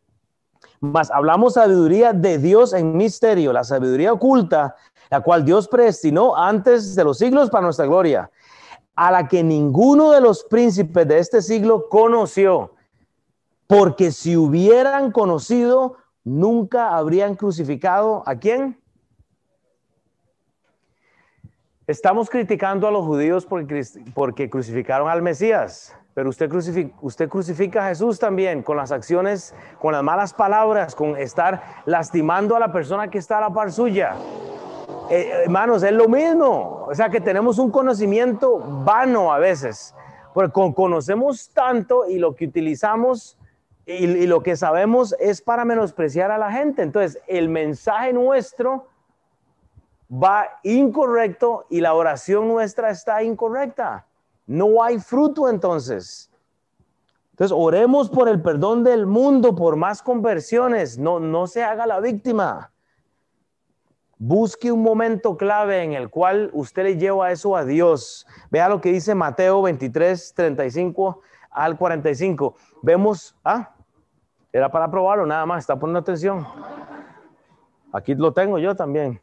mas 0.80 1.10
hablamos 1.10 1.54
sabiduría 1.54 2.14
de 2.14 2.38
Dios 2.38 2.74
en 2.74 2.98
misterio, 2.98 3.54
la 3.54 3.64
sabiduría 3.64 4.14
oculta, 4.14 4.76
la 5.10 5.22
cual 5.22 5.46
Dios 5.46 5.68
predestinó 5.68 6.36
antes 6.36 6.96
de 6.96 7.04
los 7.04 7.18
siglos 7.18 7.50
para 7.50 7.64
nuestra 7.64 7.86
gloria, 7.86 8.30
a 8.96 9.12
la 9.12 9.28
que 9.28 9.44
ninguno 9.44 10.12
de 10.12 10.22
los 10.22 10.44
príncipes 10.44 11.08
de 11.08 11.20
este 11.20 11.42
siglo 11.42 11.90
conoció, 11.90 12.74
porque 13.68 14.12
si 14.12 14.38
hubieran 14.38 15.12
conocido, 15.12 15.98
nunca 16.24 16.96
habrían 16.96 17.36
crucificado 17.36 18.24
a 18.26 18.36
quién? 18.36 18.80
Estamos 21.88 22.32
criticando 22.32 22.88
a 22.88 22.92
los 22.92 23.06
judíos 23.06 23.46
porque, 23.46 24.50
crucificaron 24.50 25.08
al 25.08 25.22
Mesías. 25.22 25.96
Pero 26.16 26.30
usted 26.30 26.50
usted 27.02 27.30
crucifica 27.30 27.86
a 27.86 27.90
Jesús 27.90 28.18
también 28.18 28.64
con 28.64 28.78
las 28.78 28.92
acciones, 28.92 29.54
con 29.80 29.92
las 29.92 30.02
malas 30.02 30.34
palabras, 30.34 30.96
con 30.96 31.16
estar 31.18 31.84
lastimando 31.86 32.56
a 32.56 32.60
la 32.60 32.72
persona 32.72 33.10
que 33.10 33.20
está 33.20 33.38
a 33.38 33.42
la 33.42 33.54
par 33.54 33.72
suya. 33.72 34.16
Eh, 35.10 35.44
hermanos, 35.44 35.84
es 35.84 35.92
lo 35.92 36.08
mismo. 36.08 36.86
O 36.88 36.96
sea 36.96 37.10
que 37.10 37.22
tenemos 37.22 37.60
un 37.60 37.72
conocimiento 37.72 38.60
vano 38.60 39.32
a 39.32 39.40
veces. 39.40 39.94
Porque 40.34 40.52
conocemos 40.74 41.50
tanto 41.50 42.08
y 42.10 42.18
lo 42.18 42.36
que 42.36 42.46
utilizamos 42.46 43.38
y, 43.86 44.06
y 44.06 44.28
lo 44.28 44.42
que 44.44 44.56
sabemos 44.56 45.16
es 45.20 45.42
para 45.42 45.64
menospreciar 45.64 46.32
a 46.32 46.38
la 46.38 46.52
gente. 46.52 46.82
Entonces, 46.82 47.22
el 47.28 47.50
mensaje 47.50 48.12
nuestro 48.12 48.88
va 50.12 50.48
incorrecto 50.64 51.66
y 51.70 51.82
la 51.82 51.94
oración 51.94 52.48
nuestra 52.48 52.90
está 52.90 53.24
incorrecta. 53.24 54.06
No 54.48 54.84
hay 54.84 55.00
fruto 55.00 55.50
entonces. 55.50 56.30
Entonces, 57.32 57.56
oremos 57.58 58.10
por 58.10 58.30
el 58.30 58.42
perdón 58.42 58.84
del 58.84 59.06
mundo, 59.06 59.56
por 59.56 59.76
más 59.76 60.02
conversiones. 60.02 60.98
No, 60.98 61.20
no 61.20 61.48
se 61.48 61.64
haga 61.64 61.86
la 61.86 62.00
víctima. 62.00 62.72
Busque 64.18 64.72
un 64.72 64.82
momento 64.82 65.36
clave 65.36 65.84
en 65.84 65.94
el 65.94 66.10
cual 66.10 66.50
usted 66.54 66.84
le 66.84 66.98
lleva 66.98 67.32
eso 67.32 67.56
a 67.56 67.66
Dios. 67.66 68.26
Vea 68.50 68.70
lo 68.70 68.80
que 68.80 68.92
dice 68.92 69.14
Mateo 69.14 69.62
23, 69.62 70.34
35 70.34 71.22
al 71.52 71.78
45. 71.78 72.56
Vemos, 72.82 73.36
ah, 73.44 73.76
era 74.54 74.72
para 74.72 74.90
probarlo 74.90 75.26
nada 75.26 75.46
más, 75.46 75.64
está 75.64 75.78
poniendo 75.78 76.00
atención. 76.00 76.48
Aquí 77.92 78.16
lo 78.16 78.32
tengo 78.32 78.58
yo 78.58 78.74
también. 78.74 79.22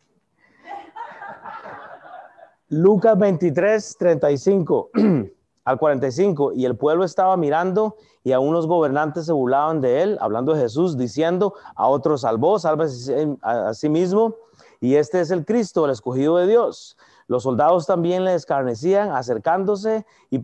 Lucas 2.69 3.19
23, 3.19 3.97
35 3.99 4.91
al 5.65 5.79
45. 5.79 6.53
Y 6.53 6.67
el 6.67 6.77
pueblo 6.77 7.05
estaba 7.05 7.37
mirando 7.39 7.97
y 8.25 8.33
a 8.33 8.41
unos 8.41 8.67
gobernantes 8.67 9.27
se 9.27 9.33
burlaban 9.33 9.81
de 9.81 10.03
él, 10.03 10.19
hablando 10.21 10.55
de 10.55 10.61
Jesús, 10.61 10.97
diciendo, 10.97 11.55
a 11.75 11.89
otros 11.89 12.23
salvó, 12.23 12.59
sálvese 12.59 13.37
a 13.43 13.75
sí 13.75 13.89
mismo. 13.89 14.37
Y 14.83 14.97
este 14.97 15.21
es 15.21 15.31
el 15.31 15.45
Cristo, 15.45 15.85
el 15.85 15.93
escogido 15.93 16.39
de 16.39 16.49
Dios. 16.49 16.99
Los 17.29 17.45
soldados 17.45 17.87
también 17.87 18.25
le 18.25 18.35
escarnecían, 18.35 19.13
acercándose 19.13 20.05
y, 20.29 20.43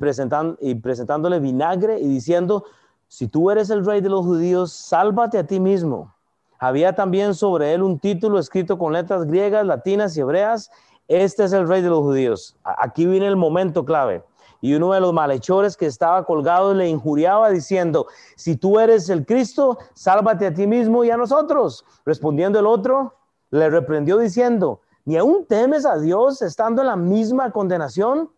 y 0.61 0.75
presentándole 0.77 1.41
vinagre 1.41 1.99
y 1.99 2.07
diciendo, 2.07 2.65
si 3.09 3.27
tú 3.27 3.51
eres 3.51 3.69
el 3.71 3.85
rey 3.85 4.01
de 4.01 4.09
los 4.09 4.25
judíos, 4.25 4.73
sálvate 4.73 5.39
a 5.39 5.47
ti 5.47 5.59
mismo. 5.59 6.15
Había 6.61 6.95
también 6.95 7.35
sobre 7.35 7.75
él 7.75 7.83
un 7.83 7.99
título 7.99 8.39
escrito 8.39 8.79
con 8.79 8.93
letras 8.93 9.27
griegas, 9.27 9.67
latinas 9.67 10.17
y 10.17 10.21
hebreas, 10.21 10.71
este 11.09 11.43
es 11.43 11.53
el 11.53 11.67
rey 11.67 11.83
de 11.83 11.89
los 11.89 11.99
judíos. 11.99 12.57
Aquí 12.63 13.07
viene 13.07 13.27
el 13.27 13.37
momento 13.37 13.85
clave. 13.85 14.23
Y 14.61 14.75
uno 14.75 14.93
de 14.93 15.01
los 15.01 15.13
malhechores 15.13 15.77
que 15.77 15.87
estaba 15.87 16.25
colgado 16.25 16.75
le 16.75 16.89
injuriaba 16.89 17.51
diciendo, 17.51 18.07
si 18.37 18.57
tú 18.57 18.79
eres 18.79 19.09
el 19.09 19.27
Cristo, 19.27 19.79
sálvate 19.95 20.47
a 20.47 20.55
ti 20.55 20.69
mismo 20.69 21.03
y 21.03 21.11
a 21.11 21.17
nosotros. 21.17 21.85
Respondiendo 22.05 22.61
el 22.61 22.67
otro, 22.67 23.18
le 23.51 23.71
reprendió 23.71 24.19
diciendo, 24.19 24.81
¿ni 25.05 25.17
aún 25.17 25.47
temes 25.47 25.87
a 25.87 25.99
Dios 25.99 26.43
estando 26.43 26.83
en 26.83 26.89
la 26.89 26.97
misma 26.97 27.51
condenación? 27.51 28.31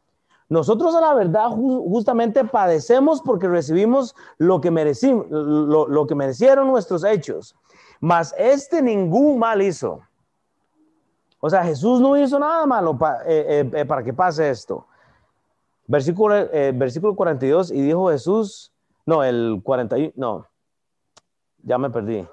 Nosotros 0.48 0.94
a 0.94 1.00
la 1.00 1.14
verdad 1.14 1.50
justamente 1.50 2.44
padecemos 2.44 3.22
porque 3.22 3.48
recibimos 3.48 4.16
lo 4.38 4.60
que, 4.60 4.70
merecieron 4.70 6.68
nuestros 6.68 7.04
hechos. 7.04 7.54
Mas 8.00 8.34
este 8.36 8.82
ningún 8.82 9.38
mal 9.38 9.62
hizo 9.62 10.00
o 11.40 11.48
sea, 11.48 11.64
Jesús 11.64 12.00
no 12.00 12.16
hizo 12.18 12.38
nada 12.38 12.66
malo 12.66 12.98
eh, 13.26 13.46
eh, 13.48 13.70
eh, 13.72 13.84
para 13.86 14.02
que 14.02 14.12
pase 14.12 14.50
esto. 14.50 14.86
Versículo, 15.86 16.34
versículo 16.74 17.16
42, 17.16 17.72
y 17.72 17.80
dijo 17.80 18.10
Jesús, 18.10 18.72
no, 19.06 19.24
el 19.24 19.60
41, 19.64 20.12
no, 20.14 20.46
ya 21.64 21.78
me 21.78 21.90
perdí. 21.90 22.28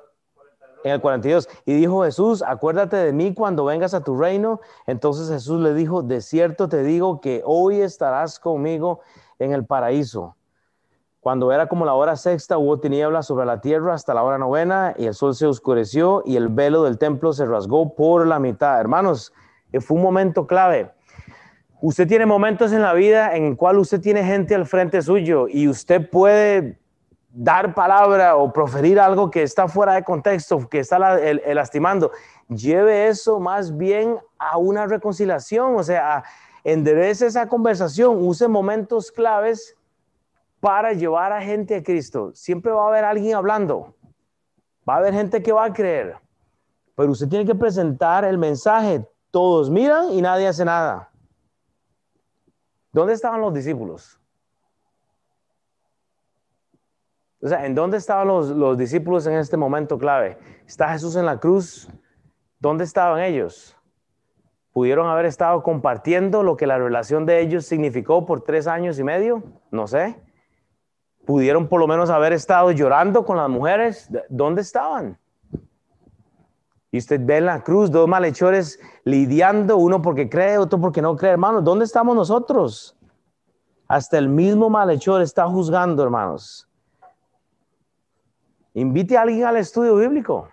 En 0.88 0.93
el 0.93 1.01
42, 1.01 1.49
y 1.65 1.73
dijo 1.73 2.05
Jesús, 2.05 2.41
acuérdate 2.41 2.95
de 2.95 3.11
mí 3.11 3.33
cuando 3.33 3.65
vengas 3.65 3.93
a 3.93 4.05
tu 4.05 4.17
reino. 4.17 4.61
Entonces 4.85 5.29
Jesús 5.29 5.59
le 5.59 5.73
dijo, 5.73 6.01
de 6.01 6.21
cierto 6.21 6.69
te 6.69 6.81
digo 6.81 7.19
que 7.19 7.41
hoy 7.45 7.81
estarás 7.81 8.39
conmigo 8.39 9.01
en 9.38 9.51
el 9.51 9.65
paraíso. 9.65 10.38
Cuando 11.19 11.51
era 11.51 11.67
como 11.67 11.83
la 11.83 11.93
hora 11.93 12.15
sexta, 12.15 12.57
hubo 12.57 12.79
tinieblas 12.79 13.27
sobre 13.27 13.45
la 13.45 13.59
tierra 13.59 13.93
hasta 13.93 14.13
la 14.13 14.23
hora 14.23 14.38
novena 14.38 14.93
y 14.97 15.07
el 15.07 15.13
sol 15.13 15.35
se 15.35 15.45
oscureció 15.45 16.23
y 16.25 16.38
el 16.38 16.47
velo 16.47 16.83
del 16.83 16.97
templo 16.97 17.33
se 17.33 17.45
rasgó 17.45 17.93
por 17.93 18.25
la 18.25 18.39
mitad. 18.39 18.79
Hermanos, 18.79 19.33
eh, 19.73 19.81
fue 19.81 19.97
un 19.97 20.03
momento 20.03 20.47
clave. 20.47 20.89
Usted 21.81 22.07
tiene 22.07 22.25
momentos 22.25 22.71
en 22.71 22.81
la 22.81 22.93
vida 22.93 23.35
en 23.35 23.43
el 23.43 23.57
cual 23.57 23.77
usted 23.77 23.99
tiene 23.99 24.23
gente 24.23 24.55
al 24.55 24.65
frente 24.65 25.01
suyo 25.01 25.49
y 25.49 25.67
usted 25.67 26.09
puede 26.09 26.79
dar 27.39 27.75
palabra 27.75 28.35
o 28.35 28.51
proferir 28.51 28.99
algo 28.99 29.29
que 29.29 29.43
está 29.43 29.67
fuera 29.67 29.93
de 29.93 30.03
contexto, 30.03 30.67
que 30.67 30.79
está 30.79 30.97
lastimando. 30.97 32.11
Lleve 32.49 33.07
eso 33.07 33.39
más 33.39 33.77
bien 33.77 34.17
a 34.39 34.57
una 34.57 34.88
reconciliación, 34.88 35.75
o 35.75 35.83
sea, 35.83 36.23
enderece 36.63 37.27
esa 37.27 37.47
conversación, 37.47 38.17
use 38.19 38.47
momentos 38.47 39.11
claves 39.11 39.77
para 40.59 40.93
llevar 40.93 41.31
a 41.31 41.39
gente 41.39 41.75
a 41.75 41.83
Cristo. 41.83 42.31
Siempre 42.33 42.71
va 42.71 42.85
a 42.85 42.88
haber 42.88 43.05
alguien 43.05 43.35
hablando. 43.35 43.93
Va 44.89 44.95
a 44.95 44.97
haber 44.97 45.13
gente 45.13 45.43
que 45.43 45.51
va 45.51 45.65
a 45.65 45.73
creer. 45.73 46.17
Pero 46.95 47.11
usted 47.11 47.27
tiene 47.27 47.45
que 47.45 47.53
presentar 47.53 48.25
el 48.25 48.39
mensaje. 48.39 49.07
Todos 49.29 49.69
miran 49.69 50.11
y 50.11 50.23
nadie 50.23 50.47
hace 50.47 50.65
nada. 50.65 51.11
¿Dónde 52.91 53.13
estaban 53.13 53.41
los 53.41 53.53
discípulos? 53.53 54.19
O 57.41 57.47
sea, 57.47 57.65
¿en 57.65 57.75
dónde 57.75 57.97
estaban 57.97 58.27
los, 58.27 58.49
los 58.49 58.77
discípulos 58.77 59.27
en 59.27 59.33
este 59.33 59.57
momento 59.57 59.97
clave? 59.97 60.38
¿Está 60.65 60.89
Jesús 60.89 61.15
en 61.15 61.25
la 61.25 61.39
cruz? 61.39 61.88
¿Dónde 62.59 62.83
estaban 62.83 63.21
ellos? 63.21 63.77
¿Pudieron 64.73 65.07
haber 65.07 65.25
estado 65.25 65.63
compartiendo 65.63 66.43
lo 66.43 66.57
que 66.57 66.67
la 66.67 66.77
relación 66.77 67.25
de 67.25 67.39
ellos 67.41 67.65
significó 67.65 68.25
por 68.25 68.41
tres 68.41 68.67
años 68.67 68.99
y 68.99 69.03
medio? 69.03 69.43
No 69.71 69.88
sé. 69.88 70.21
¿Pudieron 71.25 71.67
por 71.67 71.79
lo 71.79 71.88
menos 71.88 72.09
haber 72.09 72.33
estado 72.33 72.71
llorando 72.71 73.25
con 73.25 73.38
las 73.38 73.49
mujeres? 73.49 74.09
¿Dónde 74.29 74.61
estaban? 74.61 75.17
Y 76.91 76.99
usted 76.99 77.19
ve 77.23 77.38
en 77.38 77.45
la 77.45 77.63
cruz 77.63 77.91
dos 77.91 78.07
malhechores 78.07 78.79
lidiando, 79.03 79.77
uno 79.77 80.01
porque 80.01 80.29
cree, 80.29 80.57
otro 80.57 80.79
porque 80.79 81.01
no 81.01 81.15
cree. 81.15 81.31
Hermanos, 81.31 81.63
¿dónde 81.63 81.85
estamos 81.85 82.15
nosotros? 82.15 82.95
Hasta 83.88 84.17
el 84.17 84.29
mismo 84.29 84.69
malhechor 84.69 85.21
está 85.21 85.47
juzgando, 85.47 86.03
hermanos. 86.03 86.66
Invite 88.78 89.17
a 89.17 89.23
alguien 89.23 89.43
al 89.43 89.57
estudio 89.57 89.95
bíblico. 89.95 90.49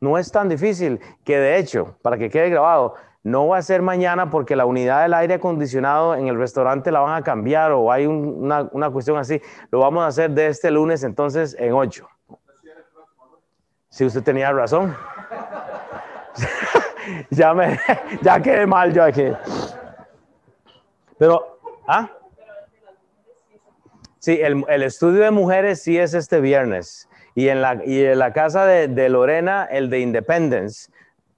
No 0.00 0.18
es 0.18 0.32
tan 0.32 0.48
difícil 0.48 0.98
que 1.22 1.38
de 1.38 1.58
hecho, 1.58 1.96
para 2.02 2.18
que 2.18 2.28
quede 2.28 2.50
grabado, 2.50 2.96
no 3.22 3.46
va 3.46 3.58
a 3.58 3.62
ser 3.62 3.82
mañana 3.82 4.30
porque 4.30 4.56
la 4.56 4.66
unidad 4.66 5.02
del 5.02 5.14
aire 5.14 5.34
acondicionado 5.34 6.16
en 6.16 6.26
el 6.26 6.36
restaurante 6.36 6.90
la 6.90 6.98
van 6.98 7.14
a 7.14 7.22
cambiar 7.22 7.70
o 7.70 7.92
hay 7.92 8.06
una, 8.06 8.68
una, 8.72 8.90
cuestión 8.90 9.16
así. 9.16 9.40
Lo 9.70 9.78
vamos 9.78 10.02
a 10.02 10.08
hacer 10.08 10.32
de 10.32 10.48
este 10.48 10.72
lunes 10.72 11.04
entonces 11.04 11.54
en 11.56 11.72
8. 11.72 12.04
Si 13.90 14.04
usted 14.04 14.24
tenía 14.24 14.50
razón. 14.50 14.96
ya, 17.30 17.54
me, 17.54 17.78
ya 18.22 18.42
quedé 18.42 18.66
mal 18.66 18.92
yo 18.92 19.04
aquí. 19.04 19.30
Pero, 21.16 21.60
¿ah? 21.86 22.10
Sí, 24.24 24.40
el, 24.40 24.82
estudio 24.82 25.22
de 25.22 25.30
mujeres 25.30 25.82
sí 25.82 25.98
es 25.98 26.14
este 26.14 26.40
viernes. 26.40 27.10
Y 27.34 27.48
en 27.48 27.60
la, 27.60 27.82
y 27.84 28.02
en 28.02 28.18
la 28.18 28.32
casa 28.32 28.64
de, 28.64 29.08
Lorena, 29.10 29.68
el 29.70 29.90
de 29.90 30.00
Independence, 30.00 30.90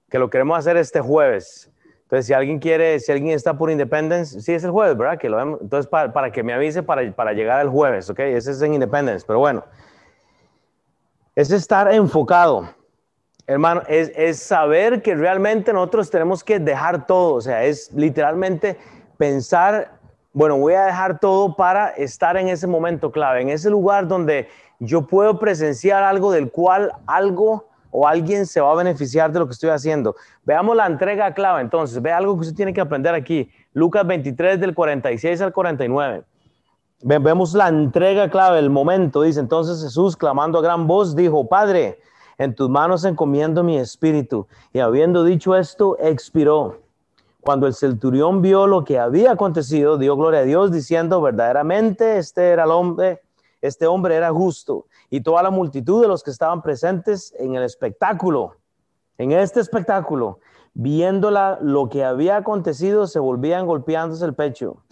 que 0.09 0.17
lo 0.17 0.29
queremos 0.29 0.57
hacer 0.57 0.77
este 0.77 1.01
jueves. 1.01 1.69
Entonces, 2.03 2.27
si 2.27 2.33
alguien 2.33 2.59
quiere, 2.59 2.97
si 3.01 3.11
alguien 3.11 3.35
está 3.35 3.57
por 3.57 3.69
Independence, 3.69 4.39
sí 4.39 4.53
es 4.53 4.63
el 4.63 4.71
jueves, 4.71 4.97
¿verdad? 4.97 5.17
Que 5.17 5.27
lo. 5.27 5.59
Entonces, 5.59 5.85
para, 5.85 6.13
para, 6.13 6.31
que 6.31 6.43
me 6.43 6.53
avise 6.53 6.81
para, 6.81 7.11
para 7.11 7.33
llegar 7.33 7.59
el 7.59 7.67
jueves, 7.67 8.09
¿ok? 8.09 8.19
Ese 8.19 8.51
es 8.51 8.61
en 8.61 8.75
Independence, 8.75 9.25
pero 9.27 9.39
bueno. 9.39 9.65
Es 11.35 11.51
estar 11.51 11.93
enfocado, 11.93 12.69
hermano, 13.47 13.81
es, 13.89 14.13
es 14.15 14.39
saber 14.39 15.01
que 15.01 15.13
realmente 15.13 15.73
nosotros 15.73 16.09
tenemos 16.09 16.41
que 16.41 16.57
dejar 16.57 17.05
todo, 17.05 17.33
o 17.33 17.41
sea, 17.41 17.65
es 17.65 17.91
literalmente 17.91 18.77
pensar, 19.17 19.96
bueno, 20.37 20.55
voy 20.59 20.75
a 20.75 20.85
dejar 20.85 21.19
todo 21.19 21.55
para 21.55 21.89
estar 21.89 22.37
en 22.37 22.47
ese 22.47 22.67
momento 22.67 23.11
clave, 23.11 23.41
en 23.41 23.49
ese 23.49 23.71
lugar 23.71 24.07
donde 24.07 24.47
yo 24.77 25.07
puedo 25.07 25.39
presenciar 25.39 26.03
algo 26.03 26.31
del 26.31 26.51
cual 26.51 26.91
algo 27.07 27.65
o 27.89 28.07
alguien 28.07 28.45
se 28.45 28.61
va 28.61 28.71
a 28.71 28.75
beneficiar 28.75 29.31
de 29.31 29.39
lo 29.39 29.47
que 29.47 29.53
estoy 29.53 29.71
haciendo. 29.71 30.15
Veamos 30.45 30.75
la 30.75 30.85
entrega 30.85 31.33
clave 31.33 31.61
entonces, 31.61 31.99
ve 32.03 32.11
algo 32.11 32.35
que 32.35 32.41
usted 32.41 32.55
tiene 32.55 32.71
que 32.71 32.81
aprender 32.81 33.15
aquí. 33.15 33.49
Lucas 33.73 34.05
23 34.05 34.59
del 34.59 34.75
46 34.75 35.41
al 35.41 35.53
49. 35.53 36.23
Vemos 37.01 37.55
la 37.55 37.69
entrega 37.69 38.29
clave, 38.29 38.59
el 38.59 38.69
momento, 38.69 39.23
dice 39.23 39.39
entonces 39.39 39.81
Jesús 39.81 40.15
clamando 40.15 40.59
a 40.59 40.61
gran 40.61 40.85
voz, 40.85 41.15
dijo, 41.15 41.47
Padre, 41.47 41.97
en 42.37 42.53
tus 42.53 42.69
manos 42.69 43.05
encomiendo 43.05 43.63
mi 43.63 43.79
espíritu. 43.79 44.45
Y 44.71 44.81
habiendo 44.81 45.23
dicho 45.23 45.55
esto, 45.55 45.97
expiró. 45.99 46.86
Cuando 47.47 47.65
el 47.65 47.75
centurión 47.75 48.41
vio 48.41 48.67
lo 48.67 48.83
que 48.83 48.99
había 48.99 49.31
acontecido, 49.31 49.97
dio 49.97 50.17
gloria 50.17 50.41
a 50.41 50.43
Dios 50.43 50.69
diciendo, 50.69 51.21
verdaderamente 51.21 52.17
este 52.17 52.49
era 52.49 52.65
el 52.65 52.71
hombre 52.71 53.21
este 53.61 53.87
hombre 53.87 54.15
era 54.15 54.33
justo 54.33 54.87
y 55.09 55.21
toda 55.21 55.41
la 55.43 55.49
multitud 55.49 56.01
de 56.01 56.09
los 56.09 56.23
que 56.23 56.31
estaban 56.31 56.61
presentes 56.61 57.33
en 57.39 57.55
el 57.55 57.63
espectáculo, 57.63 58.57
en 59.17 59.31
este 59.31 59.61
espectáculo, 59.61 60.39
viéndola 60.73 61.57
lo 61.61 61.87
que 61.87 62.03
había 62.03 62.35
acontecido, 62.35 63.07
se 63.07 63.19
volvían 63.19 63.65
golpeándose 63.65 64.25
el 64.25 64.35
pecho. 64.35 64.83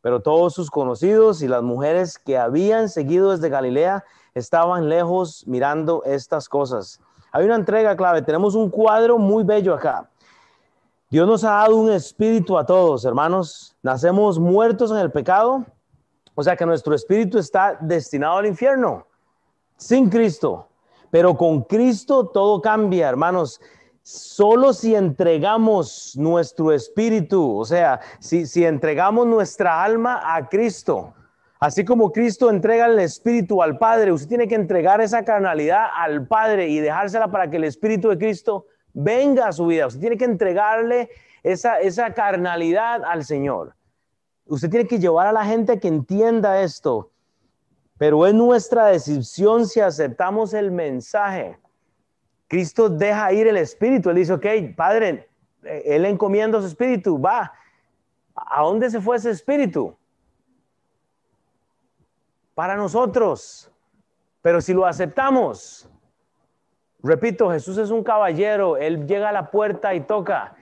Pero 0.00 0.22
todos 0.22 0.54
sus 0.54 0.70
conocidos 0.70 1.42
y 1.42 1.46
las 1.46 1.62
mujeres 1.62 2.18
que 2.18 2.38
habían 2.38 2.88
seguido 2.88 3.32
desde 3.32 3.50
Galilea 3.50 4.02
estaban 4.34 4.88
lejos 4.88 5.44
mirando 5.46 6.04
estas 6.06 6.48
cosas. 6.48 7.02
Hay 7.32 7.44
una 7.44 7.56
entrega 7.56 7.94
clave, 7.98 8.22
tenemos 8.22 8.54
un 8.54 8.70
cuadro 8.70 9.18
muy 9.18 9.44
bello 9.44 9.74
acá. 9.74 10.08
Dios 11.12 11.28
nos 11.28 11.44
ha 11.44 11.50
dado 11.50 11.76
un 11.76 11.92
espíritu 11.92 12.56
a 12.56 12.64
todos, 12.64 13.04
hermanos. 13.04 13.76
Nacemos 13.82 14.38
muertos 14.38 14.90
en 14.90 14.96
el 14.96 15.12
pecado, 15.12 15.62
o 16.34 16.42
sea 16.42 16.56
que 16.56 16.64
nuestro 16.64 16.94
espíritu 16.94 17.36
está 17.36 17.76
destinado 17.82 18.38
al 18.38 18.46
infierno 18.46 19.06
sin 19.76 20.08
Cristo. 20.08 20.68
Pero 21.10 21.36
con 21.36 21.64
Cristo 21.64 22.28
todo 22.28 22.62
cambia, 22.62 23.10
hermanos. 23.10 23.60
Solo 24.00 24.72
si 24.72 24.94
entregamos 24.94 26.16
nuestro 26.16 26.72
espíritu, 26.72 27.58
o 27.58 27.64
sea, 27.66 28.00
si, 28.18 28.46
si 28.46 28.64
entregamos 28.64 29.26
nuestra 29.26 29.84
alma 29.84 30.34
a 30.34 30.48
Cristo, 30.48 31.12
así 31.60 31.84
como 31.84 32.10
Cristo 32.10 32.48
entrega 32.48 32.86
el 32.86 32.98
espíritu 32.98 33.62
al 33.62 33.76
Padre, 33.76 34.12
usted 34.12 34.28
tiene 34.28 34.48
que 34.48 34.54
entregar 34.54 35.02
esa 35.02 35.26
carnalidad 35.26 35.88
al 35.94 36.26
Padre 36.26 36.68
y 36.68 36.80
dejársela 36.80 37.30
para 37.30 37.50
que 37.50 37.58
el 37.58 37.64
espíritu 37.64 38.08
de 38.08 38.16
Cristo 38.16 38.64
venga 38.94 39.48
a 39.48 39.52
su 39.52 39.66
vida. 39.66 39.86
Usted 39.86 40.00
tiene 40.00 40.16
que 40.16 40.24
entregarle 40.24 41.10
esa, 41.42 41.80
esa 41.80 42.14
carnalidad 42.14 43.04
al 43.04 43.24
Señor. 43.24 43.74
Usted 44.46 44.70
tiene 44.70 44.86
que 44.86 44.98
llevar 44.98 45.26
a 45.26 45.32
la 45.32 45.44
gente 45.44 45.78
que 45.80 45.88
entienda 45.88 46.62
esto, 46.62 47.10
pero 47.98 48.26
es 48.26 48.34
nuestra 48.34 48.86
decisión 48.86 49.66
si 49.66 49.80
aceptamos 49.80 50.54
el 50.54 50.70
mensaje. 50.72 51.58
Cristo 52.48 52.88
deja 52.88 53.32
ir 53.32 53.46
el 53.46 53.56
espíritu. 53.56 54.10
Él 54.10 54.16
dice, 54.16 54.34
ok, 54.34 54.46
Padre, 54.76 55.28
eh, 55.62 55.82
Él 55.86 56.04
encomienda 56.04 56.60
su 56.60 56.66
espíritu, 56.66 57.20
va. 57.20 57.52
¿A 58.34 58.62
dónde 58.62 58.90
se 58.90 59.00
fue 59.00 59.16
ese 59.16 59.30
espíritu? 59.30 59.96
Para 62.54 62.76
nosotros. 62.76 63.70
Pero 64.42 64.60
si 64.60 64.74
lo 64.74 64.84
aceptamos, 64.84 65.88
repito, 67.02 67.50
Jesús 67.50 67.78
es 67.78 67.90
un 67.90 68.02
caballero, 68.02 68.76
Él 68.76 69.06
llega 69.06 69.28
a 69.28 69.32
la 69.32 69.50
puerta 69.50 69.94
y 69.94 70.00
toca. 70.00 70.56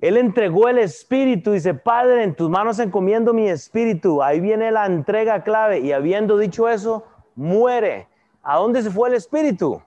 Él 0.00 0.16
entregó 0.18 0.68
el 0.68 0.78
espíritu, 0.78 1.52
dice, 1.52 1.72
Padre, 1.72 2.24
en 2.24 2.34
tus 2.34 2.50
manos 2.50 2.78
encomiendo 2.78 3.32
mi 3.32 3.48
espíritu. 3.48 4.22
Ahí 4.22 4.38
viene 4.40 4.70
la 4.70 4.84
entrega 4.84 5.42
clave. 5.42 5.80
Y 5.80 5.92
habiendo 5.92 6.36
dicho 6.36 6.68
eso, 6.68 7.06
muere. 7.34 8.08
¿A 8.42 8.58
dónde 8.58 8.82
se 8.82 8.90
fue 8.90 9.08
el 9.08 9.14
espíritu? 9.14 9.80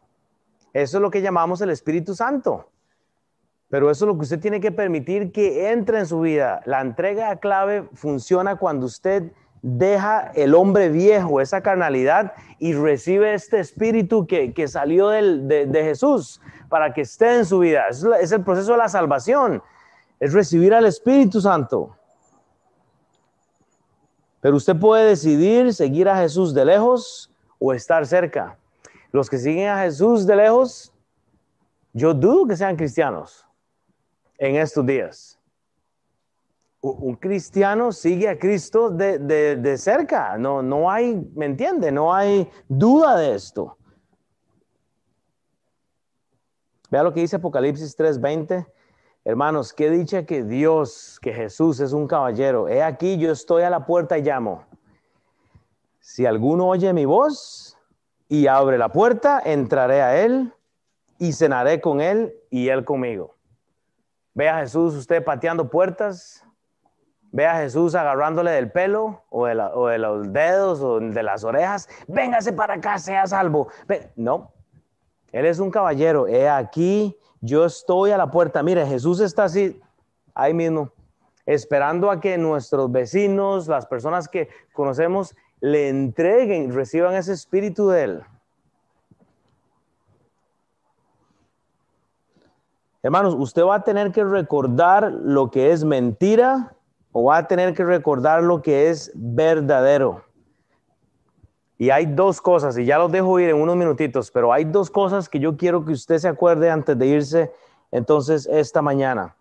Eso 0.74 0.98
es 0.98 1.02
lo 1.02 1.12
que 1.12 1.22
llamamos 1.22 1.62
el 1.62 1.70
Espíritu 1.70 2.16
Santo. 2.16 2.70
Pero 3.70 3.92
eso 3.92 4.06
es 4.06 4.08
lo 4.08 4.16
que 4.16 4.24
usted 4.24 4.40
tiene 4.40 4.60
que 4.60 4.72
permitir 4.72 5.32
que 5.32 5.72
entre 5.72 6.00
en 6.00 6.06
su 6.06 6.22
vida. 6.22 6.62
La 6.66 6.82
entrega 6.82 7.36
clave 7.38 7.88
funciona 7.94 8.56
cuando 8.56 8.86
usted 8.86 9.32
deja 9.62 10.32
el 10.36 10.56
hombre 10.56 10.90
viejo, 10.90 11.42
esa 11.42 11.62
carnalidad, 11.62 12.34
y 12.60 12.74
recibe 12.74 13.34
este 13.34 13.60
espíritu 13.60 14.28
que, 14.28 14.68
salió 14.68 15.10
de, 15.10 15.70
Jesús 15.74 16.42
para 16.70 16.94
que 16.94 17.02
esté 17.02 17.38
en 17.38 17.46
su 17.46 17.60
vida. 17.60 17.86
es 17.90 18.32
el 18.32 18.44
proceso 18.44 18.74
de 18.74 18.78
la 18.78 18.90
salvación 18.90 19.62
es 20.20 20.34
recibir 20.34 20.74
al 20.74 20.86
Espíritu 20.86 21.42
Santo. 21.42 21.96
Pero 24.42 24.56
usted 24.56 24.76
puede 24.76 25.06
decidir 25.10 25.74
seguir 25.74 26.08
a 26.10 26.18
Jesús 26.18 26.54
de 26.54 26.66
lejos 26.66 27.32
o 27.60 27.74
estar 27.74 28.06
cerca. 28.06 28.58
Los 29.12 29.30
que 29.30 29.38
siguen 29.38 29.70
a 29.70 29.82
Jesús 29.82 30.26
de 30.26 30.36
lejos, 30.36 30.94
yo 31.94 32.14
dudo 32.14 32.48
que 32.48 32.56
sean 32.56 32.76
cristianos 32.76 33.46
en 34.38 34.56
estos 34.56 34.86
días. 34.86 35.37
Un 36.80 37.16
cristiano 37.16 37.92
sigue 37.92 38.30
a 38.30 38.38
Cristo 38.38 38.90
de, 38.90 39.78
cerca, 39.78 40.38
no, 40.38 40.62
no 40.62 40.90
hay, 40.90 41.16
¿me 41.36 41.46
entiende? 41.46 41.92
No 41.92 42.14
hay 42.14 42.50
duda 42.68 43.18
de 43.18 43.36
esto. 43.36 43.78
Vea 46.90 47.04
lo 47.04 47.14
que 47.14 47.22
dice 47.22 47.36
Apocalipsis 47.36 47.98
3:20. 47.98 48.66
Hermanos, 49.26 49.74
qué 49.74 49.90
dicha 49.90 50.26
que 50.26 50.44
Dios, 50.44 51.20
que 51.22 51.34
Jesús 51.34 51.82
es 51.82 51.92
un 51.92 52.08
caballero. 52.08 52.70
He 52.70 52.82
aquí, 52.82 53.18
yo 53.18 53.32
estoy 53.32 53.64
a 53.64 53.70
la 53.70 53.86
puerta 53.86 54.18
y 54.18 54.22
llamo. 54.22 54.64
Si 56.00 56.26
alguno 56.26 56.70
oye 56.70 56.94
mi 56.94 57.04
voz 57.04 57.78
y 58.30 58.48
abre 58.48 58.78
la 58.78 58.90
puerta, 58.90 59.42
entraré 59.44 60.02
a 60.02 60.24
él 60.24 60.54
y 61.20 61.34
cenaré 61.34 61.82
con 61.82 62.00
él 62.00 62.34
y 62.50 62.70
él 62.70 62.86
conmigo. 62.86 63.36
Ve 64.34 64.48
a 64.48 64.60
Jesús 64.60 64.94
usted 64.94 65.22
pateando 65.22 65.70
puertas. 65.70 66.47
Ve 67.32 67.46
a 67.46 67.58
Jesús 67.58 67.94
agarrándole 67.94 68.52
del 68.52 68.72
pelo 68.72 69.24
o 69.30 69.46
de, 69.46 69.56
los 69.98 70.32
dedos 70.32 70.82
o 70.82 71.00
de 71.00 71.24
las 71.24 71.44
orejas. 71.44 71.90
Véngase 72.08 72.54
para 72.54 72.76
acá, 72.76 72.98
sea 72.98 73.28
salvo. 73.28 73.68
No, 74.16 74.54
él 75.32 75.46
es 75.46 75.60
un 75.60 75.70
caballero. 75.70 76.28
He 76.28 76.50
aquí, 76.50 77.18
yo 77.42 77.66
estoy 77.66 78.12
a 78.12 78.18
la 78.18 78.32
puerta. 78.32 78.64
Mire, 78.64 78.86
Jesús 78.86 79.20
está 79.20 79.46
así, 79.46 79.80
ahí 80.34 80.54
mismo, 80.54 80.92
esperando 81.46 82.10
a 82.10 82.20
que 82.20 82.38
nuestros 82.38 82.92
vecinos, 82.92 83.68
las 83.68 83.86
personas 83.86 84.28
que 84.28 84.50
conocemos, 84.74 85.36
le 85.60 85.90
entreguen, 85.90 86.74
reciban 86.74 87.14
ese 87.16 87.34
espíritu 87.34 87.90
de 87.90 88.04
Él. 88.04 88.24
Hermanos, 93.04 93.36
usted 93.38 93.64
va 93.64 93.76
a 93.76 93.84
tener 93.84 94.12
que 94.12 94.24
recordar 94.24 95.12
lo 95.12 95.50
que 95.50 95.72
es 95.72 95.84
mentira 95.84 96.77
va 97.24 97.38
a 97.38 97.48
tener 97.48 97.74
que 97.74 97.84
recordar 97.84 98.44
lo 98.44 98.62
que 98.62 98.90
es 98.90 99.12
verdadero. 99.16 100.24
Y 101.78 101.92
hay 101.92 102.08
dos 102.08 102.42
cosas, 102.42 102.78
y 102.78 102.86
ya 102.86 102.98
los 102.98 103.12
dejo 103.12 103.40
ir 103.40 103.50
en 103.50 103.58
unos 103.58 103.76
minutitos, 103.76 104.32
pero 104.32 104.52
hay 104.52 104.64
dos 104.64 104.90
cosas 104.90 105.30
que 105.30 105.40
yo 105.40 105.58
quiero 105.58 105.86
que 105.86 105.92
usted 105.92 106.18
se 106.18 106.28
acuerde 106.28 106.72
antes 106.72 106.98
de 106.98 107.06
irse 107.06 107.52
entonces 107.92 108.48
esta 108.48 108.82
mañana. 108.82 109.36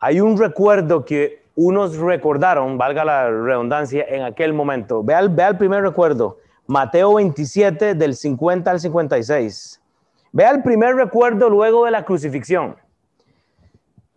Hay 0.00 0.20
un 0.20 0.38
recuerdo 0.38 1.04
que 1.04 1.42
unos 1.54 1.96
recordaron, 1.96 2.78
valga 2.78 3.04
la 3.04 3.28
redundancia, 3.30 4.04
en 4.08 4.22
aquel 4.22 4.52
momento. 4.52 5.02
Vea 5.02 5.26
vea 5.28 5.48
el 5.48 5.58
primer 5.58 5.82
recuerdo, 5.82 6.38
Mateo 6.66 7.14
27 7.14 7.94
del 7.94 8.14
50 8.14 8.70
al 8.70 8.80
56. 8.80 9.80
Vea 10.32 10.50
el 10.50 10.62
primer 10.62 10.94
recuerdo 10.94 11.50
luego 11.50 11.84
de 11.84 11.90
la 11.90 12.04
crucifixión. 12.04 12.76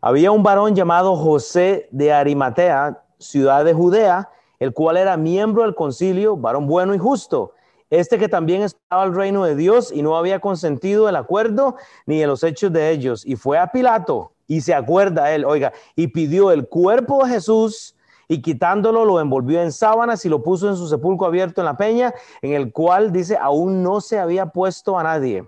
Había 0.04 0.32
un 0.32 0.42
varón 0.42 0.76
llamado 0.76 1.16
José 1.16 1.88
de 1.92 2.12
Arimatea, 2.12 3.04
ciudad 3.20 3.64
de 3.64 3.76
Judea, 3.76 4.32
el 4.58 4.74
cual 4.74 4.98
era 4.98 5.16
miembro 5.16 5.62
del 5.62 5.76
concilio, 5.76 6.36
varón 6.36 6.66
bueno 6.66 6.96
y 6.96 6.98
justo. 6.98 7.54
Este 7.92 8.18
que 8.18 8.28
también 8.28 8.64
estaba 8.64 9.04
al 9.04 9.14
reino 9.14 9.44
de 9.44 9.56
Dios 9.56 9.92
y 9.94 10.02
no 10.02 10.18
había 10.18 10.40
consentido 10.40 11.08
el 11.08 11.16
acuerdo 11.16 11.76
ni 12.08 12.20
en 12.24 12.30
los 12.30 12.44
hechos 12.44 12.74
de 12.74 12.90
ellos. 12.90 13.24
Y 13.28 13.36
fue 13.36 13.60
a 13.60 13.72
Pilato 13.72 14.32
y 14.48 14.62
se 14.62 14.74
acuerda 14.74 15.32
él, 15.36 15.46
oiga, 15.46 15.72
y 15.96 16.08
pidió 16.08 16.50
el 16.50 16.68
cuerpo 16.68 17.24
de 17.24 17.34
Jesús 17.34 17.96
y 18.28 18.42
quitándolo 18.42 19.06
lo 19.06 19.20
envolvió 19.20 19.62
en 19.62 19.72
sábanas 19.72 20.26
y 20.26 20.30
lo 20.30 20.42
puso 20.42 20.68
en 20.68 20.78
su 20.78 20.88
sepulcro 20.88 21.28
abierto 21.28 21.62
en 21.62 21.66
la 21.66 21.78
peña, 21.78 22.12
en 22.42 22.54
el 22.54 22.72
cual 22.72 23.12
dice, 23.12 23.38
aún 23.38 23.84
no 23.84 24.02
se 24.02 24.18
había 24.18 24.48
puesto 24.48 24.98
a 24.98 25.04
nadie. 25.04 25.46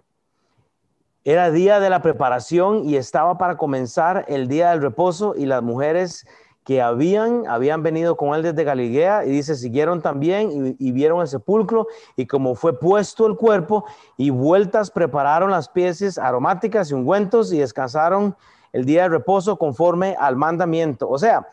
Era 1.25 1.51
día 1.51 1.79
de 1.79 1.89
la 1.89 2.01
preparación 2.01 2.83
y 2.83 2.97
estaba 2.97 3.37
para 3.37 3.55
comenzar 3.55 4.25
el 4.27 4.49
día 4.49 4.71
del 4.71 4.81
reposo 4.81 5.35
y 5.37 5.45
las 5.45 5.63
mujeres 5.63 6.27
que 6.65 6.81
habían, 6.81 7.47
habían 7.47 7.81
venido 7.81 8.17
con 8.17 8.35
él 8.35 8.41
desde 8.41 8.65
Galilea 8.65 9.25
y 9.25 9.29
dice, 9.29 9.55
siguieron 9.55 10.01
también 10.01 10.75
y, 10.77 10.91
vieron 10.91 11.21
el 11.21 11.27
sepulcro 11.29 11.87
y 12.17 12.25
como 12.25 12.55
fue 12.55 12.77
puesto 12.77 13.25
el 13.25 13.37
cuerpo 13.37 13.85
y 14.17 14.31
vueltas 14.31 14.91
prepararon 14.91 15.51
las 15.51 15.69
piezas 15.69 16.17
aromáticas 16.17 16.91
y 16.91 16.93
ungüentos 16.93 17.53
y 17.53 17.59
descansaron 17.59 18.35
el 18.73 18.83
día 18.83 19.03
de 19.03 19.09
reposo 19.09 19.57
conforme 19.57 20.17
al 20.19 20.35
mandamiento. 20.35 21.09
O 21.09 21.17
sea, 21.17 21.47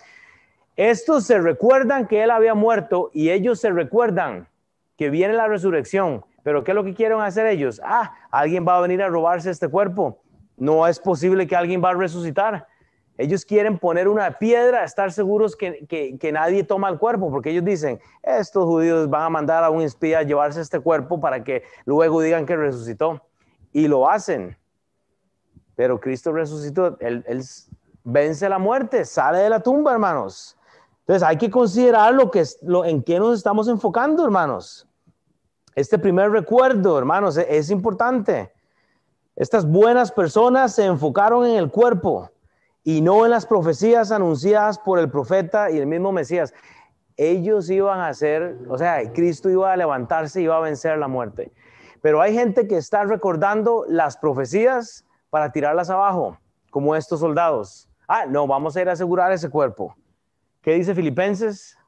estos 0.75 1.25
se 1.25 1.39
recuerdan 1.39 2.09
que 2.09 2.25
él 2.25 2.33
había 2.33 2.55
muerto 2.55 3.11
y 3.13 3.31
ellos 3.31 3.61
se 3.61 3.71
recuerdan 3.71 4.49
que 4.97 5.11
viene 5.11 5.35
la 5.35 5.47
resurrección. 5.47 6.25
Pero 6.43 6.65
¿qué 6.65 6.73
es 6.73 6.75
lo 6.75 6.85
que 6.85 6.95
quieren 6.95 7.21
hacer 7.21 7.47
ellos? 7.47 7.81
Ah, 7.85 8.15
alguien 8.31 8.67
va 8.67 8.79
a 8.79 8.81
venir 8.81 9.03
a 9.03 9.09
robarse 9.09 9.51
este 9.51 9.69
cuerpo. 9.69 10.21
No 10.57 10.87
es 10.87 10.99
posible 10.99 11.47
que 11.47 11.57
alguien 11.57 11.83
va 11.83 11.91
a 11.91 11.95
resucitar. 11.95 12.67
Ellos 13.19 13.45
quieren 13.45 13.79
poner 13.79 14.09
una 14.09 14.39
piedra, 14.39 14.83
estar 14.83 15.13
seguros 15.13 15.55
que, 15.55 15.87
que, 15.87 16.33
nadie 16.33 16.65
toma 16.65 16.89
el 16.89 16.99
cuerpo, 16.99 17.31
porque 17.31 17.51
ellos 17.51 17.65
dicen, 17.65 18.01
estos 18.23 18.65
judíos 18.65 19.11
van 19.11 19.23
a 19.25 19.29
mandar 19.29 19.63
a 19.63 19.69
un 19.69 19.83
espía 19.83 20.21
a 20.21 20.23
llevarse 20.23 20.63
este 20.63 20.81
cuerpo 20.81 21.21
para 21.21 21.45
que 21.45 21.65
luego 21.85 22.23
digan 22.23 22.47
que 22.47 22.57
resucitó. 22.57 23.23
Y 23.73 23.89
lo 23.89 24.09
hacen. 24.09 24.57
Pero 25.77 26.01
Cristo 26.01 26.33
resucitó, 26.33 26.97
él, 27.01 27.23
él 27.27 27.43
vence 28.05 28.49
la 28.49 28.59
muerte, 28.59 29.05
sale 29.05 29.39
de 29.39 29.51
la 29.51 29.61
tumba, 29.61 29.93
hermanos. 29.93 30.57
Entonces 31.01 31.23
hay 31.23 31.37
que 31.37 31.51
considerar 31.51 32.15
lo 32.15 32.31
que, 32.31 32.45
lo, 32.63 32.85
en 32.85 33.03
qué 33.03 33.19
nos 33.19 33.37
estamos 33.37 33.69
enfocando, 33.69 34.25
hermanos. 34.25 34.87
Este 35.81 35.99
primer 35.99 36.31
recuerdo, 36.31 36.99
hermanos, 36.99 37.39
e-, 37.39 37.57
es, 37.57 37.71
importante. 37.71 38.53
Estas 39.35 39.67
buenas 39.67 40.13
personas 40.13 40.75
se 40.75 40.85
enfocaron 40.85 41.47
en 41.47 41.57
el 41.57 41.71
cuerpo 41.71 42.31
y 42.85 43.01
no 43.01 43.25
en 43.25 43.31
las 43.31 43.47
profecías 43.47 44.13
anunciadas 44.13 44.79
por 44.79 44.99
el 44.99 45.11
profeta 45.11 45.71
y 45.71 45.79
el 45.79 45.87
mismo 45.87 46.13
Mesías. 46.13 46.53
Ellos 47.17 47.71
iban 47.71 47.99
a 47.99 48.09
hacer, 48.09 48.59
o 48.69 48.77
sea, 48.77 49.11
Cristo 49.15 49.49
iba 49.49 49.73
a 49.73 49.77
levantarse 49.79 50.43
y 50.43 50.45
iba 50.45 50.59
a 50.59 50.61
vencer 50.61 50.99
la 50.99 51.09
muerte. 51.09 51.51
Pero 52.03 52.21
hay 52.21 52.35
gente 52.35 52.69
que 52.69 52.77
está 52.77 53.05
recordando 53.05 53.87
las 53.89 54.19
profecías 54.19 55.07
para 55.31 55.51
tirarlas 55.51 55.89
abajo, 55.89 56.37
como 56.71 56.95
estos 56.95 57.21
soldados. 57.21 57.89
Ah, 58.07 58.27
no, 58.27 58.47
vamos 58.47 58.77
a 58.77 58.83
ir 58.83 58.91
a 58.91 58.93
asegurar 58.93 59.33
ese 59.33 59.49
cuerpo. 59.49 59.97
¿Qué 60.61 60.75
dice 60.75 60.95
Filipenses 60.95 61.79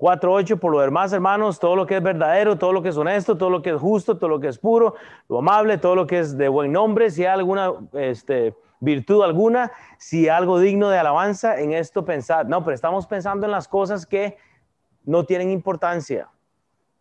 4.8, 0.00 0.58
por 0.58 0.72
lo 0.72 0.80
demás, 0.80 1.12
hermanos, 1.12 1.60
todo 1.60 1.76
lo 1.76 1.86
que 1.86 1.98
es 1.98 2.02
verdadero, 2.02 2.56
todo 2.56 2.72
lo 2.72 2.82
que 2.82 2.88
es 2.88 2.96
honesto, 2.96 3.36
todo 3.36 3.50
lo 3.50 3.60
que 3.60 3.70
es 3.70 3.76
justo, 3.76 4.16
todo 4.16 4.30
lo 4.30 4.40
que 4.40 4.48
es 4.48 4.58
puro, 4.58 4.94
lo 5.28 5.40
amable, 5.40 5.76
todo 5.76 5.94
lo 5.94 6.06
que 6.06 6.20
es 6.20 6.38
de 6.38 6.48
buen 6.48 6.72
nombre, 6.72 7.10
si 7.10 7.26
hay 7.26 7.34
alguna 7.34 7.72
este, 7.92 8.54
virtud 8.80 9.22
alguna, 9.22 9.70
si 9.98 10.20
hay 10.22 10.28
algo 10.30 10.58
digno 10.58 10.88
de 10.88 10.98
alabanza, 10.98 11.60
en 11.60 11.74
esto 11.74 12.06
pensad. 12.06 12.46
No, 12.46 12.64
pero 12.64 12.74
estamos 12.74 13.06
pensando 13.06 13.44
en 13.44 13.52
las 13.52 13.68
cosas 13.68 14.06
que 14.06 14.38
no 15.04 15.24
tienen 15.24 15.50
importancia. 15.50 16.30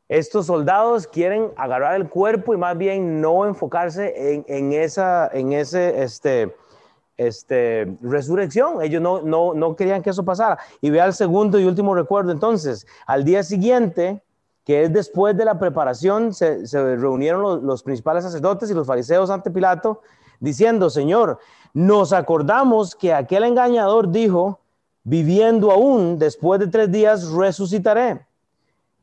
Estos 0.09 0.47
soldados 0.47 1.07
quieren 1.07 1.51
agarrar 1.55 1.95
el 1.95 2.09
cuerpo 2.09 2.53
y 2.53 2.57
más 2.57 2.77
bien 2.77 3.21
no 3.21 3.45
enfocarse 3.45 4.33
en, 4.33 4.45
en 4.49 4.73
esa, 4.73 5.29
en 5.31 5.53
ese, 5.53 6.03
este, 6.03 6.53
este, 7.19 7.97
resurrección. 8.01 8.81
Ellos 8.81 9.01
no, 9.01 9.21
no, 9.21 9.53
no 9.53 9.75
querían 9.75 10.01
que 10.01 10.09
eso 10.09 10.23
pasara. 10.23 10.57
Y 10.79 10.89
vea 10.89 11.05
el 11.05 11.13
segundo 11.13 11.59
y 11.59 11.65
último 11.65 11.93
recuerdo. 11.93 12.31
Entonces, 12.31 12.87
al 13.05 13.25
día 13.25 13.43
siguiente, 13.43 14.23
que 14.63 14.83
es 14.83 14.93
después 14.93 15.35
de 15.35 15.43
la 15.43 15.59
preparación, 15.59 16.33
se, 16.33 16.63
reunieron 16.71 17.41
los, 17.41 17.61
los, 17.61 17.83
principales 17.83 18.23
sacerdotes 18.23 18.71
y 18.71 18.73
los 18.73 18.87
fariseos 18.87 19.29
ante 19.29 19.51
Pilato, 19.51 20.01
diciendo, 20.39 20.89
Señor, 20.89 21.39
nos 21.73 22.13
acordamos 22.13 22.95
que 22.95 23.13
aquel 23.13 23.43
engañador 23.43 24.11
dijo, 24.11 24.61
viviendo 25.03 25.71
aún, 25.71 26.17
después 26.19 26.61
de 26.61 26.67
tres 26.67 26.89
días 26.89 27.29
resucitaré. 27.31 28.25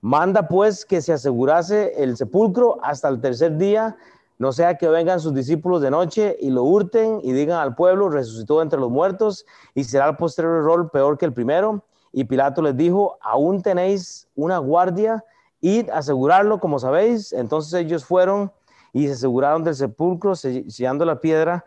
Manda 0.01 0.49
pues 0.49 0.87
que 0.87 1.03
se 1.03 1.12
asegurase 1.12 2.03
el 2.03 2.17
sepulcro 2.17 2.79
hasta 2.83 3.09
el 3.09 3.21
tercer 3.21 3.59
día 3.59 3.97
no 4.39 4.53
sea 4.53 4.76
que 4.76 4.89
vengan 4.89 5.20
sus 5.20 5.34
discípulos 5.34 5.80
de 5.80 5.91
noche 5.91 6.37
y 6.41 6.51
lo 6.51 6.62
hurten 6.64 7.20
y 7.22 7.32
digan 7.32 7.59
al 7.59 7.74
pueblo, 7.74 8.11
resucitó 8.11 8.61
entre 8.61 8.78
los 8.78 8.91
muertos 8.91 9.47
y 9.74 9.84
será 9.84 10.09
el 10.09 10.16
posterior 10.16 10.62
rol 10.62 10.91
peor 10.91 11.16
que 11.16 11.24
el 11.24 11.32
primero. 11.32 11.84
Y 12.12 12.24
Pilato 12.24 12.61
les 12.62 12.76
dijo, 12.76 13.18
aún 13.22 13.62
tenéis 13.62 14.28
una 14.34 14.59
guardia, 14.59 15.24
id 15.61 15.89
a 15.91 15.99
asegurarlo, 15.99 16.61
como 16.61 16.78
sabéis. 16.78 17.32
Entonces 17.32 17.72
ellos 17.74 18.05
fueron 18.05 18.53
y 18.93 19.07
se 19.07 19.12
aseguraron 19.12 19.64
del 19.64 19.74
sepulcro, 19.74 20.34
sellando 20.34 21.05
la 21.05 21.20
piedra 21.20 21.64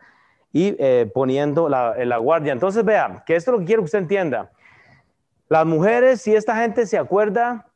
y 0.51 0.75
eh, 0.79 1.09
poniendo 1.13 1.69
la, 1.69 1.95
la 2.05 2.17
guardia. 2.17 2.53
Entonces 2.53 2.83
vea, 2.83 3.23
que 3.25 3.35
esto 3.35 3.51
es 3.51 3.53
lo 3.53 3.59
que 3.59 3.65
quiero 3.65 3.81
que 3.81 3.85
usted 3.85 3.99
entienda. 3.99 4.51
Las 5.47 5.65
mujeres, 5.65 6.21
si 6.21 6.35
esta 6.35 6.55
gente 6.55 6.85
se 6.85 6.97
acuerda 6.97 7.67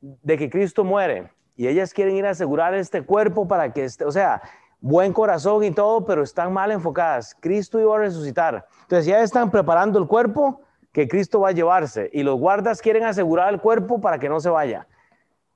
de 0.00 0.36
que 0.36 0.50
Cristo 0.50 0.82
muere, 0.82 1.30
y 1.56 1.68
ellas 1.68 1.92
quieren 1.92 2.16
ir 2.16 2.26
a 2.26 2.30
asegurar 2.30 2.74
este 2.74 3.02
cuerpo 3.02 3.46
para 3.46 3.72
que 3.72 3.84
esté, 3.84 4.04
o 4.04 4.12
sea, 4.12 4.42
buen 4.80 5.12
corazón 5.12 5.64
y 5.64 5.70
todo, 5.70 6.04
pero 6.04 6.22
están 6.22 6.52
mal 6.52 6.70
enfocadas. 6.70 7.36
Cristo 7.40 7.80
iba 7.80 7.94
a 7.94 8.00
resucitar. 8.00 8.66
Entonces 8.82 9.06
ya 9.06 9.20
están 9.20 9.50
preparando 9.50 9.98
el 9.98 10.06
cuerpo 10.06 10.60
que 10.92 11.08
Cristo 11.08 11.40
va 11.40 11.48
a 11.48 11.52
llevarse 11.52 12.10
y 12.12 12.22
los 12.22 12.38
guardas 12.38 12.80
quieren 12.80 13.04
asegurar 13.04 13.52
el 13.52 13.60
cuerpo 13.60 14.00
para 14.00 14.18
que 14.18 14.28
no 14.28 14.40
se 14.40 14.50
vaya. 14.50 14.86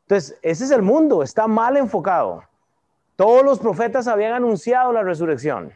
Entonces, 0.03 0.38
ese 0.40 0.64
es 0.64 0.70
el 0.70 0.80
mundo, 0.80 1.22
está 1.22 1.46
mal 1.46 1.76
enfocado. 1.76 2.42
Todos 3.14 3.44
los 3.44 3.59
profetas 3.59 4.09
habían 4.09 4.32
anunciado 4.32 4.92
la 4.92 5.03
resurrección. 5.03 5.72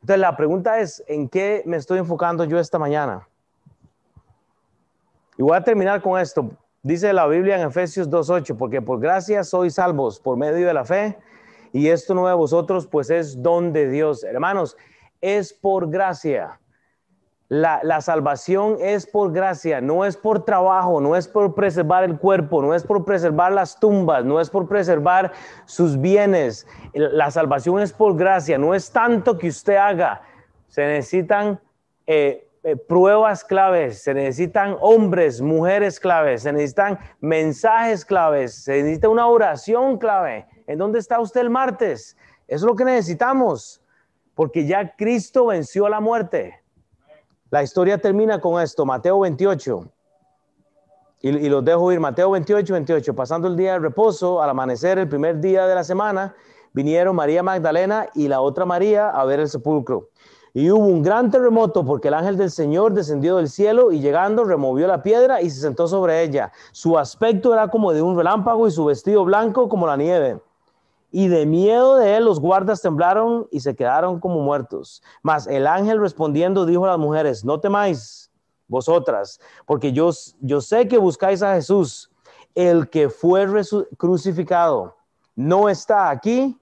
Entonces, 0.00 0.20
la 0.20 0.34
pregunta 0.34 0.80
es, 0.80 1.04
¿en 1.06 1.28
qué 1.28 1.62
me 1.66 1.76
estoy 1.76 1.98
enfocando 1.98 2.44
yo 2.44 2.58
esta 2.58 2.78
mañana? 2.78 3.28
Y 5.36 5.42
voy 5.42 5.56
a 5.56 5.62
terminar 5.62 6.00
con 6.00 6.18
esto. 6.18 6.50
Dice 6.82 7.12
la 7.12 7.26
Biblia 7.26 7.56
en 7.56 7.68
Efesios 7.68 8.08
2.8, 8.08 8.56
porque 8.56 8.80
por 8.80 9.00
gracia 9.00 9.44
sois 9.44 9.74
salvos 9.74 10.18
por 10.18 10.38
medio 10.38 10.66
de 10.66 10.72
la 10.72 10.86
fe, 10.86 11.18
y 11.72 11.88
esto 11.88 12.14
no 12.14 12.26
de 12.26 12.32
vosotros, 12.32 12.86
pues 12.86 13.10
es 13.10 13.42
don 13.42 13.74
de 13.74 13.88
Dios. 13.90 14.24
Hermanos, 14.24 14.78
es 15.20 15.52
por 15.52 15.90
gracia. 15.90 16.58
La, 17.48 17.80
la, 17.82 18.00
salvación 18.00 18.76
es 18.80 19.06
por 19.06 19.32
gracia, 19.32 19.80
no 19.80 20.06
es 20.06 20.16
por 20.16 20.44
trabajo, 20.44 21.00
no 21.00 21.16
es 21.16 21.28
por 21.28 21.54
preservar 21.54 22.04
el 22.04 22.16
cuerpo, 22.16 22.62
no 22.62 22.74
es 22.74 22.84
por 22.84 23.04
preservar 23.04 23.52
las 23.52 23.78
tumbas, 23.78 24.24
no 24.24 24.40
es 24.40 24.48
por 24.48 24.68
preservar 24.68 25.32
sus 25.66 26.00
bienes. 26.00 26.66
La 26.94 27.30
salvación 27.30 27.80
es 27.80 27.92
por 27.92 28.16
gracia, 28.16 28.56
no 28.56 28.72
es 28.72 28.90
tanto 28.90 29.36
que 29.36 29.48
usted 29.48 29.76
haga. 29.76 30.22
Se 30.68 30.86
necesitan 30.86 31.60
eh, 32.06 32.49
eh, 32.62 32.76
pruebas 32.76 33.42
claves, 33.42 34.02
se 34.02 34.12
necesitan 34.12 34.76
hombres, 34.82 35.40
mujeres 35.40 35.98
claves, 35.98 36.42
se 36.42 36.52
necesitan 36.52 36.98
mensajes 37.18 38.04
claves, 38.04 38.54
se 38.64 38.82
necesita 38.82 39.08
una 39.08 39.26
oración 39.26 39.96
clave. 39.96 40.46
¿En 40.66 40.78
dónde 40.78 40.98
está 40.98 41.18
usted 41.20 41.40
el 41.40 41.48
martes? 41.48 42.18
Es 42.46 42.60
lo 42.60 42.76
que 42.76 42.84
necesitamos, 42.84 43.80
porque 44.34 44.66
ya 44.66 44.94
Cristo 44.94 45.46
venció 45.46 45.88
la 45.88 46.00
muerte. 46.00 46.60
La 47.48 47.62
historia 47.62 47.96
termina 47.96 48.38
con 48.42 48.60
esto, 48.60 48.84
Mateo 48.84 49.20
28. 49.20 49.90
y, 51.22 51.28
y 51.30 51.48
los 51.48 51.64
dejo 51.64 51.90
ir. 51.92 51.98
Mateo 51.98 52.30
28, 52.30 52.74
28. 52.74 53.14
Pasando 53.14 53.48
el 53.48 53.56
día 53.56 53.72
de 53.72 53.78
reposo, 53.78 54.42
al 54.42 54.50
amanecer, 54.50 54.98
el 54.98 55.08
primer 55.08 55.40
día 55.40 55.66
de 55.66 55.74
la 55.74 55.82
semana, 55.82 56.34
vinieron 56.74 57.16
María 57.16 57.42
Magdalena 57.42 58.10
y 58.14 58.28
la 58.28 58.42
otra 58.42 58.66
María 58.66 59.08
a 59.08 59.24
ver 59.24 59.40
el 59.40 59.48
sepulcro. 59.48 60.09
Y 60.52 60.70
hubo 60.70 60.84
un 60.84 61.02
gran 61.02 61.30
terremoto 61.30 61.84
porque 61.84 62.08
el 62.08 62.14
ángel 62.14 62.36
del 62.36 62.50
Señor 62.50 62.92
descendió 62.92 63.36
del 63.36 63.48
cielo 63.48 63.92
y 63.92 64.00
llegando 64.00 64.44
removió 64.44 64.88
la 64.88 65.02
piedra 65.02 65.40
y 65.40 65.48
se 65.48 65.60
sentó 65.60 65.86
sobre 65.86 66.22
ella. 66.22 66.50
Su 66.72 66.98
aspecto 66.98 67.52
era 67.52 67.68
como 67.68 67.92
de 67.92 68.02
un 68.02 68.16
relámpago 68.16 68.66
y 68.66 68.72
su 68.72 68.84
vestido 68.84 69.24
blanco 69.24 69.68
como 69.68 69.86
la 69.86 69.96
nieve. 69.96 70.40
Y 71.12 71.28
de 71.28 71.46
miedo 71.46 71.96
de 71.96 72.16
él 72.16 72.24
los 72.24 72.40
guardas 72.40 72.82
temblaron 72.82 73.46
y 73.50 73.60
se 73.60 73.76
quedaron 73.76 74.18
como 74.18 74.40
muertos. 74.40 75.02
Mas 75.22 75.46
el 75.46 75.66
ángel 75.66 76.00
respondiendo 76.00 76.66
dijo 76.66 76.84
a 76.84 76.90
las 76.90 76.98
mujeres, 76.98 77.44
no 77.44 77.60
temáis 77.60 78.30
vosotras, 78.66 79.40
porque 79.66 79.92
yo, 79.92 80.12
sé 80.12 80.86
que 80.86 80.98
buscáis 80.98 81.42
a 81.42 81.54
Jesús, 81.54 82.10
el 82.54 82.88
que 82.88 83.08
fue 83.08 83.46
crucificado. 83.96 84.96
No 85.34 85.68
está 85.68 86.10
aquí, 86.10 86.56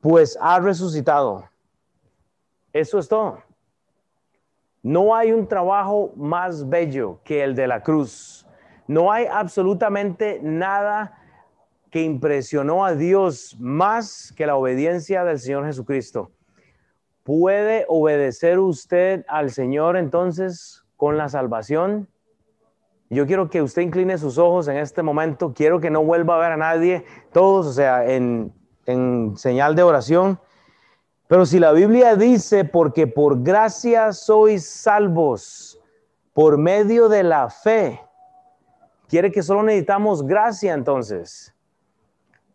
pues 0.00 0.38
ha 0.40 0.58
resucitado 0.60 1.44
eso 2.78 2.98
es 2.98 3.08
todo. 3.08 3.42
No 4.82 5.14
hay 5.14 5.32
un 5.32 5.46
trabajo 5.46 6.12
más 6.16 6.68
bello 6.68 7.20
que 7.24 7.42
el 7.42 7.54
de 7.54 7.66
la 7.66 7.82
cruz. 7.82 8.46
No 8.86 9.12
hay 9.12 9.26
absolutamente 9.26 10.40
nada 10.42 11.18
que 11.90 12.02
impresionó 12.02 12.84
a 12.84 12.94
Dios 12.94 13.56
más 13.58 14.32
que 14.36 14.46
la 14.46 14.56
obediencia 14.56 15.24
del 15.24 15.38
Señor 15.38 15.66
Jesucristo. 15.66 16.30
¿Puede 17.22 17.84
obedecer 17.88 18.58
usted 18.58 19.24
al 19.28 19.50
Señor 19.50 19.96
entonces 19.96 20.84
con 20.96 21.18
la 21.18 21.28
salvación? 21.28 22.08
Yo 23.10 23.26
quiero 23.26 23.48
que 23.48 23.62
usted 23.62 23.82
incline 23.82 24.16
sus 24.18 24.38
ojos 24.38 24.68
en 24.68 24.76
este 24.76 25.02
momento. 25.02 25.52
Quiero 25.54 25.80
que 25.80 25.90
no 25.90 26.04
vuelva 26.04 26.36
a 26.36 26.38
ver 26.38 26.52
a 26.52 26.56
nadie, 26.56 27.04
todos, 27.32 27.66
o 27.66 27.72
sea, 27.72 28.10
en, 28.10 28.52
en 28.86 29.36
señal 29.36 29.74
de 29.74 29.82
oración. 29.82 30.38
Pero 31.28 31.44
si 31.44 31.58
la 31.58 31.72
Biblia 31.72 32.16
dice, 32.16 32.64
porque 32.64 33.06
por 33.06 33.42
gracia 33.42 34.12
sois 34.12 34.66
salvos 34.66 35.78
por 36.32 36.56
medio 36.56 37.08
de 37.10 37.22
la 37.22 37.50
fe, 37.50 38.00
quiere 39.08 39.30
que 39.30 39.42
solo 39.42 39.62
necesitamos 39.62 40.26
gracia 40.26 40.72
entonces. 40.72 41.54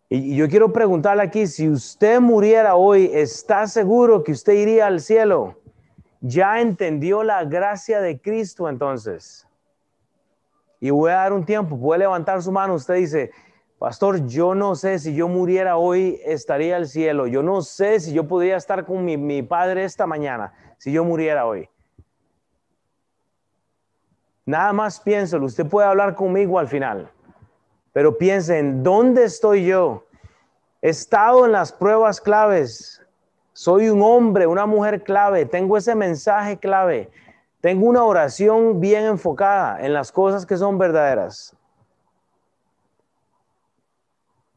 Y 0.09 0.35
yo 0.35 0.49
quiero 0.49 0.73
preguntarle 0.73 1.21
aquí, 1.21 1.45
si 1.45 1.69
usted 1.69 2.19
muriera 2.19 2.75
hoy, 2.75 3.09
¿está 3.13 3.67
seguro 3.67 4.23
que 4.23 4.31
usted 4.31 4.53
iría 4.53 4.87
al 4.87 5.01
cielo? 5.01 5.59
¿Ya 6.21 6.59
entendió 6.59 7.21
la 7.23 7.43
gracia 7.43 8.01
de 8.01 8.19
Cristo 8.19 8.69
entonces? 8.69 9.47
Y 10.79 10.89
voy 10.89 11.11
a 11.11 11.15
dar 11.15 11.33
un 11.33 11.45
tiempo, 11.45 11.79
puede 11.79 11.99
levantar 11.99 12.41
su 12.41 12.51
mano, 12.51 12.73
usted 12.73 12.95
dice, 12.95 13.31
Pastor, 13.83 14.25
yo 14.27 14.55
no 14.55 14.75
sé 14.75 14.97
si 14.97 15.13
yo 15.13 15.27
muriera 15.27 15.75
hoy, 15.75 16.17
estaría 16.23 16.77
al 16.77 16.87
cielo. 16.87 17.27
Yo 17.27 17.43
no 17.43 17.61
sé 17.61 17.99
si 17.99 18.13
yo 18.13 18.25
podría 18.25 18.55
estar 18.55 18.85
con 18.85 19.03
mi, 19.03 19.41
padre 19.41 19.83
esta 19.83 20.07
mañana, 20.07 20.53
si 20.77 20.93
yo 20.93 21.03
muriera 21.03 21.45
hoy. 21.45 21.69
Nada 24.45 24.71
más 24.71 25.01
pienso, 25.01 25.37
usted 25.39 25.65
puede 25.67 25.85
hablar 25.85 26.15
conmigo 26.15 26.59
al 26.59 26.69
final, 26.69 27.11
pero 27.91 28.17
piense 28.17 28.57
en 28.57 28.83
dónde 28.83 29.25
estoy 29.25 29.65
yo. 29.65 30.05
He 30.81 30.87
estado 30.87 31.45
en 31.45 31.51
las 31.51 31.73
pruebas 31.73 32.21
claves. 32.21 33.05
Soy 33.51 33.89
un 33.89 34.01
hombre, 34.01 34.47
una 34.47 34.65
mujer 34.65 35.03
clave. 35.03 35.45
Tengo 35.45 35.75
ese 35.75 35.93
mensaje 35.93 36.57
clave. 36.57 37.11
Tengo 37.59 37.87
una 37.87 38.05
oración 38.05 38.79
bien 38.79 39.03
enfocada 39.03 39.85
en 39.85 39.91
las 39.91 40.09
cosas 40.09 40.45
que 40.45 40.55
son 40.55 40.77
verdaderas 40.77 41.53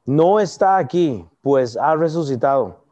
no 0.06 0.40
está 0.40 0.78
aquí, 0.78 1.28
pues 1.42 1.76
ha 1.76 1.94
resucitado. 1.96 2.84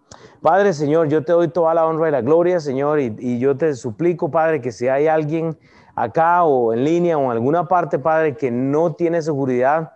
Padre 0.42 0.74
Señor, 0.74 1.08
yo 1.08 1.24
te 1.24 1.32
doy 1.32 1.48
toda 1.48 1.72
la 1.72 1.86
honra 1.86 2.08
y 2.08 2.12
la 2.12 2.20
gloria, 2.20 2.60
Señor, 2.60 3.00
y, 3.00 3.38
yo 3.38 3.56
te 3.56 3.74
suplico, 3.74 4.30
Padre, 4.30 4.60
que 4.60 4.72
si 4.72 4.88
hay 4.88 5.06
alguien 5.06 5.56
acá 5.94 6.44
o 6.44 6.74
en 6.74 6.84
línea 6.84 7.16
o 7.16 7.24
en 7.24 7.30
alguna 7.30 7.66
parte, 7.66 7.98
Padre, 7.98 8.36
que 8.36 8.50
no 8.50 8.94
tiene 8.94 9.22
seguridad 9.22 9.92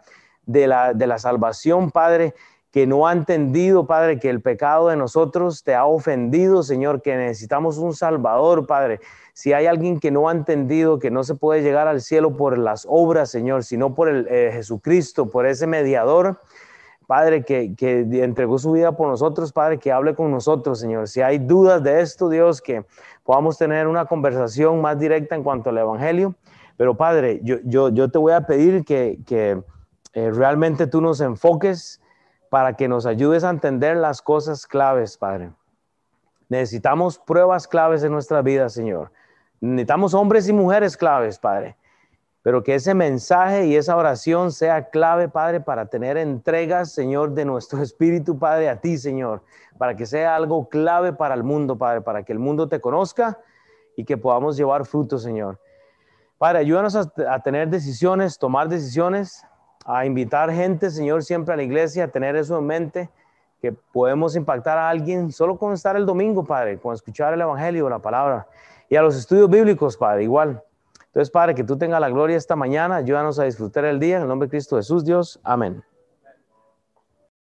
de 0.46 0.66
la, 0.66 0.94
de 0.94 1.06
la 1.06 1.18
salvación, 1.18 1.90
Padre, 1.90 2.34
que 2.70 2.86
no 2.86 3.06
ha 3.06 3.12
entendido, 3.12 3.86
Padre, 3.86 4.18
que 4.18 4.30
el 4.30 4.40
pecado 4.40 4.88
de 4.88 4.96
nosotros 4.96 5.64
te 5.64 5.74
ha 5.74 5.86
ofendido, 5.86 6.62
Señor, 6.62 7.02
que 7.02 7.16
necesitamos 7.16 7.78
un 7.78 7.94
Salvador, 7.94 8.66
Padre. 8.66 9.00
Si 9.32 9.52
hay 9.52 9.66
alguien 9.66 10.00
que 10.00 10.10
no 10.10 10.28
ha 10.28 10.32
entendido 10.32 10.98
que 10.98 11.10
no 11.10 11.24
se 11.24 11.34
puede 11.34 11.62
llegar 11.62 11.88
al 11.88 12.00
cielo 12.00 12.36
por 12.36 12.58
las 12.58 12.86
obras, 12.88 13.30
Señor, 13.30 13.64
sino 13.64 13.94
por 13.94 14.08
el 14.08 14.26
eh, 14.28 14.50
Jesucristo, 14.52 15.30
por 15.30 15.46
ese 15.46 15.66
mediador, 15.66 16.40
Padre, 17.08 17.42
que, 17.42 17.74
entregó 18.22 18.58
su 18.58 18.72
vida 18.72 18.92
por 18.92 19.08
nosotros, 19.08 19.50
Padre, 19.50 19.78
que 19.78 19.90
hable 19.90 20.14
con 20.14 20.30
nosotros, 20.30 20.78
Señor. 20.78 21.08
Si 21.08 21.22
hay 21.22 21.38
dudas 21.38 21.82
de 21.82 22.02
esto, 22.02 22.28
Dios, 22.28 22.60
que 22.60 22.84
podamos 23.24 23.56
tener 23.56 23.86
una 23.86 24.04
conversación 24.04 24.82
más 24.82 24.98
directa 24.98 25.34
en 25.34 25.42
cuanto 25.42 25.70
al 25.70 25.78
Evangelio. 25.78 26.34
Pero, 26.76 26.98
Padre, 26.98 27.40
yo, 27.42 27.56
yo, 27.64 27.88
yo 27.88 28.10
te 28.10 28.18
voy 28.18 28.34
a 28.34 28.42
pedir 28.42 28.84
que, 28.84 29.20
que 29.26 29.58
eh, 30.12 30.30
realmente 30.32 30.86
tú 30.86 31.00
nos 31.00 31.22
enfoques 31.22 31.98
para 32.50 32.74
que 32.74 32.88
nos 32.88 33.06
ayudes 33.06 33.42
a 33.42 33.48
entender 33.48 33.96
las 33.96 34.20
cosas 34.20 34.66
claves, 34.66 35.16
Padre. 35.16 35.50
Necesitamos 36.50 37.18
pruebas 37.18 37.66
claves 37.66 38.04
en 38.04 38.12
nuestra 38.12 38.42
vida, 38.42 38.68
Señor. 38.68 39.12
Necesitamos 39.62 40.12
hombres 40.12 40.46
y 40.46 40.52
mujeres 40.52 40.94
claves, 40.94 41.38
Padre 41.38 41.74
pero 42.48 42.64
que 42.64 42.74
ese 42.74 42.94
mensaje 42.94 43.66
y 43.66 43.76
esa 43.76 43.94
oración 43.94 44.52
sea 44.52 44.88
clave, 44.88 45.28
Padre, 45.28 45.60
para 45.60 45.84
tener 45.84 46.16
entregas, 46.16 46.92
Señor, 46.92 47.34
de 47.34 47.44
nuestro 47.44 47.82
espíritu, 47.82 48.38
Padre, 48.38 48.70
a 48.70 48.80
ti, 48.80 48.96
Señor, 48.96 49.42
para 49.76 49.94
que 49.94 50.06
sea 50.06 50.34
algo 50.34 50.66
clave 50.70 51.12
para 51.12 51.34
el 51.34 51.44
mundo, 51.44 51.76
Padre, 51.76 52.00
para 52.00 52.22
que 52.22 52.32
el 52.32 52.38
mundo 52.38 52.66
te 52.66 52.80
conozca 52.80 53.38
y 53.98 54.06
que 54.06 54.16
podamos 54.16 54.56
llevar 54.56 54.86
fruto, 54.86 55.18
Señor. 55.18 55.60
Padre, 56.38 56.60
ayúdanos 56.60 56.96
a, 56.96 57.38
tener 57.40 57.68
decisiones, 57.68 58.38
tomar 58.38 58.70
decisiones, 58.70 59.44
a 59.84 60.06
invitar 60.06 60.50
gente, 60.50 60.88
Señor, 60.88 61.24
siempre 61.24 61.52
a 61.52 61.56
la 61.58 61.64
iglesia, 61.64 62.04
a 62.04 62.08
tener 62.08 62.34
eso 62.34 62.58
en 62.58 62.64
mente, 62.64 63.10
que 63.60 63.72
podemos 63.72 64.36
impactar 64.36 64.78
a 64.78 64.88
alguien 64.88 65.32
solo 65.32 65.58
con 65.58 65.74
estar 65.74 65.96
el 65.96 66.06
domingo, 66.06 66.46
Padre, 66.46 66.78
con 66.78 66.94
escuchar 66.94 67.34
el 67.34 67.42
Evangelio, 67.42 67.90
la 67.90 67.98
palabra, 67.98 68.46
y 68.88 68.96
a 68.96 69.02
los 69.02 69.16
estudios 69.18 69.50
bíblicos, 69.50 69.98
Padre, 69.98 70.22
igual. 70.22 70.62
Entonces, 71.08 71.30
Padre, 71.30 71.54
que 71.54 71.64
tú 71.64 71.76
tengas 71.78 72.00
la 72.00 72.10
gloria 72.10 72.36
esta 72.36 72.54
mañana, 72.54 72.96
ayúdanos 72.96 73.38
a 73.38 73.44
disfrutar 73.44 73.84
el 73.84 73.98
día. 73.98 74.16
En 74.16 74.22
el 74.22 74.28
nombre 74.28 74.46
de 74.46 74.50
Cristo 74.50 74.76
Jesús, 74.76 75.04
Dios. 75.04 75.40
Amén. 75.42 75.82